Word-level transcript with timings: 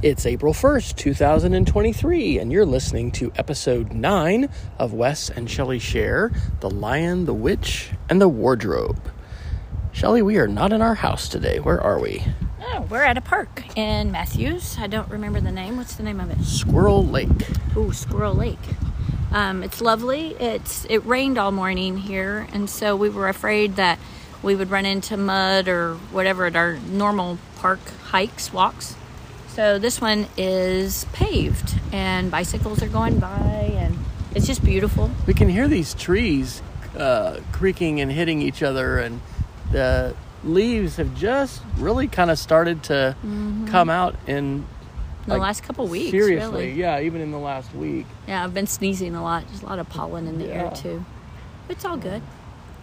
It's 0.00 0.26
April 0.26 0.52
1st, 0.52 0.94
2023, 0.94 2.38
and 2.38 2.52
you're 2.52 2.64
listening 2.64 3.10
to 3.10 3.32
episode 3.34 3.92
9 3.92 4.48
of 4.78 4.92
Wes 4.92 5.28
and 5.28 5.50
Shelley 5.50 5.80
Share 5.80 6.30
The 6.60 6.70
Lion, 6.70 7.24
the 7.24 7.34
Witch, 7.34 7.90
and 8.08 8.20
the 8.20 8.28
Wardrobe. 8.28 9.10
Shelley, 9.90 10.22
we 10.22 10.38
are 10.38 10.46
not 10.46 10.72
in 10.72 10.82
our 10.82 10.94
house 10.94 11.28
today. 11.28 11.58
Where 11.58 11.80
are 11.80 11.98
we? 11.98 12.22
Oh, 12.62 12.86
we're 12.88 13.02
at 13.02 13.18
a 13.18 13.20
park 13.20 13.76
in 13.76 14.12
Matthews. 14.12 14.76
I 14.78 14.86
don't 14.86 15.10
remember 15.10 15.40
the 15.40 15.50
name. 15.50 15.76
What's 15.76 15.96
the 15.96 16.04
name 16.04 16.20
of 16.20 16.30
it? 16.30 16.44
Squirrel 16.44 17.04
Lake. 17.04 17.28
Ooh, 17.76 17.92
Squirrel 17.92 18.34
Lake. 18.34 18.56
Um, 19.32 19.64
it's 19.64 19.80
lovely. 19.80 20.36
It's 20.38 20.86
it 20.88 21.04
rained 21.06 21.38
all 21.38 21.50
morning 21.50 21.98
here, 21.98 22.46
and 22.52 22.70
so 22.70 22.94
we 22.94 23.08
were 23.08 23.28
afraid 23.28 23.74
that 23.74 23.98
we 24.44 24.54
would 24.54 24.70
run 24.70 24.86
into 24.86 25.16
mud 25.16 25.66
or 25.66 25.94
whatever 26.12 26.46
at 26.46 26.54
our 26.54 26.74
normal 26.76 27.38
park 27.56 27.80
hikes, 28.10 28.52
walks. 28.52 28.94
So 29.58 29.76
this 29.76 30.00
one 30.00 30.28
is 30.36 31.04
paved, 31.12 31.74
and 31.90 32.30
bicycles 32.30 32.80
are 32.80 32.86
going 32.86 33.18
by, 33.18 33.72
and 33.74 33.98
it's 34.32 34.46
just 34.46 34.64
beautiful. 34.64 35.10
We 35.26 35.34
can 35.34 35.48
hear 35.48 35.66
these 35.66 35.94
trees 35.94 36.62
uh, 36.96 37.40
creaking 37.50 38.00
and 38.00 38.12
hitting 38.12 38.40
each 38.40 38.62
other, 38.62 39.00
and 39.00 39.20
the 39.72 40.14
leaves 40.44 40.94
have 40.98 41.12
just 41.16 41.60
really 41.76 42.06
kind 42.06 42.30
of 42.30 42.38
started 42.38 42.84
to 42.84 43.16
come 43.66 43.90
out 43.90 44.14
in 44.28 44.36
In 44.36 44.66
the 45.26 45.38
last 45.38 45.64
couple 45.64 45.88
weeks, 45.88 46.12
seriously. 46.12 46.68
really. 46.68 46.72
Yeah, 46.78 47.00
even 47.00 47.20
in 47.20 47.32
the 47.32 47.38
last 47.40 47.74
week. 47.74 48.06
Yeah, 48.28 48.44
I've 48.44 48.54
been 48.54 48.68
sneezing 48.68 49.16
a 49.16 49.24
lot. 49.24 49.44
There's 49.48 49.62
a 49.62 49.66
lot 49.66 49.80
of 49.80 49.88
pollen 49.88 50.28
in 50.28 50.38
the 50.38 50.46
Yeah. 50.46 50.66
air 50.66 50.70
too. 50.70 51.04
It's 51.68 51.84
all 51.84 51.96
good. 51.96 52.22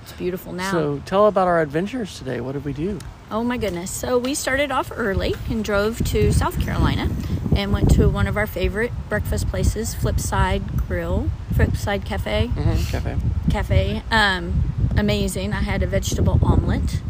It's 0.01 0.11
beautiful 0.11 0.51
now. 0.51 0.71
So 0.71 1.01
tell 1.05 1.27
about 1.27 1.47
our 1.47 1.61
adventures 1.61 2.19
today. 2.19 2.41
What 2.41 2.51
did 2.51 2.65
we 2.65 2.73
do? 2.73 2.99
Oh 3.31 3.43
my 3.43 3.57
goodness. 3.57 3.91
So 3.91 4.17
we 4.17 4.35
started 4.35 4.71
off 4.71 4.91
early 4.95 5.33
and 5.49 5.63
drove 5.63 6.03
to 6.05 6.31
South 6.31 6.59
Carolina 6.61 7.09
and 7.55 7.71
went 7.73 7.89
to 7.95 8.07
one 8.07 8.27
of 8.27 8.37
our 8.37 8.45
favorite 8.47 8.91
breakfast 9.09 9.47
places, 9.47 9.95
Flipside 9.95 10.87
Grill, 10.87 11.31
Flipside 11.53 12.05
Cafe. 12.05 12.51
Mm-hmm. 12.53 12.83
Cafe. 12.91 13.17
Cafe. 13.49 14.03
Um, 14.11 14.89
amazing. 14.97 15.53
I 15.53 15.61
had 15.61 15.81
a 15.81 15.87
vegetable 15.87 16.39
omelet. 16.43 17.01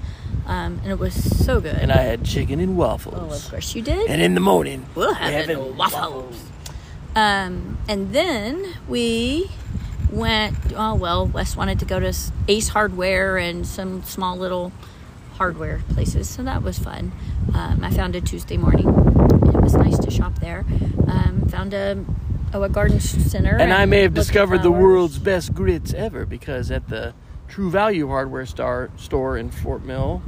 Um, 0.48 0.80
and 0.84 0.92
it 0.92 1.00
was 1.00 1.14
so 1.46 1.60
good. 1.60 1.76
And 1.76 1.92
I 1.92 2.04
had 2.04 2.24
chicken 2.24 2.60
and 2.60 2.78
waffles. 2.78 3.16
oh, 3.18 3.22
waffles. 3.24 3.46
of 3.46 3.52
course 3.52 3.76
you 3.76 3.82
did. 3.82 4.08
And 4.10 4.22
in 4.22 4.36
the 4.36 4.42
morning, 4.42 4.86
We'll 4.96 5.14
have 5.16 5.34
having 5.34 5.58
it 5.58 5.74
waffles. 5.76 6.44
Um, 7.16 7.78
and 7.90 8.14
then 8.14 8.74
we 8.88 9.50
went. 10.12 10.56
Oh 10.76 10.94
well, 10.94 11.26
Wes 11.26 11.56
wanted 11.56 11.80
to 11.80 11.86
go 11.86 12.00
to 12.00 12.14
Ace 12.48 12.68
Hardware 12.70 13.38
and 13.38 13.66
some 13.66 14.04
small 14.04 14.38
little 14.38 14.72
hardware 15.38 15.82
places, 15.90 16.30
so 16.30 16.44
that 16.44 16.64
was 16.64 16.80
fun. 16.80 17.12
Um, 17.54 17.84
I 17.84 17.92
found 17.92 18.16
a 18.16 18.22
Tuesday 18.22 18.58
morning. 18.58 18.88
It 18.88 19.62
was 19.62 19.74
nice 19.74 19.98
to 20.00 20.12
shop 20.12 20.40
there. 20.40 20.66
Um, 21.08 21.48
found 21.50 21.74
a 21.74 22.04
oh 22.54 22.64
a 22.64 22.70
garden 22.70 23.00
center, 23.00 23.58
And 23.60 23.74
I 23.74 23.86
may 23.86 24.02
have 24.02 24.14
discovered 24.14 24.64
the 24.64 24.72
world's 24.72 25.20
best 25.20 25.54
grits 25.54 25.94
ever 25.94 26.26
because 26.26 26.72
at 26.72 26.88
the 26.88 27.14
True 27.48 27.70
Value 27.70 28.08
Hardware 28.08 28.46
star, 28.46 28.90
store 28.98 29.38
in 29.38 29.52
Fort 29.52 29.84
Mill, 29.84 30.22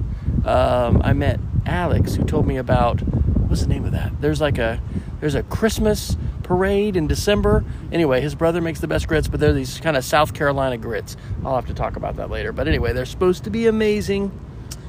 um, 0.46 1.02
I 1.04 1.14
met 1.14 1.40
Alex 1.66 2.16
who 2.16 2.24
told 2.24 2.46
me 2.46 2.58
about 2.58 3.00
what's 3.48 3.62
the 3.62 3.68
name 3.68 3.86
of 3.86 3.92
that? 3.92 4.22
There's 4.22 4.42
like 4.42 4.58
a 4.58 4.82
there's 5.20 5.36
a 5.36 5.44
Christmas 5.44 6.16
parade 6.44 6.96
in 6.96 7.08
December. 7.08 7.66
Anyway, 7.92 8.22
his 8.22 8.36
brother 8.36 8.62
makes 8.62 8.80
the 8.80 8.88
best 8.88 9.08
grits, 9.08 9.28
but 9.28 9.40
they're 9.40 9.54
these 9.54 9.80
kind 9.80 9.98
of 9.98 10.06
South 10.06 10.34
Carolina 10.34 10.78
grits. 10.78 11.18
I'll 11.44 11.56
have 11.56 11.68
to 11.68 11.74
talk 11.74 11.96
about 11.96 12.18
that 12.18 12.30
later. 12.30 12.52
But 12.52 12.68
anyway, 12.68 12.94
they're 12.94 13.06
supposed 13.06 13.44
to 13.46 13.50
be 13.50 13.68
amazing. 13.68 14.32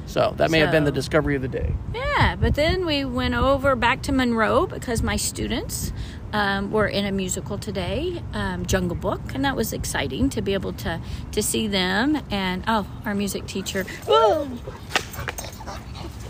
So 0.09 0.33
that 0.37 0.49
may 0.49 0.57
have 0.57 0.71
been 0.71 0.85
the 0.85 0.91
discovery 0.91 1.35
of 1.35 1.43
the 1.43 1.47
day. 1.47 1.71
Yeah, 1.93 2.35
but 2.35 2.55
then 2.55 2.83
we 2.87 3.05
went 3.05 3.35
over 3.35 3.75
back 3.75 4.01
to 4.03 4.11
Monroe 4.11 4.65
because 4.65 5.03
my 5.03 5.15
students 5.17 5.93
um, 6.33 6.71
were 6.71 6.87
in 6.87 7.05
a 7.05 7.11
musical 7.11 7.59
today, 7.59 8.23
um, 8.33 8.65
Jungle 8.65 8.97
Book, 8.97 9.21
and 9.35 9.45
that 9.45 9.55
was 9.55 9.71
exciting 9.71 10.27
to 10.29 10.41
be 10.41 10.55
able 10.55 10.73
to 10.73 10.99
to 11.31 11.43
see 11.43 11.67
them. 11.67 12.23
And 12.31 12.63
oh, 12.67 12.87
our 13.05 13.13
music 13.13 13.45
teacher. 13.45 13.85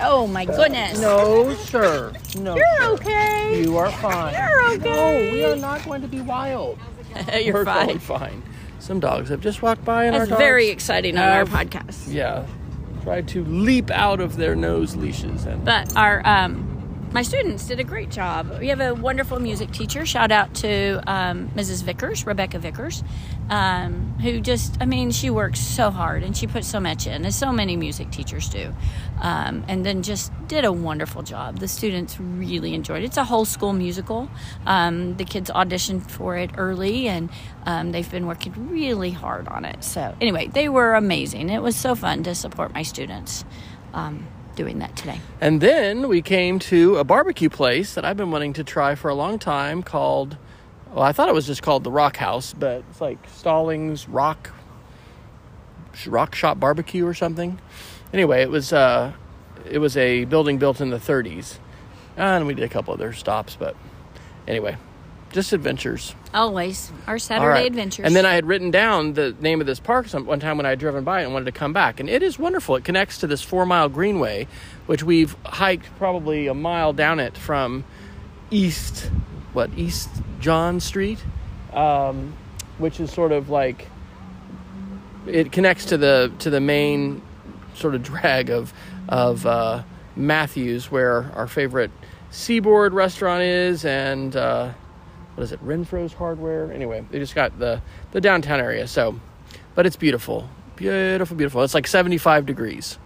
Oh 0.01 0.27
my 0.27 0.43
goodness! 0.43 0.99
No, 0.99 1.53
sir. 1.55 2.13
No. 2.37 2.57
You're 2.57 2.83
okay. 2.95 3.61
You 3.61 3.77
are 3.77 3.91
fine. 3.91 4.33
You're 4.33 4.71
okay. 4.73 4.89
No, 4.89 5.31
we 5.31 5.45
are 5.45 5.55
not 5.55 5.85
going 5.85 6.01
to 6.01 6.07
be 6.09 6.19
wild. 6.19 6.77
You're 7.33 7.53
We're 7.53 7.65
fine. 7.65 7.87
totally 7.87 7.99
fine. 7.99 8.43
Some 8.79 8.99
dogs 8.99 9.29
have 9.29 9.41
just 9.41 9.61
walked 9.61 9.85
by 9.85 10.05
and 10.05 10.15
That's 10.15 10.23
our 10.23 10.27
dogs 10.27 10.39
very 10.39 10.67
exciting 10.67 11.17
on 11.17 11.27
our 11.27 11.45
podcast. 11.45 12.13
Yeah. 12.13 12.45
Tried 13.03 13.27
to 13.29 13.43
leap 13.45 13.89
out 13.91 14.19
of 14.19 14.35
their 14.35 14.55
nose 14.55 14.95
leashes 14.95 15.45
and 15.45 15.63
But 15.63 15.95
our 15.95 16.21
um, 16.27 16.68
my 17.11 17.23
students 17.23 17.65
did 17.65 17.79
a 17.79 17.83
great 17.83 18.11
job. 18.11 18.59
We 18.59 18.67
have 18.67 18.81
a 18.81 18.93
wonderful 18.93 19.39
music 19.39 19.71
teacher. 19.71 20.05
Shout 20.05 20.31
out 20.31 20.53
to 20.55 21.01
um, 21.07 21.49
Mrs. 21.55 21.83
Vickers, 21.83 22.25
Rebecca 22.25 22.59
Vickers, 22.59 23.03
um, 23.49 24.15
who 24.21 24.39
just 24.39 24.77
I 24.79 24.85
mean 24.85 25.09
she 25.09 25.31
works 25.31 25.59
so 25.59 25.89
hard 25.89 26.23
and 26.23 26.37
she 26.37 26.45
puts 26.45 26.67
so 26.67 26.79
much 26.79 27.07
in, 27.07 27.25
as 27.25 27.35
so 27.35 27.51
many 27.51 27.75
music 27.75 28.11
teachers 28.11 28.47
do, 28.47 28.73
um, 29.21 29.65
and 29.67 29.83
then 29.83 30.03
just 30.03 30.31
did 30.47 30.65
a 30.65 30.71
wonderful 30.71 31.23
job. 31.23 31.59
The 31.59 31.67
students 31.67 32.19
really 32.19 32.75
enjoyed 32.75 33.01
it. 33.01 33.05
It's 33.05 33.17
a 33.17 33.23
whole 33.23 33.45
school 33.45 33.73
musical. 33.73 34.29
Um, 34.67 35.17
the 35.17 35.25
kids 35.25 35.49
auditioned 35.49 36.09
for 36.11 36.37
it 36.37 36.51
early 36.57 37.07
and 37.07 37.29
um, 37.65 37.91
they've 37.91 38.09
been 38.09 38.27
working 38.27 38.69
really 38.69 39.11
hard 39.11 39.47
on 39.47 39.65
it. 39.65 39.83
So 39.83 40.15
anyway, 40.21 40.47
they 40.47 40.69
were 40.69 40.93
amazing. 40.93 41.49
It 41.49 41.61
was 41.61 41.75
so 41.75 41.95
fun 41.95 42.23
to 42.23 42.35
support 42.35 42.73
my 42.73 42.83
students. 42.83 43.45
Doing 44.59 44.79
that 44.79 44.93
today. 44.97 45.21
and 45.39 45.61
then 45.61 46.09
we 46.09 46.21
came 46.21 46.59
to 46.59 46.97
a 46.97 47.05
barbecue 47.05 47.49
place 47.49 47.93
that 47.93 48.03
I've 48.03 48.17
been 48.17 48.29
wanting 48.29 48.51
to 48.53 48.63
try 48.65 48.93
for 48.95 49.07
a 49.07 49.15
long 49.15 49.39
time 49.39 49.83
called 49.83 50.35
well, 50.93 51.03
I 51.03 51.13
thought 51.13 51.29
it 51.29 51.33
was 51.33 51.47
just 51.47 51.61
called 51.61 51.85
the 51.85 51.91
Rock 51.91 52.17
House, 52.17 52.53
but 52.53 52.83
it's 52.89 52.99
like 52.99 53.19
Stallings 53.29 54.09
Rock 54.09 54.51
Rock 56.07 56.35
Shop 56.35 56.59
Barbecue 56.59 57.05
or 57.05 57.13
something. 57.13 57.57
Anyway, 58.11 58.41
it 58.41 58.49
was 58.49 58.73
uh 58.73 59.13
it 59.65 59.77
was 59.77 59.95
a 59.95 60.25
building 60.25 60.57
built 60.57 60.81
in 60.81 60.89
the 60.89 60.97
30s. 60.97 61.57
And 62.17 62.45
we 62.45 62.53
did 62.53 62.65
a 62.65 62.69
couple 62.69 62.93
other 62.93 63.13
stops, 63.13 63.55
but 63.57 63.77
anyway, 64.45 64.75
just 65.31 65.53
adventures. 65.53 66.15
Always 66.33 66.91
our 67.07 67.19
Saturday 67.19 67.47
right. 67.47 67.65
adventures. 67.65 68.05
And 68.05 68.15
then 68.15 68.25
I 68.25 68.33
had 68.33 68.45
written 68.45 68.71
down 68.71 69.13
the 69.13 69.35
name 69.39 69.61
of 69.61 69.67
this 69.67 69.79
park 69.79 70.07
some, 70.07 70.25
one 70.25 70.39
time 70.39 70.57
when 70.57 70.65
I 70.65 70.69
had 70.69 70.79
driven 70.79 71.03
by 71.03 71.21
it 71.21 71.25
and 71.25 71.33
wanted 71.33 71.45
to 71.45 71.51
come 71.51 71.73
back. 71.73 71.99
And 71.99 72.09
it 72.09 72.23
is 72.23 72.39
wonderful. 72.39 72.75
It 72.75 72.83
connects 72.83 73.19
to 73.19 73.27
this 73.27 73.41
four 73.41 73.65
mile 73.65 73.89
greenway, 73.89 74.47
which 74.85 75.03
we've 75.03 75.35
hiked 75.45 75.85
probably 75.97 76.47
a 76.47 76.53
mile 76.53 76.93
down 76.93 77.19
it 77.19 77.37
from 77.37 77.83
East, 78.51 79.11
what, 79.53 79.69
East 79.77 80.09
John 80.39 80.79
Street, 80.79 81.23
um, 81.73 82.33
which 82.77 82.99
is 82.99 83.11
sort 83.11 83.31
of 83.31 83.49
like, 83.49 83.87
it 85.27 85.51
connects 85.51 85.85
to 85.85 85.97
the, 85.97 86.31
to 86.39 86.49
the 86.49 86.61
main 86.61 87.21
sort 87.75 87.95
of 87.95 88.03
drag 88.03 88.49
of, 88.49 88.73
of 89.07 89.45
uh, 89.45 89.83
Matthews, 90.15 90.89
where 90.89 91.31
our 91.35 91.47
favorite 91.47 91.91
Seaboard 92.31 92.93
restaurant 92.93 93.41
is, 93.41 93.85
and 93.85 94.35
uh, 94.35 94.71
what 95.39 95.45
is 95.45 95.53
it 95.53 95.65
Renfrow's 95.65 96.11
hardware? 96.11 96.69
Anyway 96.69 97.05
they 97.09 97.17
just 97.17 97.33
got 97.33 97.57
the 97.57 97.81
the 98.11 98.19
downtown 98.19 98.59
area 98.59 98.85
so 98.87 99.17
but 99.73 99.85
it's 99.85 99.95
beautiful 99.95 100.49
beautiful 100.75 101.37
beautiful. 101.37 101.63
It's 101.63 101.73
like 101.73 101.87
75 101.87 102.45
degrees. 102.45 102.99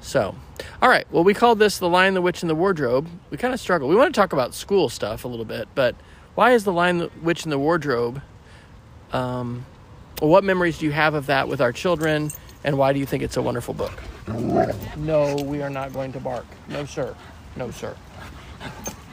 So 0.00 0.36
all 0.80 0.88
right 0.88 1.08
well 1.10 1.24
we 1.24 1.34
called 1.34 1.58
this 1.58 1.78
the 1.78 1.88
lion 1.88 2.14
the 2.14 2.22
witch 2.22 2.40
and 2.40 2.48
the 2.48 2.54
wardrobe. 2.54 3.08
We 3.30 3.36
kind 3.36 3.52
of 3.52 3.58
struggle. 3.58 3.88
We 3.88 3.96
want 3.96 4.14
to 4.14 4.20
talk 4.20 4.32
about 4.32 4.54
school 4.54 4.88
stuff 4.88 5.24
a 5.24 5.28
little 5.28 5.44
bit 5.44 5.66
but 5.74 5.96
why 6.36 6.52
is 6.52 6.62
the 6.62 6.72
lion 6.72 6.98
the 6.98 7.10
witch 7.20 7.42
and 7.42 7.50
the 7.50 7.58
wardrobe 7.58 8.22
um, 9.12 9.66
what 10.20 10.44
memories 10.44 10.78
do 10.78 10.86
you 10.86 10.92
have 10.92 11.14
of 11.14 11.26
that 11.26 11.48
with 11.48 11.60
our 11.60 11.72
children 11.72 12.30
and 12.62 12.78
why 12.78 12.92
do 12.92 13.00
you 13.00 13.06
think 13.06 13.24
it's 13.24 13.36
a 13.36 13.42
wonderful 13.42 13.74
book? 13.74 14.00
No 14.96 15.34
we 15.34 15.62
are 15.62 15.70
not 15.70 15.92
going 15.92 16.12
to 16.12 16.20
bark. 16.20 16.46
No 16.68 16.84
sir. 16.84 17.16
No 17.56 17.72
sir 17.72 17.96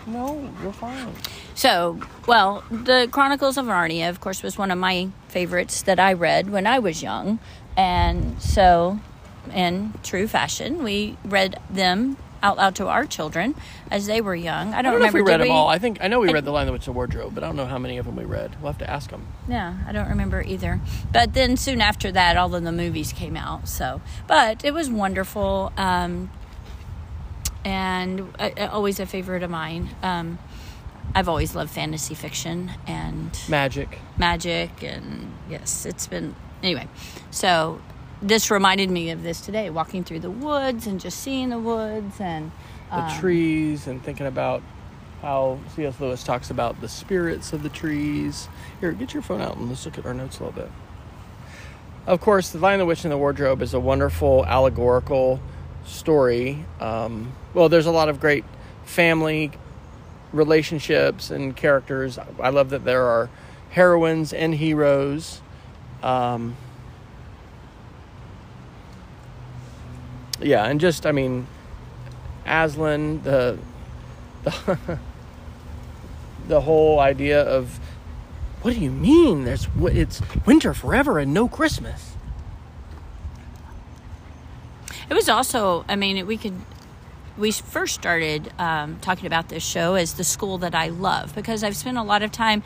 no 0.10 0.50
you're 0.62 0.74
fine 0.74 1.14
So, 1.56 2.00
well, 2.26 2.64
the 2.72 3.10
Chronicles 3.12 3.58
of 3.58 3.66
Narnia, 3.66 4.08
of 4.10 4.22
course, 4.22 4.42
was 4.42 4.58
one 4.58 4.72
of 4.72 4.78
my 4.78 5.10
favorites 5.28 5.82
that 5.82 6.00
I 6.00 6.14
read 6.14 6.50
when 6.50 6.66
I 6.66 6.80
was 6.80 7.04
young. 7.04 7.40
And 7.76 8.42
so, 8.42 9.00
in 9.54 9.94
true 10.02 10.28
fashion, 10.28 10.84
we 10.84 11.18
read 11.26 11.60
them 11.70 12.16
out 12.42 12.56
loud 12.56 12.76
to 12.76 12.88
our 12.88 13.06
children 13.06 13.56
as 13.92 14.06
they 14.06 14.22
were 14.22 14.36
young. 14.36 14.70
I 14.70 14.82
don't, 14.82 14.86
I 14.88 14.92
don't 14.92 15.00
know 15.02 15.08
if 15.08 15.14
remember 15.14 15.24
we 15.26 15.32
read 15.32 15.38
did 15.40 15.48
them 15.48 15.52
all. 15.58 15.68
I 15.68 15.80
think 15.80 15.98
I 16.02 16.08
know 16.08 16.22
we 16.22 16.32
read 16.32 16.46
The 16.46 16.52
Lion, 16.52 16.68
the 16.68 16.72
Witch, 16.72 16.88
and 16.88 16.94
the 16.94 16.98
Wardrobe, 16.98 17.36
but 17.36 17.44
I 17.44 17.48
don't 17.48 17.58
know 17.58 17.66
how 17.66 17.78
many 17.78 17.98
of 17.98 18.06
them 18.06 18.16
we 18.16 18.24
read. 18.24 18.56
We'll 18.62 18.72
have 18.72 18.80
to 18.80 18.90
ask 18.90 19.10
them. 19.10 19.28
Yeah, 19.50 19.76
I 19.86 19.92
don't 19.92 20.08
remember 20.08 20.42
either. 20.42 20.80
But 21.12 21.34
then 21.34 21.58
soon 21.58 21.82
after 21.82 22.10
that, 22.14 22.38
all 22.38 22.56
of 22.56 22.64
the 22.64 22.72
movies 22.72 23.12
came 23.12 23.36
out. 23.36 23.68
So, 23.68 24.00
but 24.28 24.64
it 24.64 24.74
was 24.74 24.90
wonderful, 24.90 25.74
um, 25.76 26.30
and 27.70 28.34
uh, 28.40 28.68
always 28.72 29.00
a 29.00 29.06
favorite 29.06 29.44
of 29.44 29.52
mine. 29.52 29.90
Um, 30.02 30.40
I've 31.14 31.30
always 31.30 31.56
loved 31.56 31.72
fantasy 31.72 32.16
fiction 32.16 32.72
and 32.88 33.38
Magic. 33.48 34.00
magic, 34.18 34.84
and 34.84 35.32
yes, 35.50 35.86
it's 35.86 36.08
been 36.08 36.36
anyway. 36.64 36.88
So 37.32 37.80
this 38.22 38.50
reminded 38.52 38.90
me 38.90 39.12
of 39.12 39.24
this 39.24 39.42
today, 39.42 39.70
walking 39.70 40.04
through 40.04 40.20
the 40.22 40.32
woods 40.32 40.88
and 40.88 41.00
just 41.00 41.20
seeing 41.20 41.50
the 41.50 41.60
woods 41.60 42.20
and 42.20 42.52
The 42.90 43.04
um, 43.04 43.20
trees 43.20 43.88
and 43.88 44.04
thinking 44.04 44.26
about 44.26 44.62
how 45.22 45.60
C.S. 45.76 46.00
Lewis 46.00 46.24
talks 46.24 46.50
about 46.50 46.82
the 46.82 46.88
spirits 46.90 47.54
of 47.54 47.62
the 47.62 47.70
trees. 47.70 48.48
Here, 48.80 48.92
get 48.94 49.14
your 49.14 49.22
phone 49.24 49.42
out 49.42 49.58
and 49.58 49.70
let's 49.70 49.86
look 49.86 49.98
at 49.98 50.06
our 50.06 50.14
notes 50.14 50.40
a 50.40 50.46
little 50.46 50.64
bit. 50.64 50.72
Of 52.08 52.22
course, 52.22 52.50
The 52.50 52.58
Lion, 52.58 52.80
the 52.80 52.86
Witch, 52.86 53.04
and 53.04 53.12
the 53.12 53.18
Wardrobe 53.18 53.62
is 53.62 53.74
a 53.74 53.80
wonderful 53.80 54.46
allegorical 54.46 55.40
story. 55.86 56.66
Um, 56.80 57.34
well, 57.54 57.70
there's 57.70 57.86
a 57.86 57.92
lot 57.92 58.10
of 58.10 58.20
great 58.20 58.46
family 58.86 59.52
relationships 60.32 61.32
and 61.32 61.56
characters. 61.56 62.20
I 62.40 62.50
love 62.50 62.70
that 62.70 62.86
there 62.86 63.04
are 63.06 63.30
heroines 63.72 64.34
and 64.34 64.56
heroes. 64.56 65.42
Um, 66.04 66.56
yeah, 70.42 70.66
and 70.66 70.80
just 70.80 71.06
I 71.06 71.12
mean, 71.12 71.48
Aslan, 72.46 73.22
the 73.24 73.58
the 74.44 75.00
the 76.48 76.62
whole 76.62 77.00
idea 77.00 77.42
of 77.42 77.80
what 78.62 78.74
do 78.74 78.80
you 78.80 78.92
mean? 78.92 79.46
There's 79.46 79.68
it's 79.82 80.22
winter 80.46 80.74
forever 80.74 81.20
and 81.20 81.34
no 81.34 81.48
Christmas. 81.48 82.09
It 85.10 85.14
was 85.14 85.28
also, 85.30 85.86
I 85.88 85.96
mean, 85.96 86.26
we 86.28 86.38
could. 86.38 86.54
We 87.38 87.52
first 87.54 87.96
started 87.96 88.52
um, 88.60 88.98
talking 89.00 89.26
about 89.26 89.48
this 89.48 89.64
show 89.64 89.96
as 89.96 90.16
the 90.16 90.26
school 90.26 90.58
that 90.58 90.76
I 90.76 90.90
love 90.90 91.34
because 91.34 91.64
I've 91.64 91.76
spent 91.78 91.98
a 91.98 92.04
lot 92.04 92.22
of 92.22 92.34
time 92.34 92.64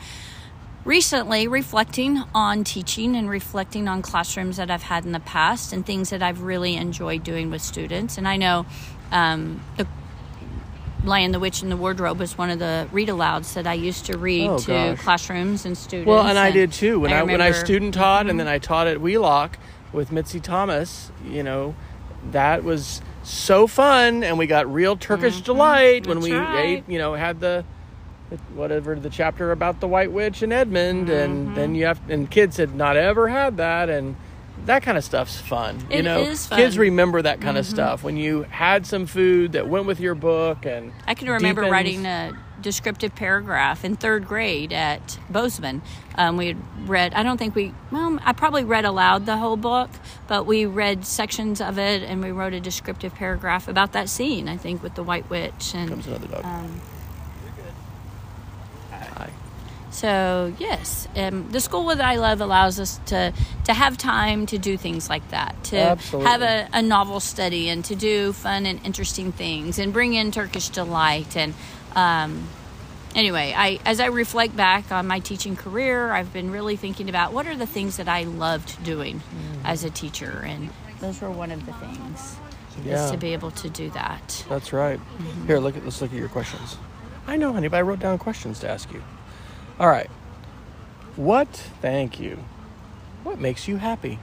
recently 0.84 1.46
reflecting 1.46 2.24
on 2.34 2.64
teaching 2.64 3.14
and 3.14 3.30
reflecting 3.30 3.86
on 3.86 4.02
classrooms 4.02 4.56
that 4.56 4.72
I've 4.72 4.82
had 4.82 5.04
in 5.04 5.12
the 5.12 5.20
past 5.20 5.72
and 5.72 5.86
things 5.86 6.10
that 6.10 6.24
I've 6.24 6.42
really 6.42 6.74
enjoyed 6.74 7.22
doing 7.22 7.50
with 7.50 7.62
students. 7.62 8.18
And 8.18 8.26
I 8.26 8.36
know 8.36 8.66
um, 9.12 9.62
the 9.76 9.86
Lion, 11.04 11.30
the 11.30 11.38
Witch, 11.38 11.62
and 11.62 11.70
the 11.70 11.76
Wardrobe 11.76 12.18
was 12.18 12.36
one 12.36 12.50
of 12.50 12.58
the 12.58 12.88
read 12.90 13.08
alouds 13.08 13.54
that 13.54 13.68
I 13.68 13.74
used 13.74 14.06
to 14.06 14.18
read 14.18 14.48
Oh, 14.50 14.58
to 14.58 14.66
gosh. 14.66 15.00
classrooms 15.00 15.64
and 15.64 15.78
students. 15.78 16.08
Well, 16.08 16.26
and 16.26 16.36
I 16.38 16.50
did 16.50 16.72
too. 16.72 16.98
When 16.98 17.12
I, 17.12 17.22
when 17.22 17.40
I 17.40 17.46
remember- 17.46 17.54
Mm-hmm. 17.58 17.64
student 17.64 17.94
taught, 17.94 18.28
and 18.28 18.40
then 18.40 18.48
I 18.48 18.58
taught 18.58 18.88
at 18.88 19.00
Wheelock 19.00 19.56
with 19.92 20.10
Mitzi 20.10 20.40
Thomas. 20.40 21.12
You 21.24 21.44
know, 21.44 21.74
that 22.32 22.64
was 22.64 23.00
so 23.22 23.66
fun, 23.66 24.22
and 24.24 24.38
we 24.38 24.46
got 24.46 24.72
real 24.72 24.96
Turkish 24.96 25.40
delight 25.40 26.06
when 26.06 26.18
Mm-hmm. 26.18 26.30
That's 26.30 26.30
we 26.32 26.36
right. 26.38 26.64
ate. 26.78 26.84
You 26.88 26.98
know, 26.98 27.14
had 27.14 27.40
the 27.40 27.64
whatever 28.54 28.94
the 28.96 29.10
chapter 29.10 29.52
about 29.52 29.80
the 29.80 29.86
White 29.88 30.10
Witch 30.12 30.42
and 30.42 30.52
Edmund, 30.52 31.08
and 31.10 31.46
Mm-hmm. 31.48 31.54
then 31.54 31.74
you 31.74 31.86
have 31.86 32.00
and 32.10 32.30
kids 32.30 32.56
had 32.56 32.74
not 32.74 32.96
ever 32.96 33.28
had 33.28 33.56
that, 33.58 33.88
and 33.88 34.16
that 34.66 34.82
kind 34.82 34.96
of 34.96 35.04
stuff's 35.04 35.36
fun. 35.40 35.78
you 35.90 36.02
know, 36.02 36.20
is 36.20 36.28
kids 36.28 36.46
fun. 36.48 36.58
Mm-hmm. 36.60 36.80
remember 36.80 37.22
that 37.22 37.40
kind 37.40 37.58
of 37.58 37.66
stuff 37.66 38.02
when 38.02 38.16
you 38.16 38.42
had 38.44 38.86
some 38.86 39.06
food 39.06 39.52
that 39.52 39.68
went 39.68 39.86
with 39.86 40.00
your 40.00 40.14
book, 40.14 40.64
and 40.66 40.92
I 41.06 41.14
can 41.14 41.28
remember 41.28 41.62
deepens- 41.62 41.72
writing 41.72 42.06
a 42.06 42.32
descriptive 42.64 43.14
paragraph 43.14 43.84
in 43.84 43.94
third 43.94 44.26
grade 44.26 44.72
at 44.72 45.18
Bozeman. 45.30 45.82
Um, 46.16 46.36
we 46.36 46.48
had 46.48 46.88
read, 46.88 47.14
I 47.14 47.22
don't 47.22 47.36
think 47.36 47.54
we, 47.54 47.72
well, 47.92 48.18
I 48.24 48.32
probably 48.32 48.64
read 48.64 48.84
aloud 48.84 49.26
the 49.26 49.36
whole 49.36 49.56
book, 49.56 49.90
but 50.26 50.46
we 50.46 50.64
read 50.66 51.04
sections 51.06 51.60
of 51.60 51.78
it 51.78 52.02
and 52.02 52.22
we 52.22 52.32
wrote 52.32 52.54
a 52.54 52.60
descriptive 52.60 53.14
paragraph 53.14 53.68
about 53.68 53.92
that 53.92 54.08
scene, 54.08 54.48
I 54.48 54.56
think, 54.56 54.82
with 54.82 54.94
the 54.94 55.02
White 55.02 55.28
Witch. 55.30 55.74
And 55.74 55.90
comes 55.90 56.06
another 56.06 56.26
dog. 56.26 56.44
um, 56.44 56.80
Hi. 58.90 59.30
so, 59.90 60.54
yes, 60.58 61.06
um, 61.16 61.50
the 61.50 61.60
school 61.60 61.86
that 61.86 62.00
I 62.00 62.16
love 62.16 62.40
allows 62.40 62.80
us 62.80 62.98
to, 63.06 63.32
to 63.64 63.74
have 63.74 63.98
time 63.98 64.46
to 64.46 64.56
do 64.58 64.76
things 64.78 65.10
like 65.10 65.28
that, 65.30 65.62
to 65.64 65.76
Absolutely. 65.78 66.30
have 66.30 66.42
a, 66.42 66.68
a 66.72 66.80
novel 66.80 67.20
study 67.20 67.68
and 67.68 67.84
to 67.84 67.94
do 67.94 68.32
fun 68.32 68.64
and 68.66 68.80
interesting 68.86 69.32
things 69.32 69.78
and 69.78 69.92
bring 69.92 70.14
in 70.14 70.30
Turkish 70.30 70.70
delight. 70.70 71.36
And 71.36 71.52
um, 71.96 72.46
anyway, 73.14 73.54
I, 73.56 73.78
as 73.84 74.00
I 74.00 74.06
reflect 74.06 74.56
back 74.56 74.90
on 74.92 75.06
my 75.06 75.20
teaching 75.20 75.56
career, 75.56 76.12
I've 76.12 76.32
been 76.32 76.50
really 76.50 76.76
thinking 76.76 77.08
about 77.08 77.32
what 77.32 77.46
are 77.46 77.56
the 77.56 77.66
things 77.66 77.96
that 77.98 78.08
I 78.08 78.24
loved 78.24 78.82
doing 78.84 79.20
Mm. 79.20 79.60
as 79.64 79.84
a 79.84 79.90
teacher. 79.90 80.42
And 80.46 80.70
those 81.00 81.20
were 81.20 81.30
one 81.30 81.50
of 81.50 81.64
the 81.66 81.72
things, 81.74 82.36
Yeah. 82.84 83.04
is 83.04 83.10
to 83.10 83.16
be 83.16 83.32
able 83.32 83.50
to 83.52 83.68
do 83.68 83.90
that. 83.90 84.44
That's 84.48 84.72
right. 84.72 84.98
Mm-hmm. 84.98 85.46
Here, 85.46 85.58
look 85.58 85.76
at 85.76 85.84
let's 85.84 86.00
look 86.02 86.12
at 86.12 86.18
your 86.18 86.28
questions. 86.28 86.76
I 87.26 87.36
know, 87.36 87.52
honey, 87.52 87.68
but 87.68 87.78
I 87.78 87.82
wrote 87.82 88.00
down 88.00 88.18
questions 88.18 88.58
to 88.60 88.68
ask 88.70 88.92
you. 88.92 89.02
All 89.80 89.88
right. 89.88 90.10
What? 91.16 91.48
Thank 91.80 92.18
you. 92.20 92.38
What 93.22 93.38
makes 93.40 93.66
you 93.68 93.78
happy? 93.78 94.18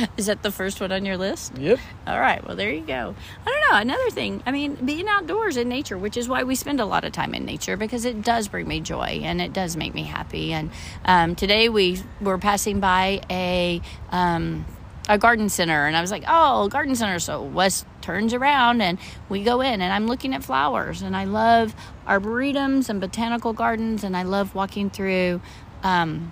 Is 0.16 0.26
that 0.26 0.42
the 0.42 0.50
first 0.50 0.80
one 0.80 0.92
on 0.92 1.04
your 1.04 1.16
list? 1.16 1.56
Yep. 1.58 1.78
All 2.06 2.20
right, 2.20 2.46
well, 2.46 2.56
there 2.56 2.72
you 2.72 2.80
go. 2.80 3.14
I 3.46 3.50
don't 3.50 3.70
know. 3.70 3.78
Another 3.78 4.10
thing, 4.10 4.42
I 4.46 4.52
mean, 4.52 4.74
being 4.74 5.08
outdoors 5.08 5.56
in 5.56 5.68
nature, 5.68 5.98
which 5.98 6.16
is 6.16 6.28
why 6.28 6.42
we 6.44 6.54
spend 6.54 6.80
a 6.80 6.84
lot 6.84 7.04
of 7.04 7.12
time 7.12 7.34
in 7.34 7.44
nature 7.44 7.76
because 7.76 8.04
it 8.04 8.22
does 8.22 8.48
bring 8.48 8.68
me 8.68 8.80
joy 8.80 9.20
and 9.22 9.40
it 9.40 9.52
does 9.52 9.76
make 9.76 9.94
me 9.94 10.04
happy. 10.04 10.52
And 10.52 10.70
um, 11.04 11.34
today 11.34 11.68
we 11.68 12.00
were 12.20 12.38
passing 12.38 12.80
by 12.80 13.22
a. 13.30 13.80
Um, 14.10 14.66
a 15.08 15.18
garden 15.18 15.48
center 15.48 15.86
and 15.86 15.96
I 15.96 16.00
was 16.00 16.12
like, 16.12 16.22
"Oh, 16.28 16.68
garden 16.68 16.94
center." 16.94 17.18
So 17.18 17.42
Wes 17.42 17.84
turns 18.02 18.32
around 18.32 18.80
and 18.82 19.00
we 19.28 19.42
go 19.42 19.60
in 19.60 19.80
and 19.80 19.92
I'm 19.92 20.06
looking 20.06 20.32
at 20.32 20.44
flowers 20.44 21.02
and 21.02 21.16
I 21.16 21.24
love 21.24 21.74
arboretums 22.06 22.88
and 22.88 23.00
botanical 23.00 23.52
gardens 23.52 24.04
and 24.04 24.16
I 24.16 24.22
love 24.22 24.54
walking 24.54 24.90
through 24.90 25.40
um, 25.82 26.30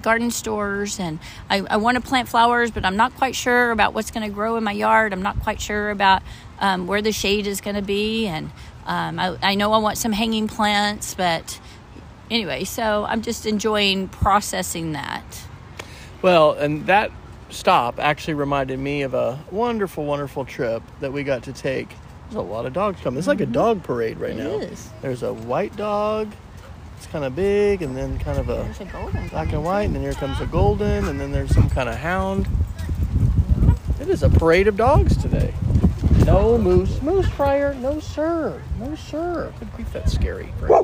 garden 0.00 0.30
stores 0.30 0.98
and 0.98 1.18
I, 1.50 1.62
I 1.68 1.76
want 1.76 1.96
to 1.96 2.00
plant 2.00 2.28
flowers 2.28 2.70
but 2.70 2.84
i'm 2.84 2.96
not 2.96 3.14
quite 3.16 3.34
sure 3.34 3.70
about 3.70 3.92
what's 3.94 4.10
going 4.10 4.26
to 4.28 4.32
grow 4.34 4.56
in 4.56 4.64
my 4.64 4.72
yard 4.72 5.12
i'm 5.12 5.22
not 5.22 5.38
quite 5.40 5.60
sure 5.60 5.90
about 5.90 6.22
um, 6.60 6.86
where 6.86 7.02
the 7.02 7.12
shade 7.12 7.46
is 7.46 7.60
going 7.60 7.76
to 7.76 7.82
be 7.82 8.26
and 8.26 8.50
um, 8.86 9.18
I, 9.18 9.36
I 9.42 9.54
know 9.54 9.72
i 9.72 9.78
want 9.78 9.98
some 9.98 10.12
hanging 10.12 10.48
plants 10.48 11.14
but 11.14 11.60
anyway 12.30 12.64
so 12.64 13.04
i'm 13.08 13.22
just 13.22 13.44
enjoying 13.46 14.08
processing 14.08 14.92
that 14.92 15.24
Well, 16.22 16.52
and 16.52 16.86
that 16.86 17.10
stop 17.50 17.98
actually 17.98 18.34
reminded 18.34 18.78
me 18.78 19.02
of 19.02 19.12
a 19.12 19.38
wonderful, 19.50 20.04
wonderful 20.06 20.44
trip 20.46 20.82
that 21.00 21.12
we 21.12 21.22
got 21.24 21.42
to 21.42 21.52
take. 21.52 21.88
There's 22.30 22.36
a 22.36 22.40
lot 22.40 22.64
of 22.64 22.72
dogs 22.72 23.00
coming. 23.02 23.18
It's 23.18 23.26
like 23.28 23.40
a 23.42 23.46
dog 23.46 23.82
parade 23.82 24.18
right 24.18 24.34
Mm-hmm. 24.34 24.62
It 24.62 24.66
now. 24.68 24.72
is. 24.72 24.88
There's 25.02 25.22
a 25.22 25.34
white 25.34 25.76
dog. 25.76 26.32
It's 27.02 27.10
kind 27.10 27.24
of 27.24 27.34
big, 27.34 27.82
and 27.82 27.96
then 27.96 28.16
kind 28.20 28.38
of 28.38 28.48
a 28.48 28.60
a 28.80 29.28
black 29.30 29.52
and 29.52 29.64
white, 29.64 29.82
and 29.86 29.94
then 29.96 30.02
here 30.02 30.12
comes 30.12 30.40
a 30.40 30.46
golden, 30.46 31.08
and 31.08 31.18
then 31.18 31.32
there's 31.32 31.52
some 31.52 31.68
kind 31.68 31.88
of 31.88 31.96
hound. 31.96 32.46
It 34.00 34.08
is 34.08 34.22
a 34.22 34.30
parade 34.30 34.68
of 34.68 34.76
dogs 34.76 35.16
today. 35.16 35.52
No 36.24 36.56
moose, 36.58 37.02
moose 37.02 37.26
fryer, 37.26 37.74
no 37.74 37.98
sir, 37.98 38.62
no 38.78 38.94
sir. 38.94 39.52
Good 39.58 39.72
grief, 39.72 39.92
that's 39.92 40.12
scary. 40.12 40.52
No, 40.60 40.78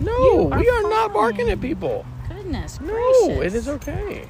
You 0.00 0.48
are 0.52 0.58
we 0.58 0.68
are 0.70 0.82
not 0.84 1.08
fine. 1.08 1.12
barking 1.12 1.50
at 1.50 1.60
people. 1.60 2.06
goodness 2.30 2.80
No, 2.80 2.94
gracious 3.26 3.52
it 3.52 3.54
is 3.58 3.68
okay. 3.68 4.26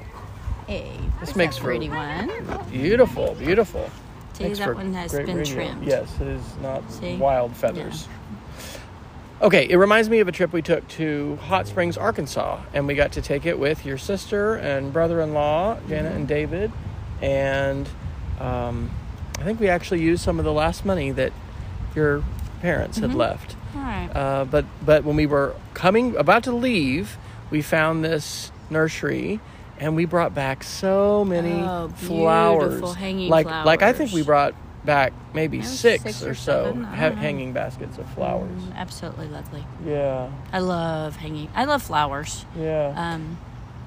hey 0.67 0.91
This 1.21 1.37
makes 1.37 1.55
that 1.55 1.61
for- 1.61 1.67
pretty 1.69 1.87
one 1.87 2.29
Beautiful, 2.69 3.33
beautiful. 3.35 3.89
See, 4.33 4.43
Makes 4.43 4.59
that 4.59 4.75
one 4.75 4.93
has 4.93 5.13
been 5.13 5.37
radio. 5.37 5.53
trimmed. 5.55 5.85
Yes, 5.87 6.13
it 6.19 6.27
is 6.27 6.43
not 6.61 6.83
See? 6.91 7.15
wild 7.15 7.55
feathers. 7.55 8.09
Okay, 9.41 9.67
it 9.69 9.77
reminds 9.77 10.09
me 10.09 10.19
of 10.19 10.27
a 10.27 10.33
trip 10.33 10.51
we 10.51 10.61
took 10.61 10.85
to 10.89 11.37
Hot 11.43 11.65
Springs, 11.65 11.97
Arkansas, 11.97 12.59
and 12.73 12.87
we 12.87 12.93
got 12.95 13.13
to 13.13 13.21
take 13.21 13.45
it 13.45 13.57
with 13.57 13.85
your 13.85 13.97
sister 13.97 14.55
and 14.55 14.91
brother-in-law, 14.91 15.77
Janet 15.87 16.13
and 16.13 16.27
David, 16.27 16.73
and 17.21 17.87
um, 18.39 18.91
I 19.39 19.43
think 19.43 19.61
we 19.61 19.69
actually 19.69 20.01
used 20.01 20.23
some 20.23 20.39
of 20.39 20.45
the 20.45 20.51
last 20.51 20.83
money 20.85 21.11
that 21.11 21.31
your 21.95 22.21
parents 22.61 22.97
had 22.97 23.13
left. 23.15 23.55
all 23.75 23.81
right 23.81 24.09
Uh, 24.13 24.43
but 24.43 24.65
but 24.85 25.05
when 25.05 25.15
we 25.15 25.25
were 25.25 25.55
coming 25.73 26.17
about 26.17 26.43
to 26.43 26.51
leave, 26.51 27.17
we 27.49 27.61
found 27.61 28.03
this 28.03 28.51
nursery, 28.69 29.39
and 29.79 29.95
we 29.95 30.03
brought 30.03 30.35
back 30.35 30.63
so 30.65 31.23
many 31.23 31.61
Oh, 31.61 31.87
flowers. 31.95 32.67
beautiful 32.71 32.93
hanging 32.93 33.29
like 33.29 33.45
like 33.45 33.81
I 33.83 33.93
think 33.93 34.11
we 34.11 34.21
brought 34.21 34.53
back 34.89 35.13
maybe 35.35 35.61
six, 35.61 36.01
six 36.01 36.23
or, 36.23 36.31
or 36.31 36.33
so 36.33 36.73
ha- 36.73 37.11
hanging 37.11 37.53
baskets 37.53 37.99
of 37.99 38.09
flowers. 38.09 38.49
Mm, 38.63 38.75
absolutely 38.75 39.27
lovely 39.27 39.63
Yeah, 39.85 40.31
i 40.51 40.57
love 40.57 41.15
hanging 41.17 41.47
i 41.53 41.65
love 41.65 41.83
flowers 41.83 42.43
yeah. 42.57 42.93
um, 42.95 43.37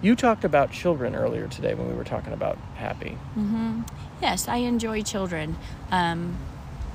you 0.01 0.15
talked 0.15 0.45
about 0.45 0.71
children 0.71 1.17
earlier 1.17 1.49
today 1.49 1.75
when 1.75 1.89
we 1.89 1.95
were 1.95 2.05
talking 2.05 2.33
about 2.33 2.59
happy. 2.75 3.17
Mm-hmm. 3.37 3.83
Yes, 4.21 4.49
I 4.49 4.57
enjoy 4.57 5.03
children. 5.03 5.57
Um, 5.93 6.39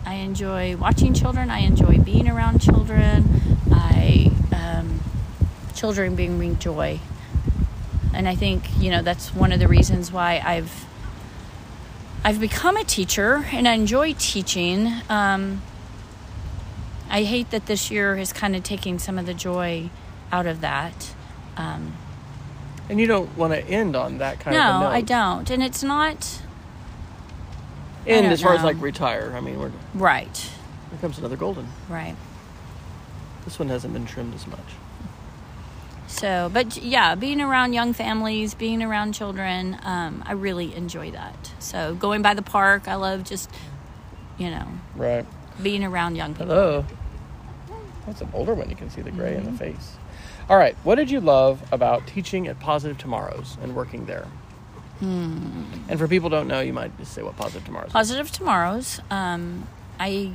I 0.05 0.15
enjoy 0.15 0.75
watching 0.75 1.13
children. 1.13 1.49
I 1.49 1.59
enjoy 1.59 1.99
being 1.99 2.27
around 2.27 2.59
children. 2.59 3.23
I 3.71 4.29
um, 4.53 4.99
children 5.73 6.15
bring 6.15 6.37
me 6.37 6.55
joy, 6.55 6.99
and 8.13 8.27
I 8.27 8.35
think 8.35 8.65
you 8.77 8.91
know 8.91 9.01
that's 9.01 9.33
one 9.33 9.53
of 9.53 9.59
the 9.59 9.69
reasons 9.69 10.11
why 10.11 10.41
I've 10.43 10.85
I've 12.27 12.41
become 12.41 12.75
a 12.75 12.83
teacher 12.83 13.45
and 13.53 13.69
I 13.69 13.75
enjoy 13.75 14.11
teaching. 14.11 14.91
Um, 15.07 15.61
I 17.09 17.23
hate 17.23 17.51
that 17.51 17.67
this 17.67 17.89
year 17.89 18.17
is 18.17 18.33
kind 18.33 18.53
of 18.53 18.63
taking 18.63 18.99
some 18.99 19.17
of 19.17 19.25
the 19.25 19.33
joy 19.33 19.89
out 20.29 20.45
of 20.45 20.59
that. 20.59 21.13
Um, 21.55 21.93
And 22.89 22.99
you 22.99 23.07
don't 23.07 23.37
want 23.37 23.53
to 23.53 23.65
end 23.65 23.95
on 23.95 24.17
that 24.17 24.41
kind 24.41 24.57
of 24.57 24.61
a 24.61 24.79
no. 24.83 24.87
I 24.87 24.99
don't, 24.99 25.49
and 25.49 25.63
it's 25.63 25.83
not. 25.83 26.41
End 28.05 28.27
as 28.27 28.41
far 28.41 28.55
as 28.55 28.63
like 28.63 28.81
retire. 28.81 29.33
I 29.33 29.39
mean, 29.39 29.57
we're 29.57 29.71
Right. 29.93 30.37
Here 30.89 30.99
comes 30.99 31.17
another 31.19 31.37
golden. 31.37 31.69
Right. 31.87 32.17
This 33.45 33.57
one 33.57 33.69
hasn't 33.69 33.93
been 33.93 34.05
trimmed 34.05 34.35
as 34.35 34.45
much. 34.45 34.59
So, 36.07 36.49
but 36.53 36.77
yeah, 36.77 37.15
being 37.15 37.41
around 37.41 37.73
young 37.73 37.93
families, 37.93 38.53
being 38.53 38.81
around 38.81 39.13
children, 39.13 39.77
um, 39.83 40.23
I 40.25 40.31
really 40.33 40.73
enjoy 40.73 41.11
that. 41.11 41.51
So, 41.59 41.95
going 41.95 42.21
by 42.21 42.33
the 42.33 42.41
park, 42.41 42.87
I 42.87 42.95
love 42.95 43.23
just, 43.23 43.49
you 44.37 44.49
know, 44.49 44.65
Right. 44.95 45.25
being 45.61 45.83
around 45.83 46.15
young 46.15 46.33
people. 46.33 46.47
Hello. 46.47 46.85
That's 48.05 48.21
an 48.21 48.29
older 48.33 48.53
one. 48.53 48.69
You 48.69 48.75
can 48.77 48.89
see 48.89 49.01
the 49.01 49.11
gray 49.11 49.35
in 49.35 49.43
the 49.43 49.51
face. 49.51 49.97
All 50.49 50.57
right. 50.57 50.77
What 50.83 50.95
did 50.95 51.11
you 51.11 51.19
love 51.19 51.61
about 51.73 52.07
teaching 52.07 52.47
at 52.47 52.57
Positive 52.59 52.97
Tomorrows 52.97 53.57
and 53.61 53.75
working 53.75 54.05
there? 54.05 54.27
And 55.01 55.97
for 55.99 56.07
people 56.07 56.29
who 56.29 56.35
don't 56.37 56.47
know, 56.47 56.61
you 56.61 56.73
might 56.73 56.97
just 56.97 57.13
say 57.13 57.21
what 57.21 57.35
Positive 57.35 57.65
Tomorrows. 57.65 57.91
Positive 57.91 58.31
Tomorrows, 58.31 58.99
um, 59.11 59.67
I 59.99 60.31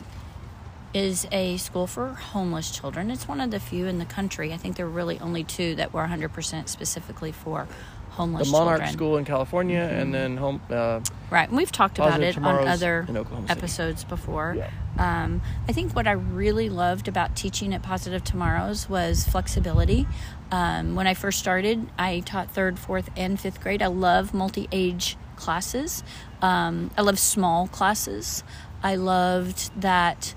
is 0.94 1.26
a 1.32 1.56
school 1.56 1.86
for 1.86 2.08
homeless 2.08 2.70
children. 2.70 3.10
It's 3.10 3.26
one 3.26 3.40
of 3.40 3.50
the 3.50 3.60
few 3.60 3.86
in 3.86 3.98
the 3.98 4.04
country. 4.04 4.52
I 4.52 4.56
think 4.56 4.76
there 4.76 4.86
are 4.86 4.90
really 4.90 5.18
only 5.20 5.44
two 5.44 5.74
that 5.76 5.92
were 5.92 6.04
100% 6.06 6.68
specifically 6.68 7.32
for 7.32 7.66
homeless 8.10 8.48
the 8.48 8.52
Monarch 8.52 8.80
children. 8.80 8.92
School 8.92 9.16
in 9.16 9.24
California, 9.24 9.80
and 9.80 10.12
then 10.12 10.36
home. 10.36 10.60
Uh, 10.70 11.00
Right. 11.30 11.48
And 11.48 11.56
we've 11.56 11.72
talked 11.72 11.96
about 11.98 12.20
it 12.20 12.36
on 12.36 12.68
other 12.68 13.06
in 13.08 13.16
Oklahoma 13.16 13.48
City. 13.48 13.58
episodes 13.58 14.04
before. 14.04 14.54
Yeah. 14.54 14.70
Um, 14.98 15.40
I 15.66 15.72
think 15.72 15.96
what 15.96 16.06
I 16.06 16.12
really 16.12 16.68
loved 16.68 17.08
about 17.08 17.34
teaching 17.34 17.72
at 17.72 17.82
Positive 17.82 18.22
Tomorrows 18.22 18.86
was 18.86 19.26
flexibility. 19.26 20.06
Um, 20.50 20.94
when 20.94 21.06
I 21.06 21.14
first 21.14 21.38
started, 21.38 21.88
I 21.98 22.20
taught 22.20 22.50
third, 22.50 22.78
fourth, 22.78 23.08
and 23.16 23.40
fifth 23.40 23.62
grade. 23.62 23.80
I 23.80 23.86
love 23.86 24.34
multi 24.34 24.68
age 24.70 25.16
classes, 25.36 26.04
um, 26.42 26.90
I 26.98 27.02
love 27.02 27.18
small 27.18 27.66
classes. 27.68 28.44
I 28.82 28.96
loved 28.96 29.70
that 29.80 30.34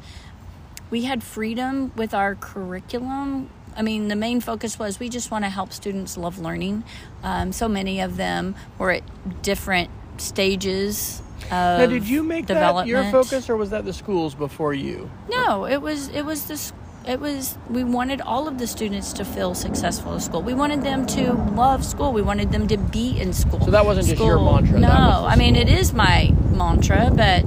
we 0.89 1.03
had 1.03 1.23
freedom 1.23 1.91
with 1.95 2.13
our 2.13 2.35
curriculum. 2.35 3.49
I 3.75 3.81
mean, 3.81 4.07
the 4.07 4.15
main 4.15 4.39
focus 4.39 4.79
was 4.79 4.99
we 4.99 5.09
just 5.09 5.31
want 5.31 5.43
to 5.43 5.49
help 5.49 5.73
students 5.73 6.17
love 6.17 6.39
learning. 6.39 6.83
Um, 7.23 7.51
so 7.51 7.67
many 7.67 7.99
of 7.99 8.17
them 8.17 8.55
were 8.77 8.91
at 8.91 9.03
different 9.41 9.89
stages 10.17 11.21
of 11.45 11.51
now, 11.51 11.85
did 11.85 12.07
you 12.07 12.23
make 12.23 12.47
that 12.47 12.87
your 12.87 13.03
focus, 13.11 13.49
or 13.49 13.57
was 13.57 13.69
that 13.69 13.85
the 13.85 13.93
schools 13.93 14.33
before 14.33 14.73
you? 14.73 15.09
No, 15.29 15.65
it 15.65 15.81
was 15.81 16.07
it 16.09 16.23
was 16.23 16.47
this 16.47 16.73
it 17.07 17.19
was 17.19 17.57
we 17.69 17.83
wanted 17.83 18.21
all 18.21 18.47
of 18.47 18.57
the 18.57 18.65
students 18.65 19.13
to 19.13 19.25
feel 19.25 19.53
successful 19.53 20.15
at 20.15 20.21
school. 20.21 20.41
We 20.41 20.53
wanted 20.53 20.81
them 20.81 21.05
to 21.07 21.33
love 21.33 21.85
school. 21.85 22.13
We 22.13 22.21
wanted 22.21 22.51
them 22.51 22.67
to 22.67 22.77
be 22.77 23.19
in 23.19 23.33
school. 23.33 23.59
So 23.61 23.71
that 23.71 23.85
wasn't 23.85 24.07
just 24.07 24.19
your 24.21 24.37
School- 24.37 24.53
mantra, 24.53 24.79
No, 24.79 24.87
the 24.87 24.93
I 24.95 25.35
mean 25.35 25.55
it 25.55 25.69
is 25.69 25.93
my 25.93 26.33
mantra, 26.51 27.11
but 27.13 27.43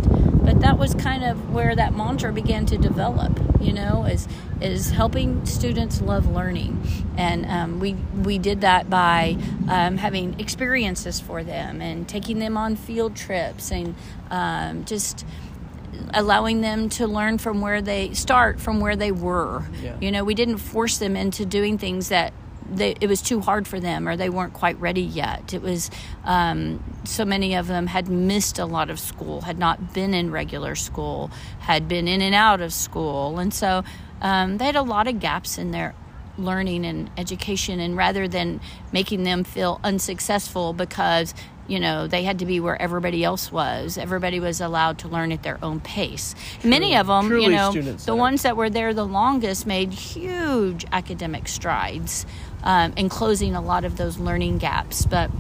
but 0.49 0.61
that 0.61 0.79
was 0.79 0.95
kind 0.95 1.25
of 1.25 1.53
where 1.53 1.77
that 1.77 1.95
mantra 1.95 2.33
began 2.33 2.65
to 2.65 2.79
develop. 2.79 3.39
You 3.61 3.75
know, 3.75 4.07
is 4.07 4.27
is 4.63 4.91
helping 4.91 5.45
students 5.45 6.01
love 6.01 6.31
learning, 6.31 6.81
and 7.19 7.45
um, 7.45 7.81
we 7.81 7.93
we 8.25 8.39
did 8.39 8.63
that 8.63 8.89
by 8.89 9.37
um, 9.69 9.99
having 9.99 10.41
experiences 10.41 11.21
for 11.21 11.45
them 11.45 11.83
and 11.83 12.09
taking 12.09 12.39
them 12.39 12.57
on 12.57 12.77
field 12.77 13.15
trips 13.15 13.71
and 13.71 13.95
um, 14.31 14.87
just 14.87 15.27
allowing 16.15 16.63
them 16.63 16.89
to 16.89 17.07
learn 17.07 17.37
from 17.37 17.61
where 17.61 17.83
they 17.83 18.15
start 18.15 18.59
from 18.59 18.81
where 18.81 18.95
they 18.97 19.11
were 19.11 19.65
Yeah. 19.83 19.97
you 20.01 20.13
know 20.13 20.23
we 20.23 20.35
didn't 20.35 20.59
force 20.59 20.99
them 20.99 21.17
into 21.17 21.45
doing 21.45 21.77
things 21.77 22.09
that 22.11 22.33
they, 22.71 22.95
it 23.01 23.09
was 23.09 23.23
too 23.23 23.41
hard 23.41 23.67
for 23.67 23.81
them 23.81 24.09
or 24.09 24.17
they 24.17 24.29
weren't 24.29 24.53
quite 24.53 24.79
ready 24.81 25.03
yet. 25.03 25.55
It 25.55 25.63
was 25.63 25.91
um, 26.25 26.83
so 27.05 27.25
many 27.25 27.55
of 27.55 27.67
them 27.67 27.87
had 27.87 28.09
missed 28.09 28.59
a 28.59 28.67
lot 28.67 28.91
of 28.91 28.99
school 29.01 29.43
had 29.43 29.59
not 29.59 29.95
been 29.95 30.15
in 30.15 30.31
regular 30.31 30.75
school 30.75 31.31
had 31.61 31.89
been 31.89 32.09
in 32.09 32.21
and 32.21 32.35
out 32.35 32.61
of 32.61 32.73
school. 32.73 33.39
And 33.39 33.53
so 33.53 33.85
um, 34.21 34.59
they 34.59 34.67
had 34.67 34.77
a 34.77 34.83
lot 34.83 35.07
of 35.07 35.21
gaps 35.21 35.59
in 35.59 35.71
their 35.71 35.95
learning 36.39 36.87
and 36.87 37.11
education 37.17 37.81
and 37.81 37.97
rather 37.97 38.29
than 38.29 38.61
making 38.93 39.25
them 39.25 39.45
feel 39.45 39.81
unsuccessful 39.83 40.73
because 40.73 41.35
you 41.67 41.79
know 41.79 42.07
they 42.07 42.23
had 42.23 42.39
to 42.39 42.47
be 42.47 42.61
where 42.61 42.81
everybody 42.81 43.23
else 43.25 43.53
was 43.53 43.99
everybody 43.99 44.41
was 44.41 44.61
allowed 44.61 44.99
to 44.99 45.09
learn 45.09 45.33
at 45.33 45.43
their 45.43 45.59
own 45.63 45.81
pace. 45.81 46.35
Many 46.65 46.97
of 46.97 47.09
them 47.09 47.31
you 47.39 47.51
know 47.51 47.73
the 47.73 48.15
ones 48.17 48.43
that 48.43 48.57
were 48.57 48.71
there 48.71 48.95
the 48.95 49.05
longest 49.05 49.67
made 49.67 49.93
huge 49.93 50.87
academic 50.93 51.49
strides 51.49 52.25
um, 52.63 52.93
in 52.97 53.09
closing 53.09 53.55
a 53.55 53.61
lot 53.61 53.85
of 53.85 53.97
those 53.97 54.19
learning 54.19 54.59
gaps 54.59 55.05
but 55.07 55.31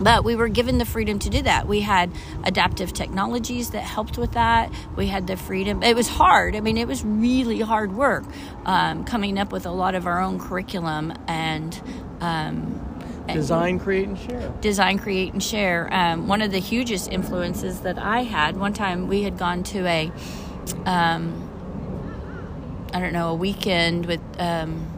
but 0.00 0.24
we 0.24 0.34
were 0.34 0.48
given 0.48 0.78
the 0.78 0.84
freedom 0.84 1.20
to 1.20 1.30
do 1.30 1.42
that. 1.42 1.68
We 1.68 1.80
had 1.80 2.10
adaptive 2.42 2.92
technologies 2.92 3.70
that 3.70 3.82
helped 3.82 4.18
with 4.18 4.32
that. 4.32 4.72
We 4.96 5.06
had 5.06 5.28
the 5.28 5.36
freedom. 5.36 5.82
It 5.84 5.94
was 5.94 6.08
hard. 6.08 6.56
I 6.56 6.60
mean, 6.60 6.76
it 6.76 6.88
was 6.88 7.04
really 7.04 7.60
hard 7.60 7.92
work 7.92 8.24
um, 8.64 9.04
coming 9.04 9.38
up 9.38 9.52
with 9.52 9.64
a 9.64 9.70
lot 9.70 9.94
of 9.94 10.08
our 10.08 10.20
own 10.20 10.40
curriculum 10.40 11.12
and 11.28 11.80
um, 12.20 12.80
Design, 13.28 13.78
create, 13.78 14.08
and 14.08 14.18
share. 14.18 14.52
design, 14.60 14.98
create, 14.98 15.32
and 15.34 15.42
share. 15.42 15.88
Um, 15.92 16.26
one 16.26 16.42
of 16.42 16.50
the 16.50 16.58
hugest 16.58 17.08
influences 17.08 17.80
that 17.82 17.96
I 17.96 18.24
had 18.24 18.56
one 18.56 18.72
time 18.72 19.06
we 19.06 19.22
had 19.22 19.38
gone 19.38 19.62
to 19.64 19.86
a, 19.86 20.10
um, 20.84 21.48
I 22.92 22.98
don't 22.98 23.12
know, 23.12 23.28
a 23.28 23.34
weekend 23.34 24.06
with, 24.06 24.20
um, 24.40 24.91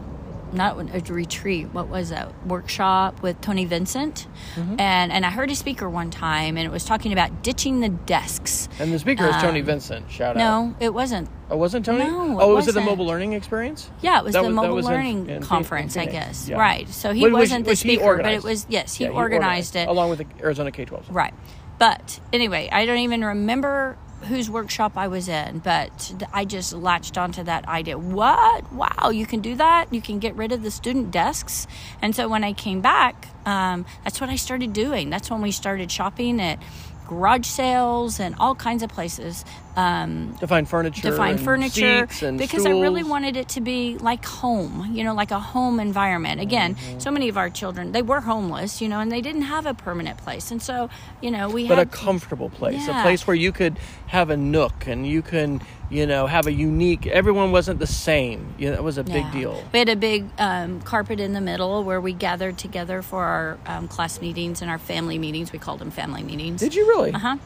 not 0.55 0.77
a 0.79 1.13
retreat. 1.13 1.67
What 1.73 1.87
was 1.87 2.09
that 2.09 2.31
workshop 2.47 3.21
with 3.21 3.39
Tony 3.41 3.65
Vincent? 3.65 4.27
Mm-hmm. 4.55 4.79
And 4.79 5.11
and 5.11 5.25
I 5.25 5.29
heard 5.29 5.51
a 5.51 5.55
speaker 5.55 5.89
one 5.89 6.09
time, 6.11 6.57
and 6.57 6.65
it 6.65 6.71
was 6.71 6.83
talking 6.85 7.11
about 7.13 7.43
ditching 7.43 7.79
the 7.81 7.89
desks. 7.89 8.67
And 8.79 8.93
the 8.93 8.99
speaker 8.99 9.25
is 9.27 9.35
Tony 9.37 9.59
Um, 9.59 9.65
Vincent. 9.65 10.09
Shout 10.09 10.35
out. 10.35 10.39
No, 10.39 10.75
it 10.79 10.93
wasn't. 10.93 11.29
Oh, 11.49 11.57
wasn't 11.57 11.85
Tony? 11.85 12.05
No, 12.05 12.39
oh, 12.41 12.51
it 12.51 12.55
was 12.55 12.67
it 12.67 12.73
the 12.73 12.81
mobile 12.81 13.05
learning 13.05 13.33
experience? 13.33 13.89
Yeah, 14.01 14.19
it 14.19 14.23
was 14.25 14.33
That 14.33 14.41
the 14.41 14.47
was- 14.47 14.55
mobile 14.55 14.75
was 14.75 14.85
learning 14.85 15.29
in 15.29 15.41
Phoe- 15.43 15.47
conference, 15.47 15.95
in 15.95 16.01
I 16.01 16.05
guess. 16.05 16.49
yeah. 16.49 16.57
Right. 16.57 16.89
So 16.89 17.13
he 17.13 17.21
Which- 17.21 17.33
which- 17.33 17.39
wasn't 17.41 17.65
the 17.65 17.69
which 17.71 17.81
he 17.83 17.95
speaker, 17.97 18.17
but 18.17 18.33
it 18.33 18.43
was 18.43 18.65
yes, 18.69 18.95
he, 18.95 19.03
Yeah, 19.03 19.11
organized 19.11 19.75
it. 19.75 19.87
along 19.87 20.09
with 20.09 20.19
the 20.19 20.25
Arizona 20.43 20.71
K-12. 20.71 21.03
Right. 21.09 21.33
But 21.77 22.19
anyway, 22.33 22.69
I 22.71 22.85
don't 22.85 22.97
even 22.99 23.23
remember 23.23 23.97
whose 24.23 24.49
workshop 24.49 24.93
I 24.95 25.07
was 25.07 25.27
in, 25.27 25.59
but 25.59 26.13
I 26.33 26.45
just 26.45 26.73
latched 26.73 27.17
onto 27.17 27.43
that 27.43 27.67
idea. 27.67 27.97
What? 27.97 28.71
Wow, 28.73 29.09
you 29.09 29.25
can 29.25 29.39
do 29.41 29.55
that? 29.55 29.93
You 29.93 30.01
can 30.01 30.19
get 30.19 30.35
rid 30.35 30.51
of 30.51 30.63
the 30.63 30.71
student 30.71 31.11
desks? 31.11 31.67
And 32.01 32.15
so 32.15 32.27
when 32.27 32.43
I 32.43 32.53
came 32.53 32.81
back, 32.81 33.27
um, 33.45 33.85
that's 34.03 34.19
what 34.19 34.29
I 34.29 34.35
started 34.35 34.73
doing. 34.73 35.09
That's 35.09 35.29
when 35.29 35.41
we 35.41 35.51
started 35.51 35.91
shopping 35.91 36.41
at 36.41 36.59
garage 37.07 37.45
sales 37.45 38.19
and 38.19 38.35
all 38.39 38.55
kinds 38.55 38.81
of 38.81 38.89
places. 38.89 39.45
Um, 39.75 40.35
To 40.39 40.47
find 40.47 40.67
furniture. 40.67 41.01
to 41.01 41.11
find 41.17 41.35
and 41.37 41.45
furniture 41.45 42.07
because 42.37 42.65
I 42.65 42.71
really 42.71 43.03
wanted 43.03 43.35
it 43.35 43.49
to 43.49 43.61
be 43.61 43.97
like 43.97 44.23
home, 44.25 44.91
you 44.95 45.03
know, 45.03 45.13
like 45.13 45.31
a 45.31 45.39
home 45.39 45.79
environment. 45.79 46.39
Again, 46.41 46.75
Mm-hmm. 46.75 46.99
so 46.99 47.11
many 47.11 47.27
of 47.29 47.37
our 47.37 47.49
children 47.49 47.91
they 47.91 48.01
were 48.01 48.21
homeless, 48.21 48.81
you 48.81 48.87
know, 48.87 48.99
and 48.99 49.11
they 49.11 49.21
didn't 49.21 49.43
have 49.43 49.65
a 49.65 49.73
permanent 49.73 50.17
place, 50.17 50.49
and 50.51 50.61
so 50.61 50.89
you 51.21 51.29
know 51.29 51.49
we 51.49 51.67
But 51.67 51.79
a 51.79 51.85
comfortable 51.85 52.49
place, 52.49 52.87
a 52.87 52.93
place 53.01 53.27
where 53.27 53.35
you 53.35 53.51
could 53.51 53.77
have 54.07 54.29
a 54.29 54.37
nook 54.37 54.87
and 54.87 55.05
you 55.05 55.21
can, 55.21 55.61
you 55.89 56.05
know, 56.07 56.25
have 56.27 56.47
a 56.47 56.51
unique. 56.53 57.05
Everyone 57.07 57.51
wasn't 57.51 57.79
the 57.79 57.87
same. 57.87 58.53
You 58.57 58.69
know, 58.69 58.75
it 58.75 58.83
was 58.83 58.97
a 58.97 59.03
big 59.03 59.29
deal. 59.31 59.61
We 59.73 59.79
had 59.79 59.89
a 59.89 59.95
big 59.95 60.25
um, 60.37 60.81
carpet 60.81 61.19
in 61.19 61.33
the 61.33 61.41
middle 61.41 61.83
where 61.83 61.99
we 61.99 62.13
gathered 62.13 62.57
together 62.57 63.01
for 63.01 63.23
our 63.25 63.57
um, 63.65 63.87
class 63.87 64.21
meetings 64.21 64.61
and 64.61 64.71
our 64.71 64.79
family 64.79 65.17
meetings. 65.17 65.51
We 65.51 65.59
called 65.59 65.79
them 65.79 65.91
family 65.91 66.23
meetings. 66.23 66.61
Did 66.61 66.75
you 66.75 66.87
really? 66.87 67.11
Uh 67.13 67.19
huh. 67.19 67.37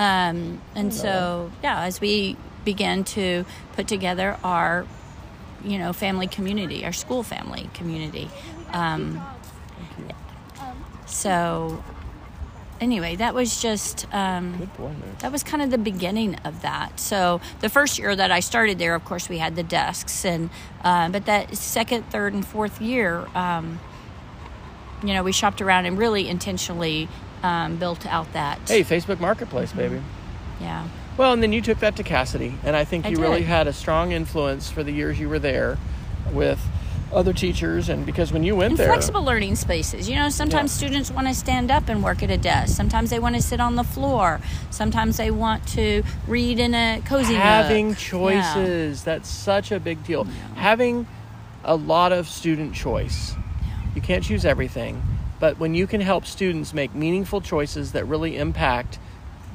Um, 0.00 0.62
and 0.74 0.94
so, 0.94 1.52
yeah, 1.62 1.82
as 1.82 2.00
we 2.00 2.38
began 2.64 3.04
to 3.04 3.44
put 3.74 3.86
together 3.86 4.38
our, 4.42 4.86
you 5.62 5.76
know, 5.78 5.92
family 5.92 6.26
community, 6.26 6.86
our 6.86 6.92
school 6.92 7.22
family 7.22 7.68
community. 7.74 8.30
Um, 8.72 9.22
so, 11.04 11.84
anyway, 12.80 13.16
that 13.16 13.34
was 13.34 13.60
just. 13.60 14.06
Um, 14.10 14.56
Good 14.56 14.76
boy, 14.78 14.88
man. 14.88 15.16
that 15.18 15.32
was 15.32 15.42
kind 15.42 15.62
of 15.62 15.70
the 15.70 15.76
beginning 15.76 16.36
of 16.46 16.62
that. 16.62 16.98
So 16.98 17.42
the 17.60 17.68
first 17.68 17.98
year 17.98 18.16
that 18.16 18.30
I 18.30 18.40
started 18.40 18.78
there, 18.78 18.94
of 18.94 19.04
course, 19.04 19.28
we 19.28 19.36
had 19.36 19.54
the 19.54 19.62
desks, 19.62 20.24
and 20.24 20.48
uh, 20.82 21.10
but 21.10 21.26
that 21.26 21.54
second, 21.58 22.08
third, 22.10 22.32
and 22.32 22.46
fourth 22.46 22.80
year, 22.80 23.26
um, 23.34 23.78
you 25.04 25.12
know, 25.12 25.22
we 25.22 25.32
shopped 25.32 25.60
around 25.60 25.84
and 25.84 25.98
really 25.98 26.26
intentionally 26.26 27.06
um, 27.42 27.76
built 27.76 28.06
out 28.06 28.32
that. 28.32 28.58
Hey, 28.68 28.82
Facebook 28.82 29.20
Marketplace, 29.20 29.72
baby. 29.72 30.00
yeah, 30.60 30.88
Well, 31.16 31.32
and 31.32 31.42
then 31.42 31.52
you 31.52 31.60
took 31.60 31.78
that 31.80 31.96
to 31.96 32.02
Casady, 32.02 32.54
and 32.64 32.76
I 32.76 32.84
think 32.84 33.06
I 33.06 33.10
you 33.10 33.20
really 33.20 33.42
had 33.42 33.66
a 33.66 33.72
strong 33.72 34.12
influence 34.12 34.70
for 34.70 34.82
the 34.82 34.92
years 34.92 35.18
you 35.18 35.28
were 35.28 35.38
there 35.38 35.78
with 36.32 36.60
other 37.12 37.32
teachers, 37.32 37.88
and 37.88 38.06
because 38.06 38.32
when 38.32 38.44
you 38.44 38.54
went 38.54 38.70
and 38.70 38.78
there, 38.78 38.86
flexible 38.86 39.24
learning 39.24 39.56
spaces. 39.56 40.08
You 40.08 40.14
know, 40.14 40.28
sometimes 40.28 40.70
Yeah. 40.70 40.86
students 40.86 41.10
want 41.10 41.26
to 41.26 41.34
stand 41.34 41.68
up 41.70 41.88
and 41.88 42.04
work 42.04 42.22
at 42.22 42.30
a 42.30 42.36
desk. 42.36 42.76
Sometimes 42.76 43.10
they 43.10 43.18
want 43.18 43.34
to 43.34 43.42
sit 43.42 43.58
on 43.58 43.74
the 43.74 43.82
floor. 43.82 44.40
Sometimes 44.70 45.16
they 45.16 45.30
want 45.32 45.66
to 45.68 46.04
read 46.28 46.60
in 46.60 46.72
a 46.72 47.02
cozy 47.04 47.34
having. 47.34 47.88
Yeah. 47.90 47.94
choices 47.96 49.02
that's 49.02 49.28
such 49.28 49.72
a 49.72 49.80
big 49.80 50.04
deal 50.04 50.24
having 50.54 51.06
a 51.64 51.74
lot 51.74 52.12
of 52.12 52.28
student 52.28 52.74
choice 52.74 53.34
you 53.94 54.00
can't 54.00 54.22
choose 54.24 54.44
everything 54.44 55.02
but 55.40 55.58
when 55.58 55.74
you 55.74 55.86
can 55.86 56.00
help 56.00 56.26
students 56.26 56.72
make 56.72 56.94
meaningful 56.94 57.40
choices 57.40 57.92
that 57.92 58.04
really 58.04 58.36
impact 58.36 58.98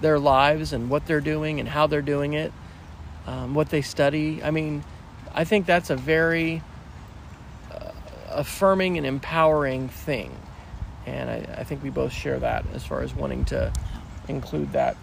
their 0.02 0.20
lives 0.20 0.74
and 0.74 0.90
what 0.90 1.06
they're 1.06 1.22
doing 1.22 1.60
and 1.60 1.70
how 1.70 1.88
they're 1.88 2.02
doing 2.02 2.34
it 2.34 2.52
um, 3.28 3.54
what 3.54 3.70
they 3.70 3.82
study. 3.82 4.42
I 4.44 4.52
mean, 4.52 4.84
I 5.34 5.44
think 5.44 5.66
that's 5.66 5.90
a 5.90 5.96
very 5.96 6.62
uh, 7.72 7.92
affirming 8.30 8.98
and 8.98 9.06
empowering 9.06 9.90
thing. 9.90 10.38
And 11.06 11.30
I, 11.30 11.60
I 11.60 11.64
think 11.64 11.84
we 11.84 11.90
both 11.90 12.14
share 12.14 12.40
that 12.40 12.66
as 12.74 12.86
far 12.86 13.02
as 13.02 13.14
wanting 13.14 13.46
to 13.46 13.72
include 14.28 14.74
that 14.74 14.98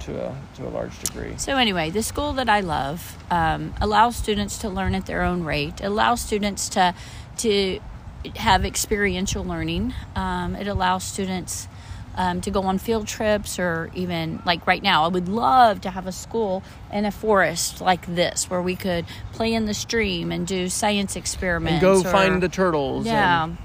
to 0.00 0.26
a, 0.26 0.36
to 0.56 0.66
a 0.66 0.70
large 0.70 0.98
degree. 1.00 1.34
So 1.36 1.56
anyway, 1.56 1.90
the 1.90 2.02
school 2.02 2.32
that 2.34 2.48
I 2.48 2.60
love 2.60 3.18
um, 3.30 3.74
allows 3.80 4.16
students 4.16 4.58
to 4.58 4.68
learn 4.68 4.94
at 4.94 5.06
their 5.06 5.22
own 5.22 5.44
rate. 5.44 5.80
Allows 5.82 6.20
students 6.20 6.68
to 6.70 6.94
to 7.38 7.80
have 8.36 8.64
experiential 8.64 9.44
learning. 9.44 9.94
Um, 10.16 10.54
it 10.56 10.66
allows 10.68 11.04
students 11.04 11.68
um, 12.16 12.40
to 12.42 12.50
go 12.50 12.62
on 12.62 12.78
field 12.78 13.06
trips 13.06 13.58
or 13.58 13.90
even 13.94 14.42
like 14.44 14.66
right 14.66 14.82
now. 14.82 15.04
I 15.04 15.08
would 15.08 15.28
love 15.28 15.80
to 15.82 15.90
have 15.90 16.06
a 16.06 16.12
school 16.12 16.62
in 16.92 17.04
a 17.04 17.10
forest 17.10 17.80
like 17.80 18.04
this 18.06 18.50
where 18.50 18.60
we 18.60 18.76
could 18.76 19.06
play 19.32 19.54
in 19.54 19.66
the 19.66 19.74
stream 19.74 20.32
and 20.32 20.46
do 20.46 20.68
science 20.68 21.16
experiments. 21.16 21.74
And 21.74 21.80
go 21.82 22.00
or- 22.00 22.12
find 22.12 22.42
the 22.42 22.48
turtles. 22.48 23.06
yeah. 23.06 23.44
and- 23.44 23.58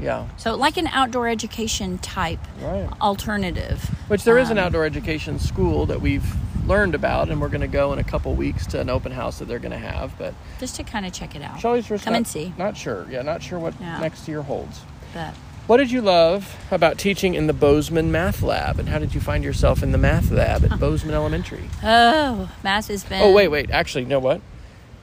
yeah. 0.00 0.26
So 0.38 0.56
like 0.56 0.76
an 0.76 0.88
outdoor 0.88 1.28
education 1.28 1.98
type 1.98 2.40
Right. 2.60 2.88
alternative. 3.00 3.90
Which 4.08 4.24
there 4.24 4.38
is 4.38 4.50
an 4.50 4.58
Um, 4.58 4.64
outdoor 4.64 4.84
education 4.84 5.38
school 5.38 5.86
that 5.86 6.00
we've 6.00 6.34
learned 6.66 6.94
about, 6.94 7.28
and 7.30 7.40
we're 7.40 7.48
going 7.48 7.60
to 7.60 7.66
go 7.68 7.92
in 7.92 7.98
a 7.98 8.04
couple 8.04 8.34
weeks 8.34 8.66
to 8.68 8.80
an 8.80 8.88
open 8.90 9.12
house 9.12 9.38
that 9.38 9.46
they're 9.46 9.58
going 9.58 9.72
to 9.72 9.78
have. 9.78 10.16
But 10.18 10.34
Just 10.60 10.76
to 10.76 10.84
kind 10.84 11.04
of 11.06 11.12
check 11.12 11.34
it 11.34 11.42
out. 11.42 11.60
Shelley's 11.60 11.86
just 11.88 12.04
Come 12.04 12.12
not, 12.12 12.18
and 12.18 12.26
see. 12.26 12.52
Not 12.58 12.76
sure. 12.76 13.06
Yeah, 13.10 13.22
not 13.22 13.42
sure 13.42 13.58
what 13.58 13.74
Yeah. 13.80 14.00
next 14.00 14.26
year 14.28 14.42
holds. 14.42 14.80
But 15.12 15.34
What 15.66 15.78
did 15.78 15.90
you 15.90 16.02
love 16.02 16.56
about 16.70 16.98
teaching 16.98 17.34
in 17.34 17.46
the 17.46 17.52
Bozeman 17.54 18.12
Math 18.12 18.42
Lab, 18.42 18.78
and 18.78 18.88
how 18.88 18.98
did 18.98 19.14
you 19.14 19.20
find 19.20 19.42
yourself 19.42 19.82
in 19.82 19.92
the 19.92 19.98
Math 19.98 20.30
Lab 20.30 20.64
at 20.64 20.78
Bozeman 20.78 21.14
Elementary? 21.14 21.70
oh, 21.82 22.50
math 22.62 22.88
has 22.88 23.02
been. 23.04 23.22
Oh, 23.22 23.32
wait, 23.32 23.48
wait. 23.48 23.70
Actually, 23.70 24.02
you 24.04 24.08
know 24.10 24.18
what? 24.18 24.40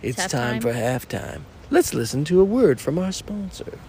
It's 0.03 0.19
Halftime? 0.19 0.29
time 0.29 0.61
for 0.61 0.73
halftime. 0.73 1.41
Let's 1.69 1.93
listen 1.93 2.25
to 2.25 2.41
a 2.41 2.43
word 2.43 2.79
from 2.81 2.99
our 2.99 3.11
sponsor. 3.11 3.79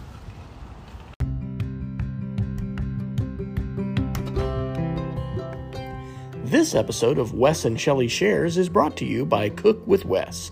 This 6.52 6.74
episode 6.74 7.16
of 7.16 7.32
Wes 7.32 7.64
and 7.64 7.80
Shelley 7.80 8.08
Shares 8.08 8.58
is 8.58 8.68
brought 8.68 8.94
to 8.98 9.06
you 9.06 9.24
by 9.24 9.48
Cook 9.48 9.80
with 9.86 10.04
Wes. 10.04 10.50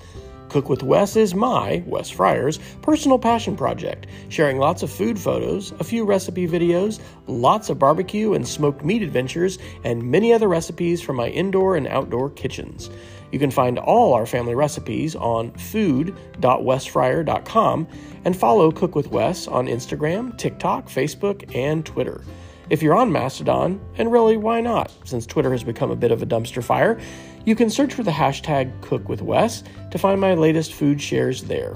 Cook 0.49 0.71
with 0.71 0.83
Wes 0.83 1.15
is 1.15 1.35
my, 1.35 1.83
Wes 1.85 2.09
Fryer's, 2.09 2.59
personal 2.81 3.19
passion 3.19 3.55
project, 3.55 4.07
sharing 4.31 4.57
lots 4.57 4.83
of 4.83 4.91
food 4.91 5.19
photos, 5.19 5.75
a 5.79 5.85
few 5.85 6.07
recipe 6.07 6.49
videos, 6.49 7.01
lots 7.27 7.69
of 7.69 7.79
barbecue 7.79 8.33
and 8.33 8.49
smoked 8.49 8.83
meat 8.83 9.03
adventures, 9.03 9.59
and 9.85 10.03
many 10.03 10.33
other 10.33 10.49
recipes 10.49 11.03
from 11.03 11.17
my 11.17 11.29
indoor 11.29 11.77
and 11.77 11.87
outdoor 11.87 12.31
kitchens. 12.31 12.89
You 13.31 13.39
can 13.39 13.51
find 13.51 13.79
all 13.79 14.15
our 14.15 14.25
family 14.25 14.55
recipes 14.55 15.15
on 15.17 15.53
food.wesfryer.com 15.53 17.89
and 18.25 18.35
follow 18.35 18.73
Cook 18.73 18.95
with 18.95 19.09
Wes 19.09 19.47
on 19.47 19.67
Instagram, 19.67 20.39
TikTok, 20.39 20.87
Facebook, 20.87 21.55
and 21.55 21.85
Twitter. 21.85 22.25
If 22.71 22.85
you're 22.85 22.95
on 22.95 23.11
Mastodon, 23.11 23.81
and 23.97 24.13
really, 24.13 24.37
why 24.37 24.61
not? 24.61 24.93
Since 25.05 25.27
Twitter 25.27 25.51
has 25.51 25.65
become 25.65 25.91
a 25.91 25.97
bit 25.97 26.13
of 26.13 26.23
a 26.23 26.27
dumpster 26.27 26.63
fire, 26.63 27.01
you 27.45 27.57
can 27.57 27.69
search 27.69 27.93
for 27.93 28.05
the 28.05 28.13
hashtag 28.13 28.81
CookWithWes 28.81 29.91
to 29.91 29.99
find 29.99 30.21
my 30.21 30.35
latest 30.35 30.75
food 30.75 31.03
shares 31.03 31.43
there. 31.43 31.75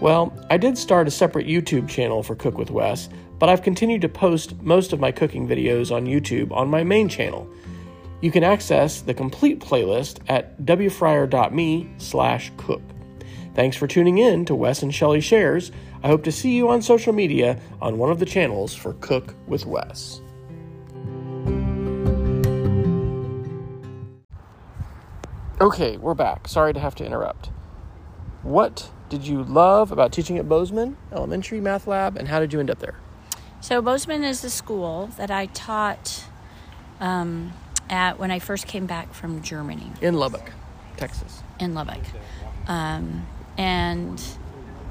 Well, 0.00 0.34
I 0.48 0.56
did 0.56 0.78
start 0.78 1.06
a 1.06 1.10
separate 1.10 1.46
YouTube 1.46 1.86
channel 1.86 2.22
for 2.22 2.34
Cook 2.34 2.56
with 2.56 2.70
Wes, 2.70 3.10
but 3.38 3.50
I've 3.50 3.62
continued 3.62 4.00
to 4.00 4.08
post 4.08 4.60
most 4.62 4.94
of 4.94 5.00
my 5.00 5.12
cooking 5.12 5.46
videos 5.46 5.94
on 5.94 6.06
YouTube 6.06 6.50
on 6.50 6.70
my 6.70 6.82
main 6.82 7.10
channel. 7.10 7.46
You 8.22 8.30
can 8.30 8.42
access 8.42 9.02
the 9.02 9.12
complete 9.12 9.60
playlist 9.60 10.20
at 10.28 10.58
wfryer.me 10.62 11.90
slash 11.98 12.50
cook. 12.56 12.80
Thanks 13.54 13.76
for 13.76 13.86
tuning 13.86 14.16
in 14.16 14.46
to 14.46 14.54
Wes 14.54 14.82
and 14.82 14.94
Shelley 14.94 15.20
Shares. 15.20 15.72
I 16.02 16.08
hope 16.08 16.24
to 16.24 16.32
see 16.32 16.54
you 16.54 16.68
on 16.68 16.82
social 16.82 17.12
media 17.12 17.60
on 17.80 17.96
one 17.98 18.10
of 18.10 18.18
the 18.18 18.26
channels 18.26 18.74
for 18.74 18.94
Cook 18.94 19.34
with 19.46 19.66
Wes. 19.66 20.20
Okay, 25.60 25.96
we're 25.96 26.14
back. 26.14 26.48
Sorry 26.48 26.72
to 26.72 26.80
have 26.80 26.94
to 26.96 27.04
interrupt. 27.04 27.50
What 28.42 28.90
did 29.08 29.24
you 29.26 29.44
love 29.44 29.92
about 29.92 30.10
teaching 30.12 30.38
at 30.38 30.48
Bozeman 30.48 30.96
Elementary 31.12 31.60
Math 31.60 31.86
Lab, 31.86 32.16
and 32.16 32.26
how 32.26 32.40
did 32.40 32.52
you 32.52 32.58
end 32.58 32.70
up 32.70 32.80
there? 32.80 32.96
So 33.60 33.80
Bozeman 33.80 34.24
is 34.24 34.40
the 34.40 34.50
school 34.50 35.10
that 35.16 35.30
I 35.30 35.46
taught 35.46 36.24
um, 36.98 37.52
at 37.88 38.18
when 38.18 38.32
I 38.32 38.40
first 38.40 38.66
came 38.66 38.86
back 38.86 39.14
from 39.14 39.40
Germany 39.42 39.92
In 40.00 40.14
Lubbock, 40.14 40.50
Texas. 40.96 41.42
in 41.60 41.74
Lubbock, 41.74 42.02
um, 42.66 43.24
and 43.56 44.20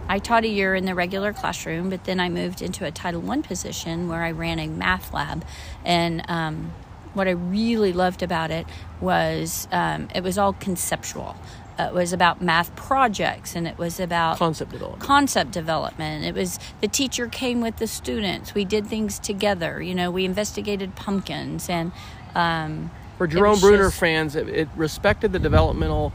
I 0.10 0.20
taught 0.20 0.44
a 0.44 0.48
year 0.50 0.76
in 0.76 0.86
the 0.86 0.96
regular 0.96 1.32
classroom, 1.34 1.90
but 1.90 2.04
then 2.04 2.20
I 2.20 2.30
moved 2.30 2.62
into 2.62 2.86
a 2.86 2.92
Title 2.92 3.22
One 3.22 3.44
position 3.44 4.10
where 4.10 4.24
I 4.24 4.32
ran 4.32 4.60
a 4.60 4.68
math 4.68 5.14
lab, 5.14 5.46
and 5.86 6.24
um, 6.30 6.74
what 7.14 7.28
I 7.28 7.32
really 7.32 7.94
loved 7.94 8.22
about 8.22 8.52
it 8.52 8.66
was 9.00 9.68
um, 9.72 10.10
it 10.14 10.22
was 10.24 10.38
all 10.38 10.54
conceptual. 10.54 11.36
Uh, 11.80 11.84
it 11.84 11.94
was 11.94 12.12
about 12.12 12.42
math 12.42 12.76
projects, 12.76 13.56
and 13.56 13.66
it 13.68 13.78
was 13.78 14.00
about 14.02 14.38
Concept 14.38 14.72
development. 14.72 15.02
concept 15.02 15.52
development. 15.52 16.26
It 16.26 16.36
was 16.36 16.60
the 16.82 16.88
teacher 16.90 17.28
came 17.28 17.62
with 17.62 17.78
the 17.78 17.88
students. 17.88 18.54
We 18.54 18.66
did 18.66 18.88
things 18.88 19.18
together. 19.18 19.82
You 19.82 19.96
know, 19.96 20.12
we 20.12 20.26
investigated 20.26 20.96
pumpkins 20.98 21.70
and 21.70 21.94
um, 22.36 22.92
For 23.18 23.28
Jerome 23.28 23.60
Bruner 23.62 23.86
just- 23.86 24.00
fans, 24.00 24.36
it, 24.36 24.50
it 24.50 24.68
respected 24.76 25.32
the 25.32 25.40
developmental 25.40 26.12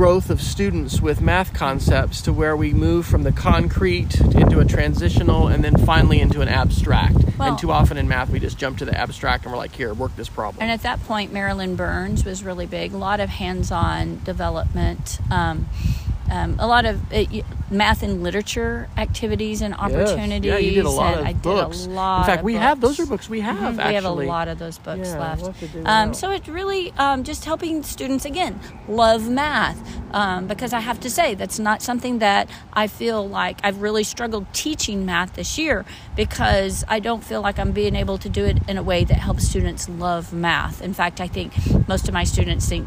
growth 0.00 0.30
of 0.30 0.40
students 0.40 0.98
with 1.02 1.20
math 1.20 1.52
concepts 1.52 2.22
to 2.22 2.32
where 2.32 2.56
we 2.56 2.72
move 2.72 3.04
from 3.04 3.22
the 3.22 3.32
concrete 3.32 4.18
into 4.34 4.58
a 4.58 4.64
transitional 4.64 5.46
and 5.46 5.62
then 5.62 5.76
finally 5.84 6.22
into 6.22 6.40
an 6.40 6.48
abstract. 6.48 7.18
Well- 7.38 7.48
and 7.50 7.58
too 7.58 7.70
often 7.70 7.98
in 7.98 8.08
math, 8.08 8.30
we 8.30 8.40
just 8.40 8.56
jump 8.56 8.78
to 8.78 8.86
the 8.86 8.98
abstract 8.98 9.44
and 9.44 9.52
we're 9.52 9.58
like, 9.58 9.74
here, 9.74 9.92
work 9.92 10.16
this 10.16 10.30
problem. 10.30 10.62
and 10.62 10.70
at 10.70 10.80
that 10.84 11.04
point, 11.04 11.34
Marilyn 11.34 11.76
Burns 11.76 12.24
was 12.24 12.42
really 12.42 12.64
big. 12.64 12.94
A 12.94 12.96
lot 12.96 13.20
of 13.20 13.28
hands-on 13.28 14.22
development. 14.24 15.18
Um, 15.30 15.68
um, 16.30 16.56
a 16.58 16.66
lot 16.66 16.86
of 16.86 17.00
uh, 17.12 17.24
math 17.70 18.02
and 18.02 18.22
literature 18.22 18.88
activities 18.96 19.60
and 19.62 19.74
Yes. 19.74 19.80
opportunities. 19.80 20.48
Yeah, 20.50 20.58
you 20.58 20.72
did 20.72 20.86
a 20.86 20.90
lot 20.90 21.12
and 21.14 21.20
of 21.22 21.26
I 21.26 21.32
did 21.32 21.42
books. 21.42 21.86
a 21.86 21.90
lot 21.90 22.20
in 22.20 22.24
fact, 22.26 22.44
we 22.44 22.54
have 22.54 22.80
those 22.80 22.98
are 23.00 23.06
books 23.06 23.28
we 23.28 23.40
have 23.40 23.74
Mhm, 23.76 23.78
actually. 23.80 23.88
We 23.88 23.94
have 23.94 24.04
a 24.04 24.10
lot 24.12 24.48
of 24.48 24.58
those 24.58 24.78
books 24.78 25.08
Yeah, 25.08 25.18
left. 25.18 25.42
we'll 25.42 25.50
have 25.52 25.60
to 25.60 25.66
dig 25.68 25.84
them 25.84 25.86
Um, 26.08 26.14
so 26.14 26.30
it's 26.30 26.48
really 26.48 26.92
um, 26.98 27.24
just 27.24 27.44
helping 27.44 27.82
students 27.82 28.24
again 28.24 28.60
love 28.88 29.28
math 29.28 29.78
um, 30.12 30.46
because 30.46 30.72
I 30.72 30.80
have 30.80 31.00
to 31.00 31.10
say 31.10 31.34
that's 31.34 31.58
not 31.58 31.82
something 31.82 32.18
that 32.20 32.48
I 32.72 32.86
feel 32.86 33.28
like 33.28 33.58
I've 33.64 33.82
really 33.82 34.04
struggled 34.04 34.46
teaching 34.52 35.04
math 35.06 35.34
this 35.34 35.58
year 35.58 35.84
because 36.16 36.84
I 36.88 37.00
don't 37.00 37.22
feel 37.24 37.40
like 37.42 37.58
I'm 37.58 37.72
being 37.72 37.96
able 37.96 38.18
to 38.18 38.28
do 38.28 38.44
it 38.44 38.58
in 38.68 38.76
a 38.78 38.82
way 38.82 39.04
that 39.04 39.18
helps 39.18 39.48
students 39.48 39.88
love 39.88 40.32
math. 40.32 40.80
In 40.82 40.94
fact, 40.94 41.20
I 41.20 41.26
think 41.28 41.52
most 41.88 42.08
of 42.08 42.14
my 42.14 42.24
students 42.24 42.68
think 42.68 42.86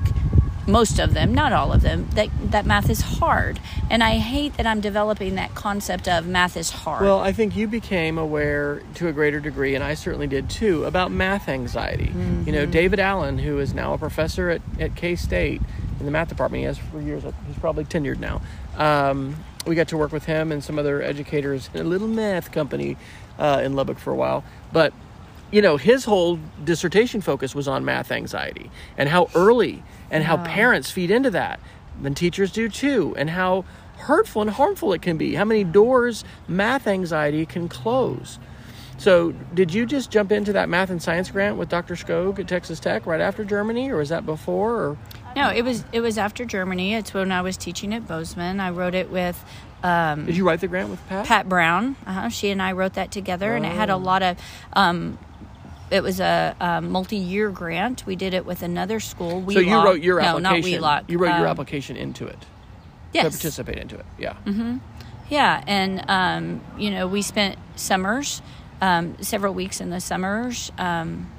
most 0.67 0.99
of 0.99 1.13
them, 1.13 1.34
not 1.34 1.52
all 1.54 1.73
of 1.73 1.82
them, 1.82 2.08
that, 2.15 2.30
that 2.52 2.65
math 2.65 2.89
is 2.89 3.02
hard. 3.02 3.60
And 3.89 4.04
I 4.04 4.12
hate 4.17 4.56
that 4.58 4.65
I'm 4.65 4.80
developing 4.82 5.36
that 5.36 5.54
concept 5.56 6.08
of 6.08 6.26
math 6.26 6.56
is 6.58 6.69
hard. 6.69 7.02
Well, 7.04 7.19
I 7.19 7.32
think 7.34 7.56
you 7.56 7.67
became 7.67 8.17
aware 8.17 8.82
to 8.95 9.08
a 9.08 9.12
greater 9.12 9.39
degree, 9.39 9.76
and 9.76 9.84
I 9.84 9.93
certainly 9.93 10.28
did 10.28 10.49
too, 10.49 10.86
about 10.86 11.12
math 11.12 11.49
anxiety. 11.49 12.06
You 12.06 12.10
Mm-hmm. 12.12 12.52
know, 12.52 12.65
David 12.65 12.99
Allen, 12.99 13.38
who 13.39 13.60
is 13.60 13.73
now 13.73 13.93
a 13.93 13.97
professor 13.97 14.49
at, 14.49 14.62
at 14.80 14.95
K 14.95 15.15
State 15.15 15.62
in 15.99 16.06
the 16.06 16.12
math 16.12 16.30
department, 16.30 16.60
he 16.60 16.65
has 16.65 16.78
for 16.78 17.02
years, 17.02 17.23
he's 17.47 17.58
probably 17.60 17.86
tenured 17.86 18.19
now. 18.19 18.41
Um, 18.78 19.36
we 19.65 19.76
got 19.76 19.88
to 19.89 19.97
work 19.97 20.12
with 20.12 20.26
him 20.26 20.52
and 20.52 20.63
some 20.63 20.78
other 20.80 21.02
educators 21.02 21.69
in 21.73 21.80
a 21.82 21.84
little 21.84 22.08
math 22.08 22.52
company 22.52 22.97
uh, 23.39 23.62
in 23.63 23.73
Lubbock 23.73 23.97
for 23.99 24.12
a 24.12 24.15
while. 24.15 24.43
But, 24.73 24.93
you 25.52 25.62
know, 25.62 25.78
his 25.78 26.04
whole 26.06 26.39
dissertation 26.63 27.21
focus 27.21 27.54
was 27.56 27.67
on 27.67 27.86
math 27.86 28.12
anxiety 28.12 28.69
and 28.97 29.08
how 29.08 29.30
early 29.36 29.84
and 30.13 30.23
how 30.23 30.38
parents 30.38 30.89
feed 30.91 31.12
into 31.12 31.30
that. 31.32 31.60
And 32.04 32.15
teachers 32.15 32.52
do 32.52 32.69
too, 32.69 33.13
and 33.17 33.30
how 33.30 33.65
hurtful 33.97 34.41
and 34.41 34.52
harmful 34.52 34.93
it 34.93 35.02
can 35.02 35.17
be. 35.17 35.36
How 35.36 35.45
many 35.45 35.63
doors 35.63 36.23
math 36.47 36.88
anxiety 36.88 37.45
can 37.45 37.67
close. 37.69 38.39
So, 38.97 39.32
did 39.54 39.73
you 39.73 39.86
just 39.86 40.12
jump 40.12 40.32
into 40.32 40.54
that 40.54 40.69
math 40.69 40.89
and 40.89 41.02
science 41.02 41.30
grant 41.32 41.58
with 41.58 41.67
Dr. 41.67 41.95
Skoog 41.95 42.39
at 42.39 42.47
Texas 42.47 42.80
Tech 42.80 43.06
right 43.06 43.19
after 43.19 43.43
Germany, 43.43 43.89
or 43.89 43.97
was 43.97 44.10
that 44.10 44.26
before? 44.26 44.76
Or 44.76 44.97
No, 45.36 45.49
it 45.49 45.63
was 45.63 45.84
it 45.91 46.02
was 46.02 46.17
after 46.17 46.45
Germany. 46.45 46.93
It's 46.93 47.13
when 47.13 47.32
I 47.32 47.41
was 47.41 47.58
teaching 47.58 47.93
at 47.93 48.08
Bozeman. 48.08 48.60
I 48.60 48.69
wrote 48.69 48.93
it 48.95 49.10
with 49.10 49.43
um, 49.84 50.26
did 50.26 50.38
you 50.38 50.47
write 50.47 50.62
the 50.62 50.67
grant 50.69 50.89
with 50.89 51.06
Pat? 51.10 51.26
Pat 51.26 51.49
Brown. 51.49 51.95
Uh-huh. 52.08 52.30
She 52.30 52.49
and 52.52 52.62
I 52.62 52.71
wrote 52.71 52.93
that 52.93 53.12
together, 53.12 53.56
and 53.56 53.65
it 53.65 53.73
had 53.73 53.89
Oh. 53.89 53.95
a 53.95 53.97
lot 53.97 54.23
of. 54.23 54.38
Um, 54.73 55.17
it 55.93 56.03
was 56.03 56.19
a, 56.19 56.56
um 56.60 56.91
multi-year 56.91 57.49
grant. 57.51 58.06
We 58.06 58.15
did 58.15 58.34
it 58.34 58.45
with 58.45 58.62
another 58.63 58.99
school. 58.99 59.39
Wheelock. 59.41 59.53
so 59.53 59.69
you 59.69 59.75
wrote 59.86 60.01
your 60.01 60.19
no, 60.21 60.27
application. 60.27 60.43
not 60.43 60.63
Wheelock. 60.63 61.10
You 61.10 61.17
wrote 61.19 61.38
your 61.38 61.47
Um, 61.47 61.51
application 61.51 61.95
into 61.95 62.25
it 62.27 62.39
to 63.13 63.21
participate 63.21 63.77
into 63.77 63.95
it. 63.97 64.06
Yeah. 64.17 64.36
Yeah, 65.29 65.63
and 65.67 66.03
um, 66.10 66.62
you 66.77 66.91
know 66.91 67.08
we 67.08 67.21
spent 67.21 67.58
summers, 67.75 68.41
um, 68.82 69.15
several 69.21 69.53
weeks 69.53 69.79
in 69.82 69.89
the 69.89 69.99
summers. 70.01 70.71
Um, 70.77 71.32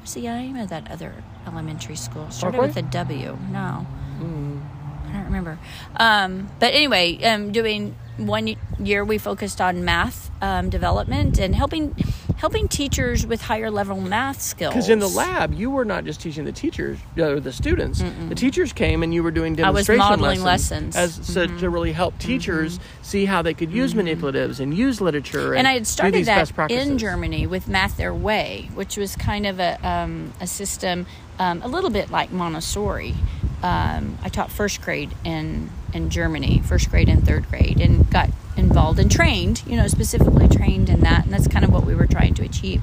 what's 0.00 0.14
the 0.14 0.22
name 0.22 0.56
of 0.56 0.68
that 0.70 0.90
other 0.90 1.12
elementary 1.46 1.96
school? 1.96 2.30
Started 2.30 2.56
Parkway? 2.58 2.68
with 2.68 2.76
a 2.78 2.82
W. 2.90 3.38
No. 3.52 3.86
I 4.20 5.12
don't 5.12 5.24
remember. 5.24 5.58
Um, 5.96 6.48
but 6.60 6.72
anyway, 6.74 7.22
um, 7.24 7.52
doing 7.52 7.94
one 8.16 8.54
year 8.78 9.04
we 9.04 9.18
focused 9.18 9.60
on 9.60 9.84
math 9.84 10.30
um, 10.40 10.70
development 10.70 11.38
and 11.38 11.54
helping 11.54 11.94
helping 12.40 12.66
teachers 12.68 13.26
with 13.26 13.42
higher 13.42 13.70
level 13.70 14.00
math 14.00 14.40
skills. 14.40 14.72
Because 14.72 14.88
in 14.88 14.98
the 14.98 15.08
lab, 15.08 15.52
you 15.52 15.70
were 15.70 15.84
not 15.84 16.06
just 16.06 16.22
teaching 16.22 16.46
the 16.46 16.52
teachers 16.52 16.98
or 17.18 17.38
the 17.38 17.52
students. 17.52 18.02
The 18.30 18.34
teachers 18.34 18.72
came 18.72 19.02
and 19.02 19.12
you 19.12 19.22
were 19.22 19.30
doing 19.30 19.52
I 19.62 19.68
was 19.68 19.86
demonstration 19.86 19.98
modeling 19.98 20.42
lessons, 20.42 20.96
lessons. 20.96 21.26
Mm-hmm. 21.26 21.42
as 21.48 21.54
so 21.54 21.58
to 21.58 21.68
really 21.68 21.92
help 21.92 22.18
teachers 22.18 22.80
see 23.02 23.26
how 23.26 23.42
they 23.42 23.52
could 23.52 23.70
use 23.70 23.92
manipulatives 23.92 24.58
and 24.58 24.72
use 24.72 25.02
literature. 25.02 25.50
And, 25.50 25.58
and 25.58 25.68
I 25.68 25.74
had 25.74 25.86
started 25.86 26.24
that 26.24 26.70
in 26.70 26.96
Germany 26.96 27.46
with 27.46 27.68
Math 27.68 27.98
Their 27.98 28.14
Way, 28.14 28.70
which 28.72 28.96
was 28.96 29.16
kind 29.16 29.46
of 29.46 29.60
a, 29.60 29.78
um, 29.86 30.32
a 30.40 30.46
system 30.46 31.06
um, 31.38 31.60
a 31.62 31.68
little 31.68 31.90
bit 31.90 32.10
like 32.10 32.32
Montessori. 32.32 33.14
Um, 33.62 34.18
I 34.22 34.28
taught 34.28 34.50
first 34.50 34.80
grade 34.80 35.10
in 35.24 35.70
in 35.92 36.08
Germany, 36.10 36.62
first 36.64 36.90
grade 36.90 37.08
and 37.08 37.26
third 37.26 37.48
grade, 37.48 37.80
and 37.80 38.08
got 38.10 38.30
involved 38.56 38.98
and 38.98 39.10
trained, 39.10 39.62
you 39.66 39.76
know, 39.76 39.88
specifically 39.88 40.48
trained 40.48 40.88
in 40.88 41.00
that, 41.00 41.24
and 41.24 41.32
that's 41.32 41.48
kind 41.48 41.64
of 41.64 41.72
what 41.72 41.84
we 41.84 41.94
were 41.94 42.06
trying 42.06 42.34
to 42.34 42.42
achieve 42.42 42.80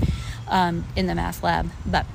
um, 0.48 0.86
in 0.96 1.08
the 1.08 1.16
math 1.16 1.44
lab. 1.44 1.70
But 1.86 2.06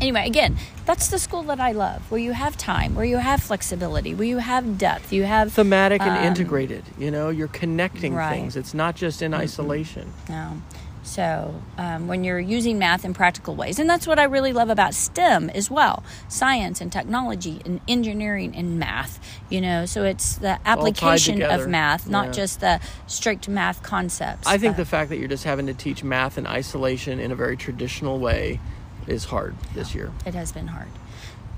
anyway, 0.00 0.26
again, 0.26 0.56
that's 0.84 1.08
the 1.08 1.18
school 1.18 1.42
that 1.44 1.60
I 1.60 1.72
love, 1.72 2.10
where 2.10 2.20
you 2.20 2.32
have 2.32 2.56
time, 2.56 2.94
where 2.94 3.04
you 3.04 3.18
have 3.18 3.42
flexibility, 3.42 4.14
where 4.14 4.26
you 4.26 4.38
have 4.38 4.78
depth, 4.78 5.12
you 5.12 5.24
have 5.24 5.52
thematic 5.52 6.00
and 6.02 6.18
um, 6.18 6.24
integrated. 6.24 6.84
You 6.98 7.10
know, 7.10 7.28
you're 7.28 7.48
connecting 7.48 8.14
right. 8.14 8.34
things. 8.34 8.56
It's 8.56 8.74
not 8.74 8.96
just 8.96 9.22
in 9.22 9.34
isolation. 9.34 10.12
No. 10.28 10.60
So, 11.06 11.54
um, 11.78 12.08
when 12.08 12.24
you're 12.24 12.40
using 12.40 12.80
math 12.80 13.04
in 13.04 13.14
practical 13.14 13.54
ways, 13.54 13.78
and 13.78 13.88
that's 13.88 14.08
what 14.08 14.18
I 14.18 14.24
really 14.24 14.52
love 14.52 14.70
about 14.70 14.92
STEM 14.92 15.50
as 15.50 15.70
well 15.70 16.02
science 16.28 16.80
and 16.80 16.90
technology 16.90 17.62
and 17.64 17.80
engineering 17.86 18.54
and 18.56 18.76
math, 18.78 19.20
you 19.48 19.60
know, 19.60 19.86
so 19.86 20.02
it's 20.02 20.34
the 20.36 20.58
application 20.66 21.40
of 21.42 21.68
math, 21.68 22.08
not 22.08 22.26
Yeah. 22.26 22.32
just 22.32 22.60
the 22.60 22.80
strict 23.06 23.48
math 23.48 23.84
concepts. 23.84 24.48
I 24.48 24.58
think 24.58 24.74
Uh, 24.74 24.78
the 24.78 24.84
fact 24.84 25.10
that 25.10 25.18
you're 25.18 25.28
just 25.28 25.44
having 25.44 25.66
to 25.66 25.74
teach 25.74 26.02
math 26.02 26.36
in 26.38 26.46
isolation 26.46 27.20
in 27.20 27.30
a 27.30 27.36
very 27.36 27.56
traditional 27.56 28.18
way 28.18 28.58
is 29.06 29.26
hard 29.26 29.54
this 29.74 29.94
year. 29.94 30.10
it 30.26 30.34
has 30.34 30.50
been 30.50 30.66
hard. 30.66 30.88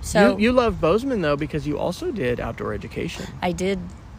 So, 0.02 0.36
you, 0.36 0.44
you 0.44 0.52
love 0.52 0.78
Bozeman 0.78 1.22
though 1.22 1.36
because 1.36 1.66
you 1.66 1.78
also 1.78 2.10
did 2.12 2.38
outdoor 2.38 2.74
education. 2.74 3.24
I 3.40 3.52
did, 3.52 3.78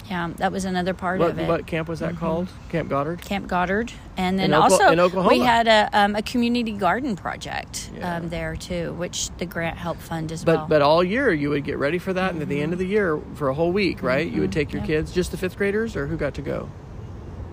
yeah, 0.09 0.31
that 0.37 0.51
was 0.51 0.65
another 0.65 0.93
part 0.93 1.19
What, 1.19 1.31
of 1.31 1.39
it. 1.39 1.47
what 1.47 1.67
camp 1.67 1.87
was 1.87 1.99
that 1.99 2.15
called? 2.17 2.47
Camp 2.69 2.89
Goddard. 2.89 3.21
Camp 3.21 3.47
Goddard, 3.47 3.91
and 4.17 4.39
then 4.39 4.45
In 4.47 4.53
also 4.53 4.89
in 4.89 4.99
Oklahoma. 4.99 5.29
we 5.35 5.39
had 5.41 5.67
a, 5.67 5.89
um, 5.93 6.15
a 6.15 6.21
community 6.21 6.71
garden 6.71 7.15
project 7.15 7.91
Yeah. 7.95 8.15
um, 8.17 8.29
there 8.29 8.55
too, 8.55 8.93
which 8.93 9.29
the 9.37 9.45
grant 9.45 9.77
helped 9.77 10.01
fund 10.01 10.31
as 10.31 10.43
But 10.43 10.55
well. 10.57 10.67
but 10.67 10.81
all 10.81 11.03
year 11.03 11.31
you 11.31 11.49
would 11.51 11.63
get 11.63 11.77
ready 11.77 11.99
for 11.99 12.11
that, 12.13 12.33
and 12.33 12.41
at 12.41 12.49
the 12.49 12.61
end 12.61 12.73
of 12.73 12.79
the 12.79 12.87
year 12.87 13.19
for 13.35 13.49
a 13.49 13.53
whole 13.53 13.71
week, 13.71 14.01
right? 14.01 14.27
You 14.29 14.41
would 14.41 14.51
take 14.51 14.73
your 14.73 14.81
Mm-hmm. 14.81 14.91
Yeah. 14.91 14.97
kids, 14.99 15.11
just 15.11 15.31
the 15.31 15.37
fifth 15.37 15.57
graders, 15.57 15.95
or 15.95 16.07
who 16.07 16.17
got 16.17 16.33
to 16.35 16.41
go 16.41 16.69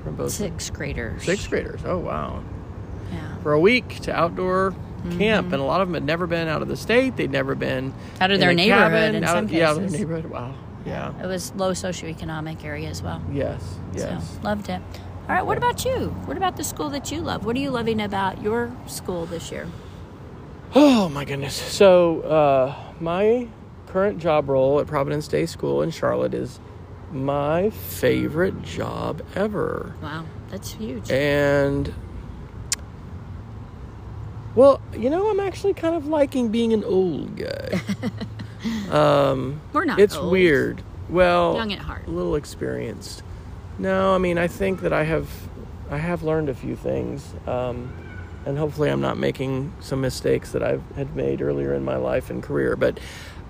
from 0.03 0.17
both 0.17 0.31
Sixth 0.33 0.73
graders. 0.73 1.25
sixth 1.25 1.51
graders? 1.51 1.81
Oh 1.85 1.99
wow, 1.99 2.43
Yeah. 3.13 3.19
for 3.43 3.53
a 3.53 3.61
week 3.61 4.01
to 4.01 4.15
outdoor 4.15 4.75
Mm-hmm. 5.05 5.19
camp, 5.19 5.53
and 5.53 5.61
a 5.63 5.65
lot 5.65 5.81
of 5.83 5.87
them 5.89 5.95
had 5.95 6.03
never 6.05 6.27
been 6.27 6.49
out 6.49 6.63
of 6.63 6.69
the 6.69 6.77
state. 6.77 7.15
They'd 7.17 7.31
never 7.31 7.55
been 7.55 7.93
Out 8.21 8.33
of 8.33 8.41
their 8.41 8.53
neighborhood 8.53 8.91
cabin, 8.93 9.15
in 9.15 9.23
out 9.25 9.45
of, 9.45 9.53
yeah, 9.53 9.71
out 9.71 9.77
of 9.77 9.89
their 9.91 10.01
neighborhood. 10.01 10.25
Wow, 10.27 10.55
yeah, 10.87 11.13
It 11.23 11.27
was 11.27 11.53
low 11.57 11.73
socioeconomic 11.73 12.65
area 12.65 12.89
as 12.89 13.03
well. 13.03 13.21
yes, 13.33 13.63
yes. 13.95 14.35
So 14.35 14.41
loved 14.43 14.69
it. 14.69 14.81
All 15.29 15.35
right, 15.35 15.45
what 15.45 15.59
about 15.59 15.85
you? 15.85 16.11
What 16.27 16.37
about 16.37 16.57
the 16.57 16.63
school 16.65 16.89
that 16.91 17.11
you 17.11 17.21
love? 17.21 17.45
What 17.45 17.57
are 17.57 17.59
you 17.59 17.71
loving 17.71 18.01
about 18.01 18.41
your 18.43 18.71
school 18.87 19.27
this 19.27 19.51
year? 19.51 19.67
Oh 20.75 21.09
my 21.09 21.25
goodness. 21.25 21.55
So, 21.55 22.21
uh, 22.23 22.75
my 23.01 23.49
current 23.89 24.19
job 24.19 24.49
role 24.49 24.79
at 24.79 24.87
Providence 24.87 25.27
Day 25.27 25.47
School 25.47 25.83
in 25.83 25.91
Charlotte 25.91 26.35
is 26.35 26.61
my 27.13 27.71
favorite 27.71 28.63
job 28.63 29.23
ever. 29.35 29.95
Wow, 30.03 30.27
that's 30.51 30.73
huge. 30.73 31.11
And, 31.11 31.93
well, 34.55 34.81
you 34.97 35.11
know, 35.11 35.29
I'm 35.31 35.41
actually 35.41 35.75
kind 35.75 35.95
of 35.95 36.07
liking 36.07 36.49
being 36.51 36.73
an 36.73 36.85
old 36.85 37.37
guy. 37.37 37.81
um, 38.91 39.61
We're 39.73 39.85
not. 39.85 39.99
it's 39.99 40.17
old. 40.17 40.31
weird. 40.33 40.83
Well, 41.09 41.55
Young 41.57 41.73
at 41.73 41.79
heart. 41.81 42.07
a 42.07 42.11
little 42.11 42.35
experienced. 42.35 43.23
No, 43.79 44.15
I 44.15 44.19
mean, 44.19 44.39
I 44.39 44.49
think 44.49 44.81
that 44.81 44.93
I 44.93 45.05
have, 45.05 45.29
I 45.91 45.99
have 45.99 46.23
learned 46.23 46.49
a 46.49 46.55
few 46.55 46.75
things, 46.77 47.35
um, 47.47 47.93
and 48.45 48.57
hopefully, 48.59 48.91
I'm 48.91 49.01
not 49.01 49.19
making 49.19 49.73
some 49.81 50.01
mistakes 50.01 50.53
that 50.53 50.63
I 50.63 50.79
had 50.97 51.15
made 51.15 51.43
earlier 51.43 51.75
in 51.75 51.85
my 51.85 51.97
life 51.97 52.31
and 52.31 52.43
career. 52.43 52.75
But, 52.77 52.99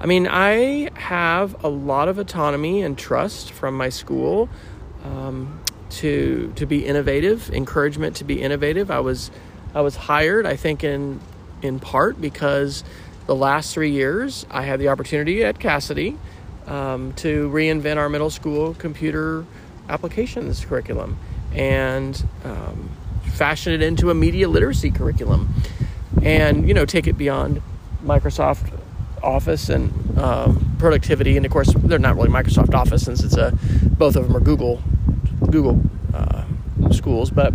I 0.01 0.07
mean, 0.07 0.27
I 0.27 0.91
have 0.95 1.63
a 1.65 1.69
lot 1.69 2.09
of 2.09 2.19
autonomy 2.19 2.83
and 2.83 2.97
trust 2.99 3.53
from 3.53 3.77
my 3.77 3.89
school 3.89 4.49
um, 5.05 5.61
to 5.91 6.53
to 6.57 6.67
be 6.67 6.85
innovative, 6.85 7.51
encouragement 7.51 8.17
to 8.17 8.25
be 8.25 8.43
innovative. 8.43 8.91
I 8.91 9.01
was, 9.01 9.31
I 9.75 9.81
was 9.83 9.97
hired, 9.97 10.45
I 10.47 10.57
think, 10.57 10.83
in 10.83 11.21
in 11.63 11.79
part 11.79 12.21
because 12.21 12.83
the 13.27 13.35
last 13.35 13.75
three 13.75 13.91
years 13.91 14.47
I 14.51 14.63
had 14.63 14.81
the 14.81 14.89
opportunity 14.89 15.45
at 15.45 15.59
Casady 15.59 16.17
um, 16.67 17.13
to 17.15 17.49
reinvent 17.51 17.97
our 17.97 18.09
middle 18.09 18.31
school 18.31 18.75
computer 18.75 19.45
applications 19.89 20.65
curriculum 20.65 21.19
and 21.53 22.27
um, 22.45 22.91
fashion 23.33 23.73
it 23.73 23.83
into 23.83 24.11
a 24.11 24.15
media 24.15 24.49
literacy 24.49 24.91
curriculum. 24.91 25.53
And 26.23 26.67
you 26.67 26.75
know 26.75 26.85
take 26.85 27.07
it 27.07 27.19
beyond 27.19 27.63
microsoft 28.05 28.73
office 29.23 29.69
and 29.69 30.19
um, 30.19 30.77
productivity. 30.79 31.37
And 31.37 31.45
of 31.45 31.53
course 31.53 31.73
they're 31.77 31.99
not 31.99 32.17
really 32.17 32.31
microsoft 32.31 32.75
office 32.75 33.05
since 33.05 33.23
it's 33.23 33.37
a 33.37 33.53
both 33.99 34.17
of 34.17 34.27
them 34.27 34.37
are 34.37 34.41
google 34.41 34.83
google 35.51 35.83
uh, 36.15 36.45
schools. 36.93 37.31
But 37.31 37.53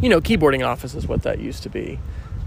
you 0.00 0.08
know 0.08 0.20
keyboarding 0.20 0.64
office 0.64 0.94
is 0.94 1.06
what 1.06 1.22
that 1.22 1.40
used 1.40 1.62
to 1.64 1.70
be 1.70 1.98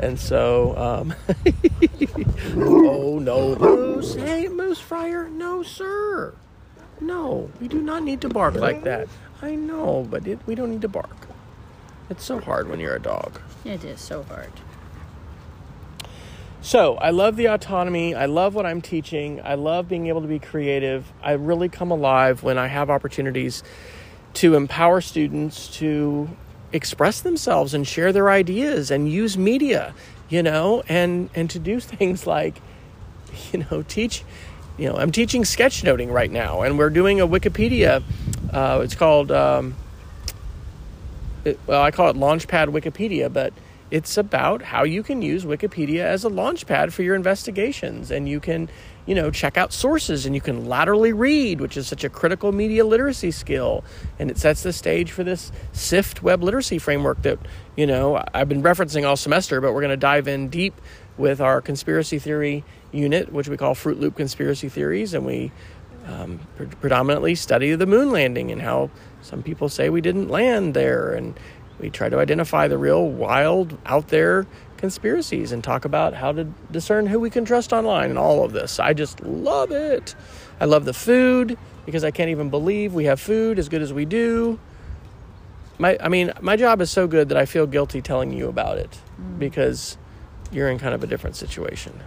and 0.02 0.20
so 0.20 0.76
um, 0.78 1.14
oh 2.56 3.20
no 3.20 3.56
moose 3.56 4.16
hey 4.16 4.48
moose 4.48 4.80
fryer 4.80 5.30
no 5.30 5.62
sir 5.64 6.34
no 7.00 7.50
we 7.62 7.68
do 7.68 7.82
not 7.82 8.04
need 8.04 8.20
to 8.22 8.30
bark 8.30 8.56
like 8.56 8.84
that 8.84 9.08
i 9.42 9.56
know 9.56 10.06
but 10.10 10.26
it, 10.28 10.40
we 10.46 10.56
don't 10.56 10.70
need 10.72 10.82
to 10.82 10.88
bark 10.88 11.28
it's 12.10 12.24
so 12.24 12.40
hard 12.40 12.68
when 12.68 12.80
you're 12.80 12.96
a 12.96 13.00
dog 13.02 13.40
It 13.64 13.84
is 13.86 14.02
so 14.02 14.24
hard. 14.24 14.52
so 16.62 16.96
I 16.98 17.12
love 17.12 17.38
the 17.38 17.46
autonomy. 17.48 18.14
I 18.14 18.26
love 18.26 18.54
what 18.54 18.66
I'm 18.66 18.82
teaching. 18.82 19.40
I 19.44 19.56
love 19.56 19.88
being 19.88 20.08
able 20.08 20.22
to 20.22 20.28
be 20.28 20.38
creative. 20.40 21.12
I 21.24 21.32
really 21.34 21.70
come 21.70 21.90
alive 21.90 22.44
when 22.44 22.58
I 22.58 22.68
have 22.68 22.90
opportunities 22.90 23.64
to 24.36 24.56
empower 24.56 25.00
students 25.02 25.68
to 25.78 26.30
express 26.74 27.22
themselves 27.22 27.74
and 27.74 27.88
share 27.88 28.14
their 28.14 28.30
ideas 28.30 28.92
and 28.92 29.12
use 29.12 29.38
media, 29.38 29.94
you 30.30 30.44
know, 30.44 30.84
and 30.88 31.30
and 31.36 31.50
to 31.50 31.60
do 31.60 31.80
things 31.80 32.26
like, 32.28 32.62
you 33.52 33.66
know, 33.70 33.84
teach. 33.84 34.24
You 34.78 34.90
know, 34.90 34.98
I'm 34.98 35.12
teaching 35.12 35.44
sketchnoting 35.44 36.12
right 36.12 36.32
now, 36.32 36.62
and 36.62 36.78
we're 36.78 36.90
doing 36.90 37.20
a 37.20 37.28
Wikipedia. 37.28 38.02
Uh, 38.52 38.82
it's 38.84 38.96
called. 38.96 39.32
Um, 39.32 39.76
it, 41.44 41.60
well, 41.68 41.82
I 41.82 41.92
call 41.92 42.10
it 42.10 42.16
Launchpad 42.16 42.68
Wikipedia, 42.70 43.32
but 43.32 43.54
it's 43.92 44.18
about 44.18 44.62
how 44.62 44.84
you 44.84 45.04
can 45.04 45.22
use 45.22 45.44
Wikipedia 45.44 46.00
as 46.00 46.24
a 46.24 46.30
launchpad 46.30 46.94
for 46.94 47.04
your 47.04 47.14
investigations, 47.14 48.10
and 48.10 48.28
you 48.28 48.40
can, 48.40 48.70
you 49.12 49.16
know, 49.16 49.30
check 49.30 49.58
out 49.58 49.74
sources, 49.74 50.26
and 50.26 50.34
you 50.34 50.40
can 50.40 50.68
laterally 50.68 51.12
read, 51.12 51.60
which 51.60 51.76
is 51.76 51.86
such 51.86 52.06
a 52.06 52.10
critical 52.10 52.54
media 52.54 52.86
literacy 52.86 53.30
skill, 53.30 53.84
and 54.18 54.32
it 54.32 54.38
sets 54.38 54.64
the 54.64 54.72
stage 54.72 55.12
for 55.12 55.22
this 55.22 55.52
SIFT 55.74 56.24
web 56.24 56.42
literacy 56.42 56.78
framework 56.78 57.22
that, 57.24 57.38
you 57.76 57.86
know, 57.86 58.24
I've 58.34 58.48
been 58.48 58.64
referencing 58.64 59.06
all 59.06 59.18
semester, 59.18 59.60
but 59.60 59.74
we're 59.74 59.82
going 59.82 59.90
to 59.90 59.98
dive 59.98 60.30
in 60.30 60.48
deep 60.48 60.80
with 61.18 61.42
our 61.42 61.60
conspiracy 61.60 62.20
theory 62.20 62.64
unit, 62.94 63.34
which 63.34 63.50
we 63.50 63.58
call 63.58 63.76
Fruit 63.76 64.00
Loop 64.00 64.16
Conspiracy 64.16 64.70
Theories, 64.70 65.14
and 65.14 65.26
we 65.26 65.52
um, 66.08 66.40
pre- 66.56 66.68
predominantly 66.68 67.36
study 67.36 67.76
the 67.76 67.86
moon 67.86 68.12
landing 68.12 68.50
and 68.50 68.62
how 68.62 68.90
some 69.22 69.44
people 69.44 69.68
say 69.68 69.90
we 69.90 70.00
didn't 70.00 70.30
land 70.30 70.74
there. 70.74 71.12
And 71.16 71.38
we 71.82 71.90
try 71.90 72.08
to 72.08 72.18
identify 72.18 72.70
the 72.70 72.78
real 72.78 73.06
wild, 73.10 73.78
out 73.86 74.08
there 74.08 74.48
conspiracies 74.82 75.52
and 75.52 75.64
talk 75.64 75.86
about 75.86 76.14
how 76.14 76.34
to 76.34 76.44
discern 76.72 77.06
who 77.06 77.20
we 77.20 77.30
can 77.30 77.46
trust 77.46 77.72
online 77.72 78.10
and 78.10 78.20
all 78.20 78.44
of 78.44 78.52
this. 78.52 78.80
I 78.80 78.94
just 78.94 79.22
love 79.22 79.72
it. 79.72 80.16
I 80.60 80.66
love 80.66 80.86
the 80.86 80.94
food 80.94 81.58
because 81.86 82.04
I 82.04 82.12
can't 82.12 82.30
even 82.30 82.50
believe 82.50 82.94
we 82.94 83.06
have 83.06 83.22
food 83.22 83.60
as 83.60 83.70
good 83.70 83.82
as 83.82 83.94
we 83.94 84.06
do. 84.06 84.60
My, 85.78 85.98
I 86.02 86.10
mean, 86.10 86.34
my 86.42 86.58
job 86.58 86.82
is 86.82 86.92
so 86.92 87.08
good 87.08 87.30
that 87.30 87.38
I 87.38 87.46
feel 87.46 87.66
guilty 87.66 88.02
telling 88.02 88.34
you 88.34 88.50
about 88.50 88.78
it 88.78 89.00
mm. 89.20 89.40
because 89.40 89.98
you're 90.52 90.70
in 90.70 90.80
kind 90.80 90.94
of 90.94 91.04
a 91.04 91.08
different 91.08 91.36
situation. 91.36 91.98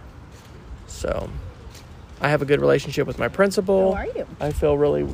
So, 0.87 1.29
I 2.21 2.29
have 2.29 2.41
a 2.41 2.45
good 2.45 2.61
relationship 2.61 3.07
with 3.07 3.19
my 3.19 3.27
principal. 3.27 3.95
How 3.95 4.03
are 4.03 4.07
you? 4.07 4.27
I 4.39 4.51
feel 4.51 4.77
really 4.77 5.07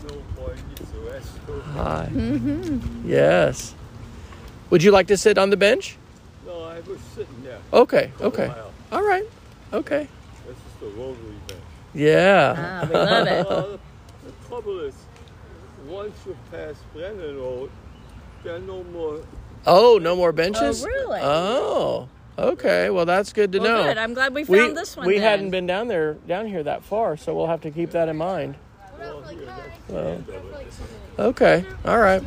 hi. 1.74 2.10
Yes. 3.06 3.74
Would 4.70 4.84
you 4.84 4.92
like 4.92 5.08
to 5.08 5.18
sit 5.18 5.38
on 5.38 5.50
the 5.50 5.58
bench? 5.58 5.98
No, 6.86 6.92
I 6.92 6.94
was 6.94 7.00
sitting 7.16 7.44
there. 7.44 7.60
Okay. 7.74 8.12
Okay. 8.22 8.48
while. 8.48 8.72
All 8.92 9.04
right. 9.08 9.26
Okay. 9.74 10.08
This 10.48 10.56
is 10.58 10.64
the 10.80 10.88
rotary 11.00 11.36
bench. 11.48 11.62
Yeah. 11.94 12.56
Ah, 12.58 12.88
we 12.88 12.96
love 12.96 13.28
it. 13.28 13.48
Well, 13.50 13.80
the 14.26 14.48
trouble 14.48 14.80
is, 14.82 14.96
once 15.88 16.16
you 16.26 16.38
pass 16.52 16.76
Brennan 16.94 17.38
Road, 17.38 17.70
there 18.44 18.56
are 18.56 18.60
no 18.60 18.84
more. 18.86 19.22
Oh, 19.66 20.00
no 20.02 20.16
more 20.16 20.32
benches? 20.32 20.84
Oh, 20.84 20.88
really? 20.88 21.20
Oh. 21.22 22.10
Okay. 22.40 22.90
Well, 22.90 23.06
that's 23.06 23.34
good 23.34 23.52
to 23.52 23.60
Well, 23.60 23.78
know. 23.78 23.84
good. 23.84 23.98
I'm 23.98 24.14
glad 24.14 24.34
we 24.34 24.44
we, 24.46 24.58
found 24.60 24.76
this 24.78 24.98
one. 24.98 25.06
we 25.06 25.16
then. 25.16 25.24
hadn't 25.24 25.50
been 25.52 25.68
down 25.68 25.88
there 25.88 26.14
down 26.28 26.48
here 26.48 26.64
that 26.64 26.84
far, 26.84 27.16
so 27.18 27.36
we'll 27.36 27.48
have 27.48 27.62
to 27.62 27.72
keep 27.72 27.92
that 27.92 28.10
in 28.10 28.18
mind. 28.18 28.56
So, 29.90 30.24
okay. 31.20 31.66
All 31.86 32.00
right. 32.00 32.24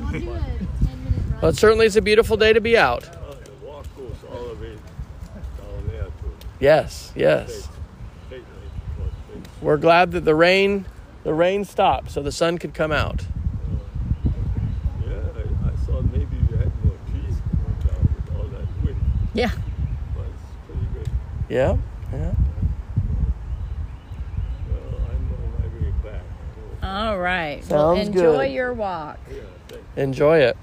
Well, 1.41 1.51
it 1.51 1.57
certainly 1.57 1.87
is 1.87 1.97
a 1.97 2.03
beautiful 2.03 2.37
day 2.37 2.53
to 2.53 2.61
be 2.61 2.77
out. 2.77 3.05
Uh, 3.05 3.35
the 3.45 3.67
walk 3.67 3.87
goes 3.97 4.13
all 4.31 4.49
the 4.49 4.55
way 4.55 4.75
down 5.59 5.87
there 5.89 6.05
to 6.05 6.11
Yes, 6.69 7.13
yes. 7.15 7.69
State 8.29 8.31
Lake. 8.31 8.43
but 8.97 9.07
it's- 9.37 9.53
We're 9.61 9.77
glad 9.77 10.13
that 10.13 10.25
the 10.25 10.35
rain 10.35 10.87
the 11.23 11.35
rain 11.35 11.67
stopped 11.67 12.11
so 12.11 12.23
the 12.23 12.33
sun 12.33 12.57
could 12.57 12.73
come 12.73 12.91
out. 12.91 13.27
Yeah, 15.07 15.11
I, 15.13 15.69
I 15.69 15.77
thought 15.85 16.05
maybe 16.11 16.37
you 16.51 16.57
had 16.57 16.73
more 16.83 16.97
trees 17.11 17.37
coming 17.51 17.77
down 17.87 18.09
with 18.15 18.35
all 18.35 18.45
that 18.45 18.67
wind, 18.83 18.97
Yeah. 19.35 19.51
but 20.17 20.25
it's 20.25 20.67
pretty 20.67 20.87
good. 20.95 21.09
Yeah. 21.51 21.77
Yeah. 22.15 22.33
Well, 24.71 25.01
I'm 25.11 25.33
on 25.35 25.53
my 25.61 25.67
way 25.85 25.93
back. 26.03 26.23
So, 26.81 26.87
All 26.87 27.19
right. 27.19 27.61
well, 27.69 27.95
Sounds 27.97 28.09
enjoy 28.09 28.47
good. 28.47 28.53
your 28.53 28.73
walk. 28.73 29.19
yeah. 29.31 29.77
Enjoy 30.03 30.39
it. 30.39 30.57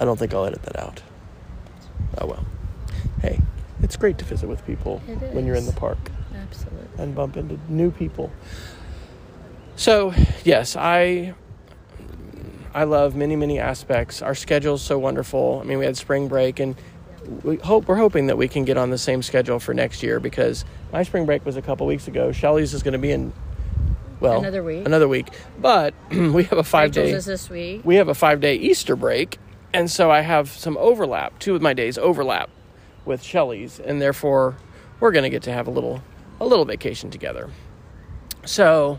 I 0.00 0.04
don't 0.04 0.18
think 0.18 0.34
I'll 0.34 0.46
edit 0.46 0.62
that 0.62 0.78
out. 0.80 1.02
Oh 2.18 2.26
well. 2.26 2.44
Hey, 3.20 3.38
it's 3.82 3.96
great 3.96 4.18
to 4.18 4.24
visit 4.24 4.48
with 4.48 4.66
people 4.66 4.98
when 5.32 5.46
you're 5.46 5.54
in 5.54 5.66
the 5.66 5.72
park 5.72 5.98
Absolutely. 6.34 6.88
and 6.98 7.14
bump 7.14 7.36
into 7.36 7.58
new 7.68 7.90
people. 7.90 8.32
So, 9.76 10.14
yes, 10.42 10.74
I 10.74 11.34
I 12.74 12.84
love 12.84 13.14
many 13.14 13.36
many 13.36 13.58
aspects. 13.58 14.22
Our 14.22 14.34
schedule's 14.34 14.82
so 14.82 14.98
wonderful. 14.98 15.60
I 15.62 15.66
mean, 15.66 15.78
we 15.78 15.84
had 15.84 15.96
spring 15.96 16.28
break 16.28 16.60
and 16.60 16.76
we 17.42 17.56
hope 17.56 17.86
we're 17.86 17.96
hoping 17.96 18.26
that 18.28 18.38
we 18.38 18.48
can 18.48 18.64
get 18.64 18.78
on 18.78 18.88
the 18.88 18.98
same 18.98 19.22
schedule 19.22 19.60
for 19.60 19.74
next 19.74 20.02
year 20.02 20.18
because 20.18 20.64
my 20.92 21.02
spring 21.02 21.26
break 21.26 21.44
was 21.44 21.56
a 21.56 21.62
couple 21.62 21.86
weeks 21.86 22.08
ago. 22.08 22.32
Shelly's 22.32 22.72
is 22.72 22.82
going 22.82 22.92
to 22.92 22.98
be 22.98 23.10
in 23.10 23.34
well 24.18 24.38
Another 24.38 24.62
week. 24.62 24.86
Another 24.86 25.08
week, 25.08 25.28
but 25.58 25.92
we 26.10 26.44
have 26.44 26.58
a 26.58 26.64
five 26.64 26.90
Rachel's 26.90 27.10
day 27.10 27.16
is 27.16 27.24
this 27.26 27.50
week. 27.50 27.82
we 27.84 27.96
have 27.96 28.08
a 28.08 28.14
five 28.14 28.40
day 28.40 28.54
Easter 28.56 28.96
break, 28.96 29.38
and 29.72 29.90
so 29.90 30.10
I 30.10 30.20
have 30.20 30.48
some 30.48 30.76
overlap. 30.78 31.38
Two 31.38 31.54
of 31.54 31.62
my 31.62 31.72
days 31.72 31.98
overlap 31.98 32.50
with 33.04 33.22
Shelly's, 33.22 33.80
and 33.80 34.00
therefore 34.00 34.56
we're 34.98 35.12
going 35.12 35.24
to 35.24 35.30
get 35.30 35.42
to 35.44 35.52
have 35.52 35.66
a 35.66 35.70
little 35.70 36.02
a 36.40 36.46
little 36.46 36.64
vacation 36.64 37.10
together. 37.10 37.50
So 38.44 38.98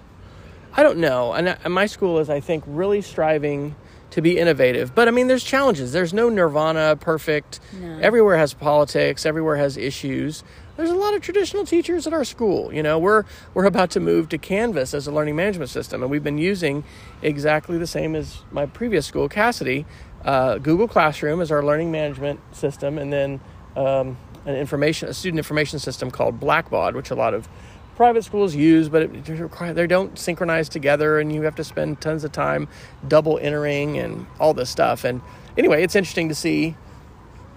I 0.73 0.83
don't 0.83 0.99
know, 0.99 1.33
and, 1.33 1.57
and 1.63 1.73
my 1.73 1.85
school 1.85 2.19
is 2.19 2.29
I 2.29 2.39
think 2.39 2.63
really 2.67 3.01
striving 3.01 3.75
to 4.11 4.21
be 4.21 4.37
innovative. 4.37 4.93
But 4.93 5.07
I 5.07 5.11
mean, 5.11 5.27
there's 5.27 5.43
challenges. 5.43 5.91
There's 5.91 6.13
no 6.13 6.29
nirvana 6.29 6.97
perfect. 6.97 7.59
No. 7.73 7.99
Everywhere 7.99 8.37
has 8.37 8.53
politics. 8.53 9.25
Everywhere 9.25 9.55
has 9.55 9.77
issues. 9.77 10.43
There's 10.77 10.89
a 10.89 10.95
lot 10.95 11.13
of 11.13 11.21
traditional 11.21 11.65
teachers 11.65 12.07
at 12.07 12.13
our 12.13 12.23
school. 12.23 12.73
You 12.73 12.83
know, 12.83 12.99
we're 12.99 13.23
we're 13.53 13.65
about 13.65 13.91
to 13.91 13.99
move 13.99 14.29
to 14.29 14.37
Canvas 14.37 14.93
as 14.93 15.07
a 15.07 15.11
learning 15.11 15.35
management 15.35 15.69
system, 15.69 16.01
and 16.01 16.11
we've 16.11 16.23
been 16.23 16.37
using 16.37 16.83
exactly 17.21 17.77
the 17.77 17.87
same 17.87 18.15
as 18.15 18.39
my 18.51 18.65
previous 18.65 19.05
school, 19.05 19.29
Casady. 19.29 19.85
Uh, 20.23 20.57
Google 20.57 20.87
Classroom 20.87 21.41
is 21.41 21.51
our 21.51 21.63
learning 21.63 21.91
management 21.91 22.39
system, 22.55 22.97
and 22.97 23.11
then 23.11 23.39
um, 23.75 24.17
an 24.45 24.55
information, 24.55 25.09
a 25.09 25.13
student 25.13 25.39
information 25.39 25.79
system 25.79 26.11
called 26.11 26.39
Blackbaud, 26.39 26.93
which 26.93 27.11
a 27.11 27.15
lot 27.15 27.33
of 27.33 27.47
private 27.95 28.23
schools 28.23 28.55
use, 28.55 28.89
but 28.89 29.03
it, 29.03 29.25
they 29.25 29.73
they 29.73 29.87
don't 29.87 30.17
synchronize 30.17 30.69
together, 30.69 31.19
and 31.19 31.33
you 31.33 31.41
have 31.43 31.55
to 31.55 31.63
spend 31.63 32.01
tons 32.01 32.23
of 32.23 32.31
time 32.31 32.67
double 33.07 33.37
entering 33.39 33.97
and 33.97 34.25
all 34.39 34.53
this 34.53 34.69
stuff. 34.69 35.03
And 35.03 35.21
anyway, 35.57 35.83
it's 35.83 35.95
interesting 35.95 36.29
to 36.29 36.35
see 36.35 36.75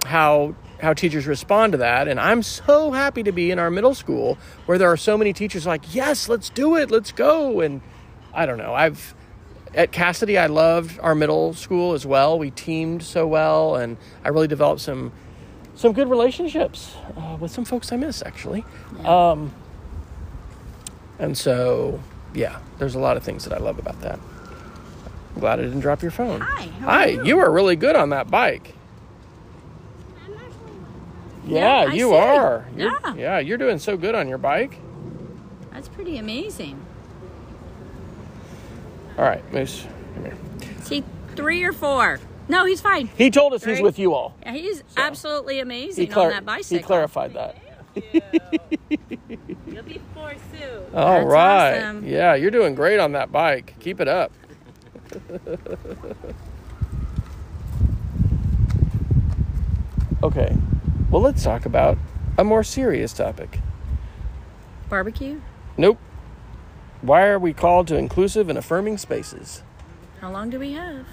how 0.04 0.54
how 0.80 0.92
teachers 0.92 1.26
respond 1.26 1.72
to 1.72 1.78
that 1.78 2.08
and 2.08 2.20
i'm 2.20 2.42
so 2.42 2.90
happy 2.92 3.22
to 3.22 3.32
be 3.32 3.50
in 3.50 3.58
our 3.58 3.70
middle 3.70 3.94
school 3.94 4.36
where 4.66 4.76
there 4.76 4.90
are 4.90 4.96
so 4.96 5.16
many 5.16 5.32
teachers 5.32 5.66
like 5.66 5.94
yes 5.94 6.28
let's 6.28 6.50
do 6.50 6.76
it 6.76 6.90
let's 6.90 7.10
go 7.12 7.60
and 7.60 7.80
i 8.34 8.44
don't 8.44 8.58
know 8.58 8.74
i've 8.74 9.14
at 9.74 9.90
Casady 9.92 10.38
i 10.38 10.46
loved 10.46 10.98
our 11.00 11.14
middle 11.14 11.52
school 11.54 11.92
as 11.94 12.06
well 12.06 12.38
we 12.38 12.50
teamed 12.50 13.02
so 13.02 13.26
well 13.26 13.76
and 13.76 13.96
i 14.24 14.28
really 14.28 14.48
developed 14.48 14.80
some 14.80 15.12
some 15.74 15.92
good 15.92 16.08
relationships 16.08 16.94
uh, 17.16 17.36
with 17.40 17.50
some 17.50 17.64
folks 17.64 17.92
i 17.92 17.96
miss 17.96 18.22
actually 18.24 18.64
um, 19.04 19.52
and 21.18 21.36
so 21.36 22.00
yeah 22.34 22.58
there's 22.78 22.94
a 22.94 22.98
lot 23.00 23.16
of 23.16 23.22
things 23.22 23.44
that 23.44 23.52
i 23.52 23.58
love 23.58 23.78
about 23.78 24.00
that 24.00 24.18
i'm 25.34 25.40
glad 25.40 25.58
i 25.58 25.62
didn't 25.62 25.80
drop 25.80 26.02
your 26.02 26.10
phone 26.12 26.40
Hi, 26.40 26.62
how 26.80 26.86
are 26.86 26.90
hi 26.90 27.06
you? 27.06 27.24
you 27.24 27.38
are 27.40 27.50
really 27.50 27.76
good 27.76 27.96
on 27.96 28.10
that 28.10 28.30
bike 28.30 28.74
yeah, 31.46 31.84
Yeah, 31.84 31.92
you 31.92 32.08
see. 32.08 32.14
are. 32.16 32.66
You're, 32.74 32.90
Yeah. 33.04 33.14
yeah, 33.16 33.38
you're 33.38 33.58
doing 33.58 33.78
so 33.78 33.98
good 33.98 34.14
on 34.14 34.28
your 34.28 34.38
bike. 34.38 34.78
That's 35.72 35.88
pretty 35.88 36.16
amazing. 36.16 36.83
All 39.16 39.24
right, 39.24 39.52
Moose, 39.52 39.86
come 40.14 40.24
here. 40.24 40.36
Is 40.80 40.88
he 40.88 41.04
three 41.36 41.62
or 41.62 41.72
four? 41.72 42.18
No, 42.48 42.64
he's 42.66 42.80
fine. 42.80 43.08
He 43.16 43.30
told 43.30 43.54
us 43.54 43.64
he's 43.64 43.80
with 43.80 43.98
you 43.98 44.12
all. 44.12 44.34
Yeah, 44.42 44.52
he's 44.52 44.82
absolutely 44.96 45.54
He, 45.54 45.60
amazing 45.60 46.08
clar- 46.08 46.26
on 46.26 46.30
that 46.32 46.44
bicycle. 46.44 46.78
he 46.78 46.82
clarified 46.84 47.34
that. 47.34 47.56
You'll 49.66 49.82
be 49.84 50.00
four 50.14 50.32
soon. 50.52 50.94
All 50.94 51.20
That's 51.20 51.26
right. 51.26 51.78
awesome. 51.78 52.04
Yeah, 52.06 52.34
you're 52.34 52.50
doing 52.50 52.74
great 52.74 53.00
on 53.00 53.12
that 53.12 53.32
bike. 53.32 53.74
Keep 53.80 54.00
it 54.00 54.08
up. 54.08 54.32
okay. 60.22 60.56
Well, 61.10 61.22
let's 61.22 61.42
talk 61.42 61.66
about 61.66 61.98
a 62.38 62.44
more 62.44 62.62
serious 62.64 63.12
topic. 63.12 63.60
Barbecue? 64.88 65.40
Nope. 65.76 65.98
Why 67.04 67.26
are 67.26 67.38
we 67.38 67.52
called 67.52 67.88
to 67.88 67.96
inclusive 67.96 68.48
and 68.48 68.56
affirming 68.56 68.96
spaces? 68.96 69.62
How 70.22 70.30
long 70.30 70.48
do 70.48 70.58
we 70.58 70.72
have? 70.72 71.06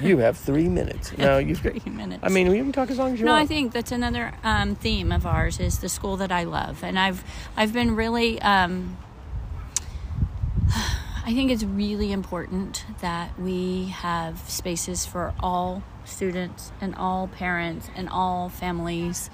You 0.00 0.16
have 0.18 0.38
three 0.38 0.68
minutes. 0.68 1.16
No, 1.18 1.36
you've 1.36 1.62
got. 1.62 1.74
Three 1.82 1.92
minutes. 1.92 2.20
I 2.22 2.30
mean, 2.30 2.48
we 2.48 2.56
can 2.56 2.72
talk 2.72 2.90
as 2.90 2.96
long 2.96 3.12
as 3.12 3.20
you 3.20 3.26
no, 3.26 3.32
want. 3.32 3.40
No, 3.40 3.44
I 3.44 3.46
think 3.58 3.74
that's 3.74 3.92
another 3.92 4.32
um, 4.42 4.74
theme 4.74 5.12
of 5.12 5.26
ours 5.26 5.60
is 5.60 5.80
the 5.80 5.90
school 5.90 6.16
that 6.16 6.32
I 6.32 6.44
love, 6.44 6.82
and 6.82 6.98
I've 6.98 7.22
I've 7.58 7.74
been 7.74 7.94
really. 7.94 8.40
Um, 8.40 8.96
I 11.26 11.34
think 11.34 11.50
it's 11.50 11.64
really 11.64 12.10
important 12.10 12.86
that 13.02 13.38
we 13.38 13.88
have 13.88 14.38
spaces 14.48 15.04
for 15.04 15.34
all 15.40 15.82
students 16.06 16.72
and 16.80 16.94
all 16.94 17.28
parents 17.28 17.90
and 17.94 18.08
all 18.08 18.48
families, 18.48 19.28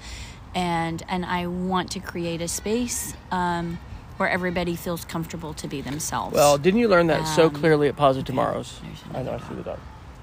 and 0.53 1.01
and 1.07 1.25
I 1.25 1.47
want 1.47 1.91
to 1.91 2.01
create 2.01 2.41
a 2.41 2.49
space 2.49 3.13
um, 3.31 3.79
where 4.21 4.29
everybody 4.29 4.75
feels 4.75 5.03
comfortable 5.03 5.51
to 5.55 5.67
be 5.67 5.81
themselves. 5.81 6.35
Well, 6.35 6.59
didn't 6.59 6.79
you 6.79 6.87
learn 6.87 7.07
that 7.07 7.25
so 7.27 7.47
Um, 7.47 7.53
clearly 7.55 7.87
at 7.87 7.95
Positive 7.95 8.23
Tomorrows? 8.23 8.79
I 9.15 9.23
know, 9.23 9.33
I 9.33 9.39
see 9.49 9.55
the 9.55 9.63
dog. 9.63 9.79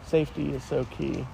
Safety 0.06 0.50
is 0.54 0.62
so 0.62 0.84
key. 0.84 1.26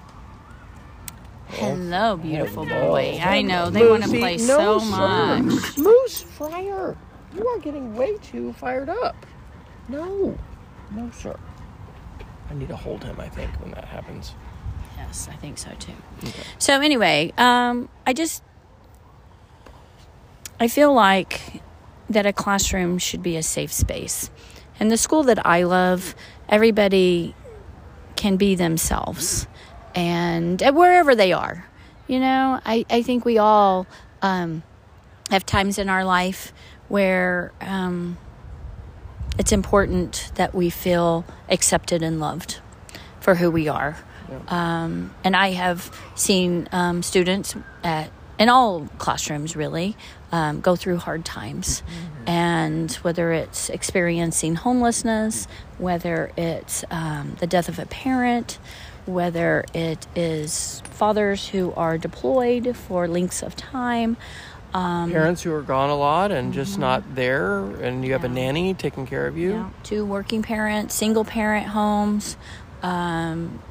hello, 1.49 2.17
beautiful 2.17 2.65
Hello. 2.65 2.89
boy. 2.89 3.19
I 3.21 3.43
know 3.43 3.69
they 3.69 3.87
want 3.87 4.03
to 4.03 4.09
play 4.09 4.37
no, 4.37 4.43
so 4.45 4.79
sir. 4.79 4.85
much. 4.87 5.77
Moose 5.77 6.21
Fryer, 6.23 6.97
you 7.35 7.47
are 7.47 7.59
getting 7.59 7.95
way 7.95 8.17
too 8.17 8.51
fired 8.53 8.89
up. 8.89 9.15
No, 9.87 10.35
no, 10.91 11.11
sir. 11.11 11.37
I 12.49 12.55
need 12.55 12.69
to 12.69 12.75
hold 12.75 13.03
him, 13.03 13.19
I 13.19 13.29
think, 13.29 13.51
when 13.61 13.71
that 13.71 13.85
happens. 13.85 14.33
Yes, 14.97 15.27
I 15.31 15.35
think 15.35 15.59
so 15.59 15.69
too. 15.77 15.93
So 16.57 16.81
anyway, 16.81 17.31
um, 17.37 17.89
I 18.07 18.13
just 18.13 18.41
I 20.59 20.67
feel 20.67 20.91
like 20.93 21.61
that 22.09 22.25
a 22.25 22.33
classroom 22.33 22.97
should 22.97 23.23
be 23.23 23.35
a 23.35 23.43
safe 23.43 23.73
space. 23.73 24.29
And 24.79 24.91
the 24.91 24.97
school 24.97 25.23
that 25.23 25.45
I 25.45 25.63
love, 25.63 26.15
everybody 26.49 27.33
can 28.15 28.37
be 28.37 28.55
themselves 28.55 29.47
and 29.93 30.61
wherever 30.73 31.15
they 31.15 31.33
are. 31.33 31.65
You 32.07 32.19
know, 32.19 32.59
I, 32.65 32.85
I 32.89 33.01
think 33.01 33.25
we 33.25 33.37
all 33.37 33.87
um, 34.21 34.63
have 35.31 35.45
times 35.45 35.79
in 35.79 35.89
our 35.89 36.03
life 36.03 36.53
where 36.87 37.51
um, 37.61 38.17
it's 39.39 39.51
important 39.51 40.31
that 40.35 40.53
we 40.53 40.69
feel 40.69 41.25
accepted 41.49 42.03
and 42.03 42.19
loved 42.19 42.59
for 43.19 43.35
who 43.35 43.49
we 43.49 43.67
are. 43.67 43.97
Um, 44.47 45.13
and 45.23 45.35
I 45.35 45.51
have 45.51 45.95
seen 46.15 46.67
um, 46.71 47.03
students 47.03 47.55
at 47.83 48.11
in 48.37 48.49
all 48.49 48.87
classrooms 48.97 49.55
really 49.55 49.95
um, 50.35 50.59
go 50.59 50.75
through 50.75 50.97
hard 50.97 51.23
times, 51.23 51.81
and 52.27 52.91
whether 53.03 53.31
it's 53.31 53.69
experiencing 53.69 54.55
homelessness, 54.55 55.47
whether 55.77 56.29
it's 56.35 56.83
um, 56.91 57.37
the 57.39 57.47
death 57.47 57.69
of 57.69 57.79
a 57.79 57.85
parent, 57.85 58.59
whether 59.05 59.63
it 59.73 60.05
is 60.13 60.83
fathers 60.91 61.47
who 61.47 61.71
are 61.75 61.97
deployed 61.97 62.75
for 62.75 63.07
lengths 63.07 63.41
of 63.43 63.55
time. 63.55 64.17
Parents 64.73 65.41
who 65.43 65.53
are 65.53 65.61
gone 65.61 65.89
a 65.89 65.95
lot 65.95 66.33
and 66.33 66.53
just 66.53 66.77
not 66.77 67.15
there, 67.15 67.59
and 67.81 68.03
you 68.03 68.11
have 68.11 68.25
a 68.25 68.27
Mm-hmm. 68.27 68.35
Nanny 68.35 68.73
taking 68.73 69.07
care 69.07 69.27
of 69.27 69.37
you. 69.37 69.51
Yeah, 69.51 69.69
two 69.83 70.03
working 70.05 70.41
parents, 70.43 70.93
single 70.93 71.23
parent 71.23 71.67
homes, 71.67 72.35
um, 72.83 73.61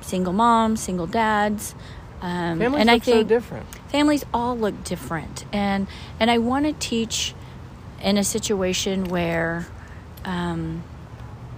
single 0.00 0.32
moms, 0.32 0.80
single 0.80 1.06
dads. 1.06 1.76
Um, 2.20 2.58
Families 2.58 2.80
and 2.80 2.90
look 2.90 3.02
I 3.02 3.04
think 3.04 3.04
so 3.04 3.22
different. 3.22 3.66
Families 3.92 4.24
all 4.32 4.56
look 4.56 4.82
different, 4.82 5.44
and 5.52 5.86
and 6.18 6.30
I 6.30 6.38
want 6.38 6.64
to 6.64 6.72
teach 6.72 7.34
in 8.02 8.16
a 8.16 8.24
situation 8.24 9.04
where 9.04 9.66
um, 10.24 10.82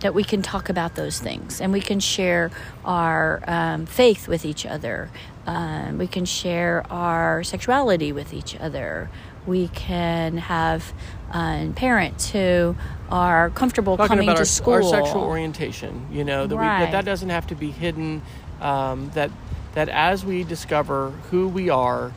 that 0.01 0.13
we 0.13 0.25
can 0.25 0.43
talk 0.43 0.69
about 0.69 0.97
those 0.97 1.19
things 1.19 1.61
and 1.63 1.73
we 1.73 1.81
can 1.81 2.01
share 2.01 2.51
our 2.85 3.43
um, 3.47 3.87
faith 3.87 4.29
with 4.29 4.45
each 4.45 4.67
other. 4.67 5.09
Um, 5.47 5.97
we 5.97 6.07
can 6.07 6.27
share 6.27 6.85
our 6.91 7.43
sexuality 7.43 8.13
with 8.13 8.35
each 8.35 8.57
other. 8.57 9.09
We 9.47 9.69
can 9.69 10.39
have 10.39 10.93
uh, 11.33 11.69
parents 11.77 12.31
who 12.31 12.77
are 13.11 13.51
comfortable 13.51 13.97
Talking 13.97 14.17
coming 14.17 14.29
to 14.29 14.37
our, 14.37 14.45
school. 14.45 14.75
our 14.75 14.83
sexual 14.83 15.23
orientation, 15.23 16.07
you 16.11 16.25
know, 16.25 16.47
that, 16.47 16.57
we, 16.57 16.63
that 16.63 16.93
that 16.93 17.05
doesn't 17.05 17.31
have 17.31 17.47
to 17.47 17.55
be 17.55 17.71
hidden. 17.71 18.23
Um, 18.61 19.11
that 19.15 19.31
that 19.75 19.89
as 19.89 20.25
we 20.25 20.45
discover 20.45 21.11
who 21.31 21.49
we 21.49 21.69
are, 21.69 22.13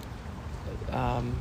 um, 0.91 1.35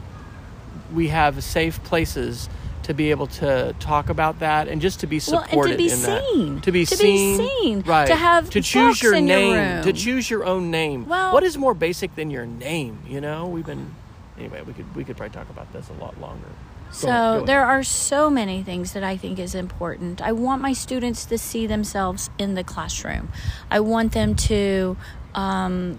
we 0.94 1.08
have 1.08 1.42
safe 1.42 1.82
places 1.84 2.48
to 2.84 2.94
be 2.94 3.10
able 3.10 3.26
to 3.26 3.74
talk 3.80 4.08
about 4.08 4.38
that 4.38 4.68
and 4.68 4.80
just 4.80 5.00
to 5.00 5.06
be 5.08 5.20
Well, 5.26 5.38
and 5.40 5.44
to 5.44 5.50
supported 5.50 5.76
be 5.78 5.90
in 5.90 6.02
that. 6.02 6.24
seen. 6.24 6.60
To 6.60 6.70
be 6.72 6.84
seen. 6.84 6.98
To 6.98 7.02
be 7.02 7.16
seen. 7.36 7.48
seen. 7.60 7.80
Right. 7.80 8.06
To 8.06 8.14
have 8.14 8.48
to 8.50 8.60
choose 8.60 9.02
your 9.02 9.14
in 9.14 9.26
your 9.26 9.38
name. 9.38 9.82
To 9.84 9.92
choose 9.92 10.30
your 10.30 10.44
own 10.44 10.70
name. 10.70 11.06
Well- 11.06 11.32
what 11.32 11.42
is 11.42 11.58
more 11.58 11.74
basic 11.74 12.14
than 12.14 12.30
your 12.30 12.46
name? 12.46 13.00
You 13.08 13.20
know, 13.20 13.46
we've 13.46 13.66
been. 13.66 13.94
Anyway, 14.38 14.62
we 14.62 14.72
could 14.72 14.94
we 14.94 15.02
could 15.02 15.16
probably 15.16 15.34
talk 15.34 15.48
about 15.50 15.72
this 15.72 15.88
a 15.88 15.94
lot 15.94 16.20
longer. 16.20 16.46
Go 16.46 16.92
So 16.92 17.08
on, 17.08 17.14
go 17.36 17.40
on. 17.40 17.46
there 17.46 17.64
are 17.64 17.82
so 17.82 18.30
many 18.30 18.62
things 18.62 18.92
that 18.92 19.02
I 19.02 19.16
think 19.16 19.38
is 19.40 19.54
important. 19.56 20.22
I 20.22 20.30
want 20.30 20.62
my 20.62 20.72
students 20.72 21.24
to 21.24 21.38
see 21.38 21.66
themselves 21.66 22.30
in 22.38 22.54
the 22.54 22.62
classroom. 22.62 23.30
I 23.70 23.80
want 23.80 24.12
them 24.12 24.36
to 24.36 24.96
um, 25.34 25.92
that 25.92 25.98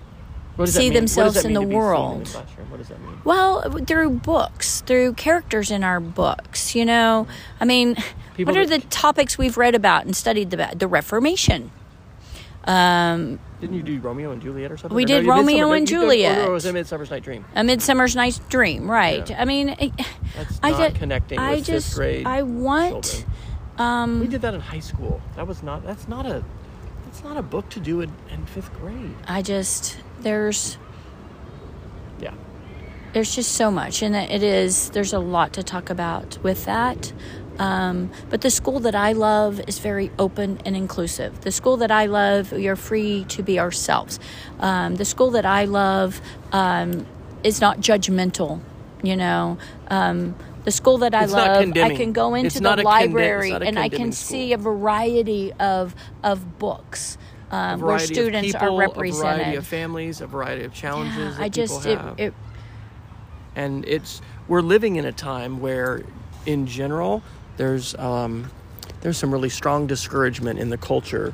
see 0.65 0.89
themselves 0.89 1.43
in 1.45 1.53
the 1.53 1.59
to 1.59 1.65
be 1.65 1.71
seen 1.71 1.71
in 1.71 1.77
world. 1.77 2.27
What 2.69 2.77
does 2.77 2.87
that 2.89 2.99
mean? 3.01 3.21
well 3.23 3.61
through 3.85 4.09
books, 4.11 4.81
through 4.81 5.13
characters 5.13 5.69
in 5.71 5.83
our 5.83 5.99
books. 5.99 6.73
You 6.75 6.85
know, 6.85 7.27
I 7.61 7.65
mean, 7.65 7.95
People 8.35 8.53
what 8.53 8.59
are 8.61 8.65
that- 8.65 8.81
the 8.81 8.87
topics 8.87 9.37
we've 9.37 9.57
read 9.57 9.75
about 9.75 10.05
and 10.05 10.15
studied 10.15 10.53
about? 10.53 10.79
The 10.79 10.87
Reformation. 10.87 11.71
Um, 12.65 13.39
Didn't 13.61 13.77
you 13.77 13.83
do 13.83 13.99
Romeo 13.99 14.31
and 14.31 14.41
Juliet 14.41 14.71
or 14.71 14.77
something? 14.77 14.95
We 14.95 15.05
did 15.05 15.23
you 15.23 15.31
Romeo 15.31 15.71
and 15.71 15.87
did- 15.87 15.95
or 15.95 16.01
Juliet. 16.01 16.47
Or 16.49 16.51
was 16.51 16.65
it 16.65 16.73
Midsummer's 16.73 17.09
Night 17.09 17.23
Dream? 17.23 17.45
a 17.55 17.63
Midsummer's 17.63 18.15
Night's 18.15 18.39
Dream, 18.49 18.91
right? 18.91 19.29
Yeah. 19.29 19.41
I 19.41 19.45
mean, 19.45 19.69
I, 19.69 19.91
That's 20.35 20.59
I 20.61 20.71
not 20.71 20.95
connecting 20.95 21.39
I 21.39 21.61
just, 21.61 21.87
fifth 21.89 21.95
grade. 21.95 22.27
I 22.27 22.41
want. 22.43 23.25
Um, 23.77 24.19
We 24.19 24.27
did 24.27 24.41
that 24.41 24.53
in 24.53 24.59
high 24.59 24.79
school. 24.81 25.21
That 25.37 25.47
was 25.47 25.63
not. 25.63 25.85
That's 25.85 26.07
not 26.09 26.25
a. 26.25 26.43
That's 27.05 27.23
not 27.23 27.37
a 27.37 27.41
book 27.41 27.69
to 27.69 27.79
do 27.79 28.01
in, 28.01 28.11
in 28.31 28.45
fifth 28.45 28.73
grade. 28.81 29.15
I 29.27 29.41
just 29.41 29.97
there's 30.21 30.77
Yeah. 32.19 32.31
there's 33.13 33.35
just 33.35 33.53
so 33.53 33.71
much 33.71 34.01
and 34.01 34.15
it 34.15 34.43
is 34.43 34.89
there's 34.91 35.13
a 35.13 35.19
lot 35.19 35.53
to 35.53 35.63
talk 35.63 35.89
about 35.89 36.37
with 36.43 36.65
that. 36.65 37.11
Um, 37.59 38.11
but 38.29 38.41
the 38.41 38.51
school 38.51 38.79
that 38.81 38.93
i 38.93 39.13
love 39.13 39.59
is 39.67 39.79
very 39.79 40.11
open 40.19 40.59
and 40.63 40.75
inclusive. 40.77 41.41
The 41.41 41.51
school 41.51 41.77
that 41.77 41.89
i 41.91 42.05
love 42.05 42.51
we 42.51 42.67
are 42.67 42.75
free 42.75 43.25
to 43.29 43.41
be 43.43 43.59
ourselves. 43.59 44.19
Um, 44.59 44.95
the 44.95 45.05
school 45.05 45.31
that 45.31 45.45
i 45.45 45.65
love 45.65 46.21
um, 46.51 47.05
is 47.43 47.59
not 47.61 47.79
judgmental 47.79 48.61
you 49.03 49.15
know? 49.15 49.57
Um, 49.89 50.35
the 50.63 50.71
school 50.71 50.97
that 50.97 51.13
I 51.15 51.23
It's 51.23 51.31
love, 51.31 51.71
I 51.77 51.95
can 51.95 52.11
go 52.11 52.33
into 52.35 52.47
It's 52.47 52.59
the 52.59 52.61
conden- 52.61 52.83
library 52.83 53.51
and 53.51 53.79
I 53.79 53.87
can 53.87 53.89
condemning 53.89 54.11
see 54.11 54.51
a 54.53 54.57
variety 54.57 55.53
of 55.53 55.95
of 56.23 56.59
books 56.59 57.17
um, 57.51 57.81
where 57.81 57.99
students 57.99 58.51
people, 58.51 58.79
are 58.79 58.85
A 58.85 59.11
variety 59.11 59.55
of 59.55 59.67
families, 59.67 60.21
a 60.21 60.27
variety 60.27 60.63
of 60.65 60.73
challenges. 60.73 61.37
Yeah, 61.37 61.43
I 61.43 61.49
just 61.49 61.85
it, 61.85 61.99
it 62.17 62.33
and 63.55 63.85
it's 63.85 64.21
we're 64.47 64.61
living 64.61 64.95
in 64.95 65.05
a 65.05 65.11
time 65.11 65.59
where 65.59 66.03
in 66.45 66.67
general 66.67 67.23
there's 67.57 67.95
um, 67.95 68.51
there's 69.01 69.17
some 69.17 69.31
really 69.31 69.49
strong 69.49 69.87
discouragement 69.87 70.59
in 70.59 70.69
the 70.69 70.77
culture 70.77 71.33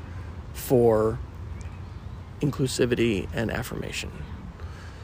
for 0.54 1.20
inclusivity 2.42 3.28
and 3.34 3.50
affirmation 3.52 4.12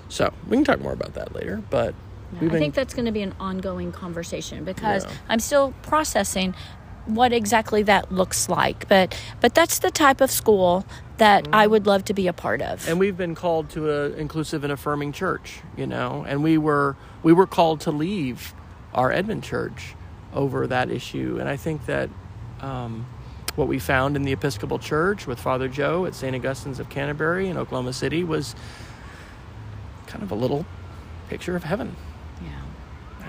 so 0.09 0.31
we 0.47 0.57
can 0.57 0.63
talk 0.65 0.81
more 0.81 0.91
about 0.93 1.13
that 1.13 1.33
later 1.33 1.61
but 1.69 1.95
we've 2.33 2.49
I 2.49 2.53
been 2.53 2.59
think 2.59 2.73
that's 2.73 2.93
going 2.93 3.05
to 3.05 3.11
be 3.11 3.21
an 3.21 3.33
ongoing 3.39 3.91
conversation 3.91 4.65
because 4.65 5.05
Yeah. 5.05 5.11
I'm 5.29 5.39
still 5.39 5.73
processing 5.81 6.53
what 7.15 7.33
exactly 7.33 7.83
that 7.83 8.11
looks 8.11 8.49
like. 8.49 8.87
But 8.87 9.19
but 9.41 9.53
that's 9.53 9.79
the 9.79 9.91
type 9.91 10.21
of 10.21 10.31
school 10.31 10.85
that 11.17 11.47
I 11.51 11.67
would 11.67 11.85
love 11.85 12.05
to 12.05 12.13
be 12.13 12.27
a 12.27 12.33
part 12.33 12.61
of. 12.61 12.87
and 12.87 12.97
we've 12.97 13.17
been 13.17 13.35
called 13.35 13.69
to 13.71 13.89
an 13.89 14.13
inclusive 14.13 14.63
and 14.63 14.71
affirming 14.71 15.11
church 15.11 15.59
you 15.75 15.85
know 15.85 16.23
and 16.25 16.41
we 16.41 16.57
were 16.57 16.95
we 17.23 17.33
were 17.33 17.45
called 17.45 17.81
to 17.81 17.91
leave 17.91 18.53
our 18.93 19.11
edmond 19.11 19.43
church 19.43 19.95
over 20.33 20.65
that 20.65 20.89
issue 20.89 21.35
and 21.37 21.49
i 21.49 21.57
think 21.57 21.85
that 21.87 22.09
um, 22.61 23.05
what 23.55 23.67
we 23.67 23.79
found 23.79 24.15
in 24.15 24.23
the 24.23 24.31
episcopal 24.31 24.79
church 24.79 25.27
with 25.27 25.37
father 25.37 25.67
joe 25.67 26.05
at 26.05 26.15
st 26.15 26.33
augustine's 26.35 26.79
of 26.79 26.87
canterbury 26.89 27.49
in 27.49 27.57
oklahoma 27.57 27.91
city 27.91 28.23
was 28.23 28.55
kind 30.07 30.23
of 30.23 30.31
a 30.31 30.35
little 30.35 30.65
picture 31.29 31.55
of 31.55 31.63
heaven. 31.63 31.95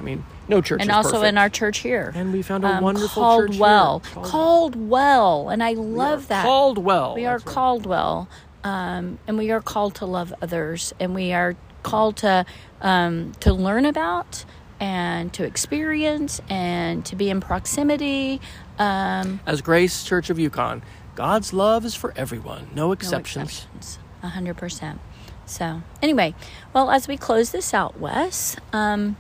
I 0.01 0.03
mean 0.03 0.25
no 0.49 0.61
church 0.61 0.81
And 0.81 0.91
also 0.91 1.11
perfect. 1.13 1.29
in 1.29 1.39
our 1.39 1.49
church 1.51 1.79
here. 1.79 2.11
and 2.15 2.33
we 2.33 2.43
found 2.43 2.65
a 2.65 2.69
um, 2.69 2.83
wonderful 2.83 3.23
called 3.23 3.49
church 3.51 3.59
well, 3.59 4.03
here. 4.15 4.23
called 4.25 4.75
well, 4.75 5.49
and 5.51 5.63
I 5.63 5.75
love 5.75 6.27
that. 6.29 6.45
called 6.45 6.79
well 6.79 7.15
we 7.15 7.27
are 7.27 7.39
That's 7.39 7.47
right. 7.47 7.55
called 7.55 7.87
well, 7.87 8.29
um, 8.65 9.19
and 9.29 9.39
we 9.39 9.51
are 9.53 9.61
called 9.61 9.95
to 9.97 10.07
love 10.07 10.33
others, 10.43 10.93
and 10.99 11.15
we 11.15 11.33
are 11.33 11.55
called 11.83 12.17
to 12.19 12.45
um, 12.81 13.33
to 13.41 13.53
learn 13.53 13.85
about 13.87 14.45
and 14.81 15.33
to 15.35 15.45
experience 15.45 16.41
and 16.49 17.05
to 17.05 17.15
be 17.15 17.29
in 17.31 17.41
proximity. 17.41 18.41
Um, 18.79 19.41
as 19.47 19.61
grace 19.61 20.03
church 20.05 20.31
of 20.31 20.39
yukon 20.39 20.83
god's 21.15 21.53
love 21.53 21.85
is 21.85 21.95
for 21.95 22.13
everyone 22.17 22.69
no 22.75 22.87
no 22.87 22.93
exceptions 22.93 23.67
exceptions. 23.69 23.99
A 24.23 24.29
hundred 24.29 24.57
percent. 24.57 25.01
So 25.47 25.83
anyway, 26.03 26.35
well, 26.73 26.91
as 26.91 27.09
we 27.09 27.17
close 27.17 27.51
this 27.51 27.75
out, 27.75 27.99
Wes, 27.99 28.57
um, 28.73 29.17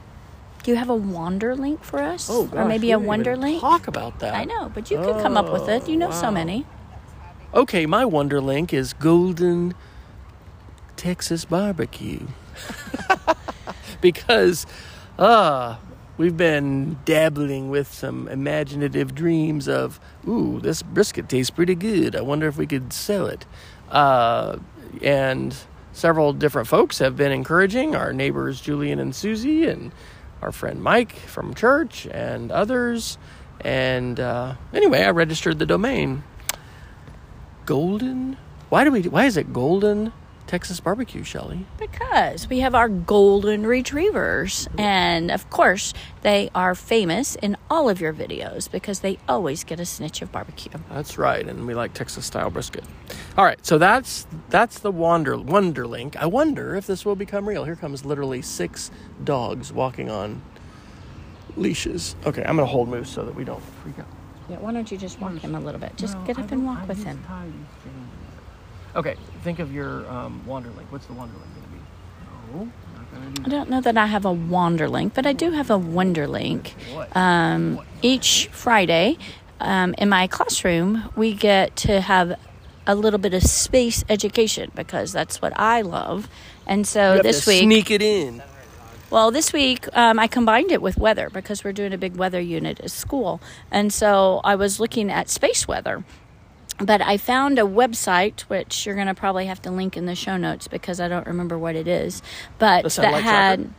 do 0.62 0.70
you 0.70 0.76
have 0.76 0.90
a 0.90 0.94
wander 0.94 1.54
link 1.56 1.82
for 1.82 2.00
us, 2.00 2.28
Oh, 2.30 2.44
gosh, 2.44 2.56
or 2.58 2.64
maybe 2.66 2.90
a 2.92 2.98
wonder 2.98 3.36
link? 3.36 3.60
Talk 3.60 3.88
about 3.88 4.18
that. 4.20 4.34
I 4.34 4.44
know, 4.44 4.70
but 4.74 4.90
you 4.90 4.98
can 4.98 5.20
come 5.22 5.36
up 5.36 5.50
with 5.52 5.68
it. 5.68 5.88
You 5.88 5.96
know 5.96 6.10
so 6.10 6.30
many. 6.30 6.66
Okay, 7.52 7.86
my 7.86 8.04
wonder 8.04 8.40
link 8.40 8.72
is 8.72 8.92
Golden 8.92 9.74
Texas 10.96 11.44
barbecue. 11.44 12.26
because 14.00 14.66
uh 15.18 15.76
we've 16.16 16.36
been 16.36 16.98
dabbling 17.04 17.70
with 17.70 17.92
some 17.92 18.28
imaginative 18.28 19.14
dreams 19.14 19.66
of 19.68 19.98
ooh, 20.28 20.60
this 20.60 20.82
brisket 20.82 21.28
tastes 21.28 21.50
pretty 21.50 21.74
good. 21.74 22.14
I 22.14 22.20
wonder 22.20 22.46
if 22.48 22.56
we 22.56 22.66
could 22.66 22.92
sell 22.92 23.26
it. 23.26 23.46
Uh 23.90 24.58
and 25.02 25.56
several 25.92 26.32
different 26.32 26.68
folks 26.68 26.98
have 26.98 27.16
been 27.16 27.32
encouraging 27.32 27.94
our 27.96 28.12
neighbors 28.12 28.60
Julian 28.60 28.98
and 29.00 29.14
Susie 29.14 29.64
and 29.66 29.90
our 30.42 30.52
friend 30.52 30.82
Mike 30.82 31.14
from 31.14 31.54
church 31.54 32.06
and 32.06 32.50
others. 32.50 33.18
And 33.60 34.18
uh, 34.18 34.54
anyway, 34.72 35.02
I 35.02 35.10
registered 35.10 35.58
the 35.58 35.66
domain. 35.66 36.22
Golden? 37.66 38.36
Why 38.68 38.84
do 38.84 38.90
we 38.90 39.02
why 39.02 39.26
is 39.26 39.36
it 39.36 39.52
golden 39.52 40.12
texas 40.50 40.80
barbecue 40.80 41.22
shelly 41.22 41.64
Because 41.78 42.48
we 42.48 42.58
have 42.58 42.74
our 42.74 42.88
golden 42.88 43.64
retrievers. 43.64 44.66
Mm-hmm. 44.66 44.80
And 44.80 45.30
of 45.30 45.48
course, 45.48 45.94
they 46.22 46.50
are 46.56 46.74
famous 46.74 47.36
in 47.36 47.56
all 47.70 47.88
of 47.88 48.00
your 48.00 48.12
videos 48.12 48.68
because 48.68 48.98
they 48.98 49.18
always 49.28 49.62
get 49.62 49.78
a 49.78 49.86
snitch 49.86 50.22
of 50.22 50.32
barbecue. 50.32 50.72
that's 50.90 51.16
right 51.18 51.46
and 51.48 51.68
we 51.68 51.74
like 51.74 51.94
texas 51.94 52.26
style 52.26 52.50
brisket 52.50 52.82
all 53.38 53.44
right 53.44 53.64
so 53.64 53.78
that's 53.78 54.26
that's 54.48 54.80
the 54.80 54.90
wander 54.90 55.38
wonder 55.38 55.86
link 55.86 56.16
i 56.16 56.26
wonder 56.26 56.74
if 56.74 56.84
this 56.84 57.04
will 57.06 57.14
become 57.16 57.48
real 57.48 57.64
here 57.64 57.76
comes 57.76 58.04
literally 58.04 58.42
six 58.42 58.90
dogs 59.22 59.72
walking 59.72 60.10
on 60.10 60.42
leashes 61.56 62.16
okay 62.26 62.42
i'm 62.42 62.56
gonna 62.56 62.66
hold 62.66 62.88
moose 62.88 63.08
so 63.08 63.24
that 63.24 63.34
we 63.36 63.44
don't 63.44 63.62
freak 63.82 63.98
out 64.00 64.06
Yeah, 64.50 64.58
why 64.58 64.72
don't 64.72 64.90
you 64.90 64.98
just 64.98 65.20
walk 65.20 65.38
him 65.38 65.54
a 65.54 65.60
little 65.60 65.78
bit? 65.80 65.92
Just 65.96 66.16
get 66.26 66.36
up 66.40 66.50
and 66.50 66.66
walk 66.66 66.88
with 66.88 67.04
him. 67.04 67.22
Okay 68.96 69.16
think 69.42 69.58
of 69.58 69.72
your 69.72 70.08
um, 70.10 70.44
wander 70.46 70.70
link 70.70 70.90
what's 70.90 71.06
the 71.06 71.12
Wanderlink 71.14 71.50
gonna 71.54 71.66
be 71.72 71.80
no 72.52 72.64
not 72.96 73.10
gonna 73.12 73.30
do 73.30 73.42
I 73.44 73.48
don't 73.48 73.70
know 73.70 73.80
that 73.80 73.96
I 73.96 74.06
have 74.06 74.24
a 74.24 74.30
Wanderlink, 74.34 75.14
but 75.14 75.26
I 75.26 75.32
do 75.32 75.52
have 75.52 75.70
a 75.70 75.78
wonder 75.78 76.26
link. 76.26 76.74
Um, 77.12 77.80
each 78.02 78.48
Friday 78.52 79.18
um, 79.60 79.94
in 79.98 80.08
my 80.08 80.26
classroom, 80.26 81.10
we 81.16 81.34
get 81.34 81.76
to 81.76 82.00
have 82.00 82.38
a 82.86 82.94
little 82.94 83.18
bit 83.18 83.34
of 83.34 83.42
space 83.44 84.04
education 84.08 84.70
because 84.74 85.12
that's 85.12 85.40
what 85.40 85.52
I 85.58 85.82
love. 85.82 86.28
And 86.66 86.86
so 86.86 87.12
You 87.12 87.16
have 87.18 87.22
this 87.22 87.44
to 87.44 87.50
week, 87.50 87.62
sneak 87.64 87.90
it 87.90 88.02
in 88.02 88.42
Well, 89.10 89.30
this 89.30 89.52
week 89.52 89.86
um, 89.94 90.18
I 90.18 90.26
combined 90.26 90.72
it 90.72 90.82
with 90.82 90.96
weather 90.98 91.30
because 91.30 91.64
we're 91.64 91.72
doing 91.72 91.92
a 91.92 91.98
big 91.98 92.16
weather 92.16 92.40
unit 92.40 92.80
at 92.80 92.90
school. 92.90 93.40
And 93.70 93.92
so 93.92 94.40
I 94.44 94.54
was 94.56 94.80
looking 94.80 95.10
at 95.10 95.28
space 95.28 95.66
weather. 95.68 96.04
But 96.80 97.02
I 97.02 97.16
found 97.16 97.58
a 97.58 97.62
website, 97.62 98.40
which 98.42 98.86
you're 98.86 98.94
going 98.94 99.06
to 99.06 99.14
probably 99.14 99.46
have 99.46 99.60
to 99.62 99.70
link 99.70 99.96
in 99.96 100.06
the 100.06 100.14
show 100.14 100.36
notes 100.36 100.66
because 100.66 101.00
I 101.00 101.08
don't 101.08 101.26
remember 101.26 101.58
what 101.58 101.76
it 101.76 101.86
is. 101.86 102.22
But 102.58 102.84
that 102.84 103.22
had. 103.22 103.58
tracker? 103.58 103.74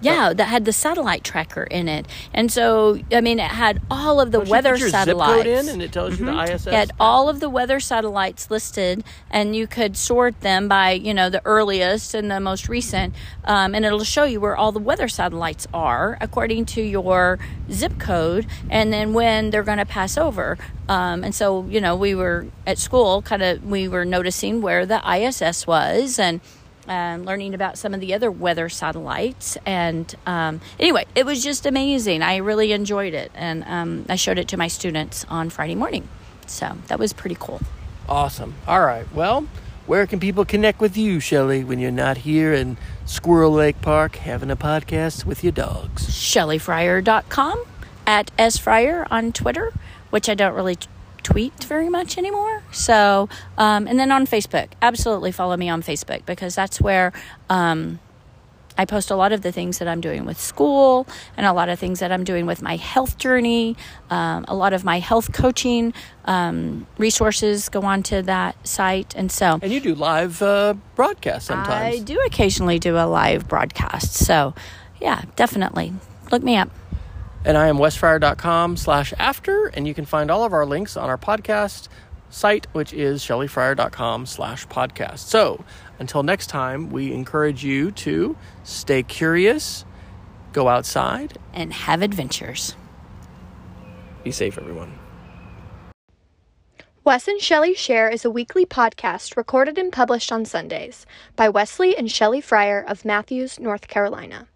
Yeah, 0.00 0.32
that 0.32 0.44
had 0.44 0.64
the 0.64 0.72
satellite 0.72 1.24
tracker 1.24 1.62
in 1.64 1.88
it. 1.88 2.06
And 2.34 2.52
so, 2.52 3.00
I 3.10 3.20
mean, 3.20 3.38
it 3.38 3.50
had 3.50 3.80
all 3.90 4.20
of 4.20 4.30
the 4.30 4.38
Don't 4.38 4.46
you 4.46 4.50
weather 4.50 4.72
put 4.72 4.80
your 4.80 4.88
satellites. 4.90 5.44
Zip 5.44 5.44
code 5.44 5.46
in 5.46 5.68
and 5.68 5.82
it 5.82 5.92
tells 5.92 6.18
you 6.18 6.26
the 6.26 6.42
ISS. 6.42 6.66
It 6.66 6.74
had 6.74 6.92
all 7.00 7.28
of 7.28 7.40
the 7.40 7.48
weather 7.48 7.80
satellites 7.80 8.50
listed, 8.50 9.04
and 9.30 9.56
you 9.56 9.66
could 9.66 9.96
sort 9.96 10.40
them 10.40 10.68
by, 10.68 10.92
you 10.92 11.14
know, 11.14 11.30
the 11.30 11.42
earliest 11.44 12.14
and 12.14 12.30
the 12.30 12.40
most 12.40 12.68
recent. 12.68 13.14
Um, 13.44 13.74
and 13.74 13.84
it'll 13.84 14.04
show 14.04 14.24
you 14.24 14.40
where 14.40 14.56
all 14.56 14.72
the 14.72 14.78
weather 14.78 15.08
satellites 15.08 15.66
are 15.72 16.18
according 16.20 16.66
to 16.66 16.82
your 16.82 17.38
zip 17.70 17.98
code 17.98 18.46
and 18.70 18.92
then 18.92 19.12
when 19.12 19.50
they're 19.50 19.62
going 19.62 19.78
to 19.78 19.86
pass 19.86 20.18
over. 20.18 20.58
Um, 20.88 21.24
and 21.24 21.34
so, 21.34 21.64
you 21.66 21.80
know, 21.80 21.96
we 21.96 22.14
were 22.14 22.46
at 22.66 22.78
school, 22.78 23.22
kind 23.22 23.42
of, 23.42 23.64
we 23.64 23.88
were 23.88 24.04
noticing 24.04 24.62
where 24.62 24.86
the 24.86 25.00
ISS 25.08 25.66
was 25.66 26.18
and 26.18 26.40
um, 26.88 27.24
learning 27.24 27.54
about 27.54 27.78
some 27.78 27.94
of 27.94 28.00
the 28.00 28.14
other 28.14 28.30
weather 28.30 28.68
satellites. 28.68 29.56
And 29.66 30.14
um, 30.26 30.60
anyway, 30.78 31.06
it 31.14 31.26
was 31.26 31.42
just 31.42 31.66
amazing. 31.66 32.22
I 32.22 32.36
really 32.36 32.72
enjoyed 32.72 33.14
it. 33.14 33.30
And 33.34 33.64
um, 33.64 34.06
I 34.08 34.16
showed 34.16 34.38
it 34.38 34.48
to 34.48 34.56
my 34.56 34.68
students 34.68 35.24
on 35.28 35.50
Friday 35.50 35.74
morning. 35.74 36.08
So 36.46 36.76
that 36.88 36.98
was 36.98 37.12
pretty 37.12 37.36
cool. 37.38 37.60
Awesome. 38.08 38.54
All 38.66 38.80
right. 38.80 39.10
Well, 39.12 39.46
where 39.86 40.06
can 40.06 40.18
people 40.18 40.44
connect 40.44 40.80
with 40.80 40.96
you, 40.96 41.20
Shelly, 41.20 41.62
when 41.62 41.78
you're 41.78 41.90
not 41.90 42.18
here 42.18 42.52
in 42.52 42.76
Squirrel 43.04 43.52
Lake 43.52 43.80
Park 43.80 44.16
having 44.16 44.50
a 44.50 44.56
podcast 44.56 45.24
with 45.24 45.44
your 45.44 45.52
dogs? 45.52 46.08
ShellyFryer.com 46.08 47.64
at 48.06 48.36
SFryer 48.36 49.06
on 49.10 49.32
Twitter, 49.32 49.72
which 50.10 50.28
I 50.28 50.34
don't 50.34 50.54
really 50.54 50.76
tweet 51.26 51.64
very 51.64 51.88
much 51.88 52.16
anymore. 52.16 52.62
So, 52.70 53.28
um, 53.58 53.88
and 53.88 53.98
then 53.98 54.12
on 54.12 54.28
Facebook, 54.28 54.68
absolutely 54.80 55.32
follow 55.32 55.56
me 55.56 55.68
on 55.68 55.82
Facebook 55.82 56.24
because 56.24 56.54
that's 56.54 56.80
where 56.80 57.12
um, 57.50 57.98
I 58.78 58.84
post 58.84 59.10
a 59.10 59.16
lot 59.16 59.32
of 59.32 59.42
the 59.42 59.50
things 59.50 59.80
that 59.80 59.88
I'm 59.88 60.00
doing 60.00 60.24
with 60.24 60.38
school 60.38 61.08
and 61.36 61.44
a 61.44 61.52
lot 61.52 61.68
of 61.68 61.80
things 61.80 61.98
that 61.98 62.12
I'm 62.12 62.22
doing 62.22 62.46
with 62.46 62.62
my 62.62 62.76
health 62.76 63.18
journey. 63.18 63.76
Um, 64.08 64.44
a 64.46 64.54
lot 64.54 64.72
of 64.72 64.84
my 64.84 65.00
health 65.00 65.32
coaching 65.32 65.92
um, 66.26 66.86
resources 66.96 67.68
go 67.70 67.82
onto 67.82 68.22
that 68.22 68.54
site. 68.64 69.16
And 69.16 69.32
so, 69.32 69.58
And 69.60 69.72
you 69.72 69.80
do 69.80 69.96
live 69.96 70.42
uh, 70.42 70.74
broadcasts 70.94 71.48
sometimes. 71.48 71.96
I 71.96 71.98
do 72.04 72.20
occasionally 72.24 72.78
do 72.78 72.96
a 72.96 73.06
live 73.06 73.48
broadcast. 73.48 74.14
So, 74.14 74.54
yeah, 75.00 75.22
definitely 75.34 75.92
look 76.30 76.44
me 76.44 76.56
up. 76.56 76.70
And 77.46 77.56
I 77.56 77.68
am 77.68 77.76
wesfryer.com 77.78 78.76
slash 78.76 79.14
after, 79.20 79.66
and 79.68 79.86
you 79.86 79.94
can 79.94 80.04
find 80.04 80.32
all 80.32 80.42
of 80.42 80.52
our 80.52 80.66
links 80.66 80.96
on 80.96 81.08
our 81.08 81.16
podcast 81.16 81.86
site, 82.28 82.66
which 82.72 82.92
is 82.92 83.22
shellyfryer.com 83.22 84.26
slash 84.26 84.66
podcast. 84.66 85.18
So 85.20 85.64
until 86.00 86.24
next 86.24 86.48
time, 86.48 86.90
we 86.90 87.12
encourage 87.12 87.62
you 87.62 87.92
to 87.92 88.36
stay 88.64 89.04
curious, 89.04 89.84
go 90.52 90.66
outside, 90.66 91.38
And 91.54 91.72
have 91.72 92.02
adventures. 92.02 92.74
be 94.24 94.32
safe, 94.32 94.58
everyone. 94.58 94.98
Wes 97.04 97.28
and 97.28 97.40
Shelly 97.40 97.76
Share 97.76 98.08
is 98.08 98.24
a 98.24 98.30
weekly 98.30 98.66
podcast 98.66 99.36
recorded 99.36 99.78
and 99.78 99.92
published 99.92 100.32
on 100.32 100.44
Sundays 100.44 101.06
by 101.36 101.48
Wesley 101.48 101.96
and 101.96 102.10
Shelly 102.10 102.40
Fryer 102.40 102.84
of 102.84 103.04
Matthews, 103.04 103.60
North 103.60 103.86
Carolina. 103.86 104.48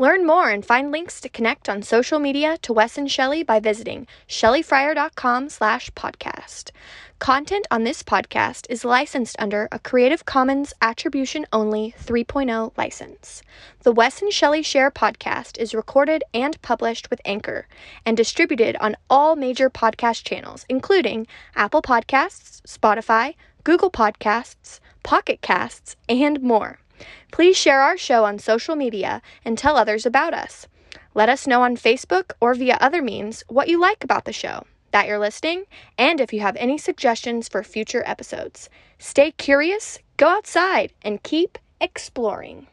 Learn 0.00 0.24
more 0.24 0.48
and 0.48 0.64
find 0.64 0.92
links 0.92 1.20
to 1.20 1.28
connect 1.28 1.68
on 1.68 1.82
social 1.82 2.20
media 2.20 2.56
to 2.58 2.72
Wes 2.72 2.96
and 2.96 3.10
Shelly 3.10 3.42
by 3.42 3.58
visiting 3.58 4.06
shellyfryer.com 4.28 5.48
slash 5.48 5.90
podcast. 5.90 6.70
Content 7.18 7.66
on 7.68 7.82
this 7.82 8.04
podcast 8.04 8.66
is 8.70 8.84
licensed 8.84 9.34
under 9.40 9.68
a 9.72 9.80
Creative 9.80 10.24
Commons 10.24 10.72
Attribution 10.80 11.46
Only 11.52 11.96
3.0 12.00 12.78
license. 12.78 13.42
The 13.82 13.90
Wes 13.90 14.22
and 14.22 14.32
Shelly 14.32 14.62
Share 14.62 14.92
podcast 14.92 15.58
is 15.58 15.74
recorded 15.74 16.22
and 16.32 16.62
published 16.62 17.10
with 17.10 17.20
Anchor 17.24 17.66
and 18.06 18.16
distributed 18.16 18.76
on 18.76 18.96
all 19.10 19.34
major 19.34 19.68
podcast 19.68 20.22
channels, 20.22 20.64
including 20.68 21.26
Apple 21.56 21.82
Podcasts, 21.82 22.60
Spotify, 22.62 23.34
Google 23.64 23.90
Podcasts, 23.90 24.78
Pocket 25.02 25.40
Casts, 25.42 25.96
and 26.08 26.40
more. 26.40 26.78
Please 27.32 27.56
share 27.56 27.80
our 27.80 27.96
show 27.96 28.24
on 28.24 28.38
social 28.38 28.76
media 28.76 29.22
and 29.44 29.56
tell 29.56 29.76
others 29.76 30.06
about 30.06 30.34
us. 30.34 30.66
Let 31.14 31.28
us 31.28 31.46
know 31.46 31.62
on 31.62 31.76
Facebook 31.76 32.32
or 32.40 32.54
via 32.54 32.78
other 32.80 33.02
means 33.02 33.44
what 33.48 33.68
you 33.68 33.80
like 33.80 34.04
about 34.04 34.24
the 34.24 34.32
show, 34.32 34.64
that 34.92 35.06
you're 35.06 35.18
listening, 35.18 35.64
and 35.96 36.20
if 36.20 36.32
you 36.32 36.40
have 36.40 36.56
any 36.56 36.78
suggestions 36.78 37.48
for 37.48 37.62
future 37.62 38.02
episodes. 38.06 38.68
Stay 38.98 39.32
curious, 39.32 39.98
go 40.16 40.28
outside, 40.28 40.92
and 41.02 41.22
keep 41.22 41.58
exploring. 41.80 42.66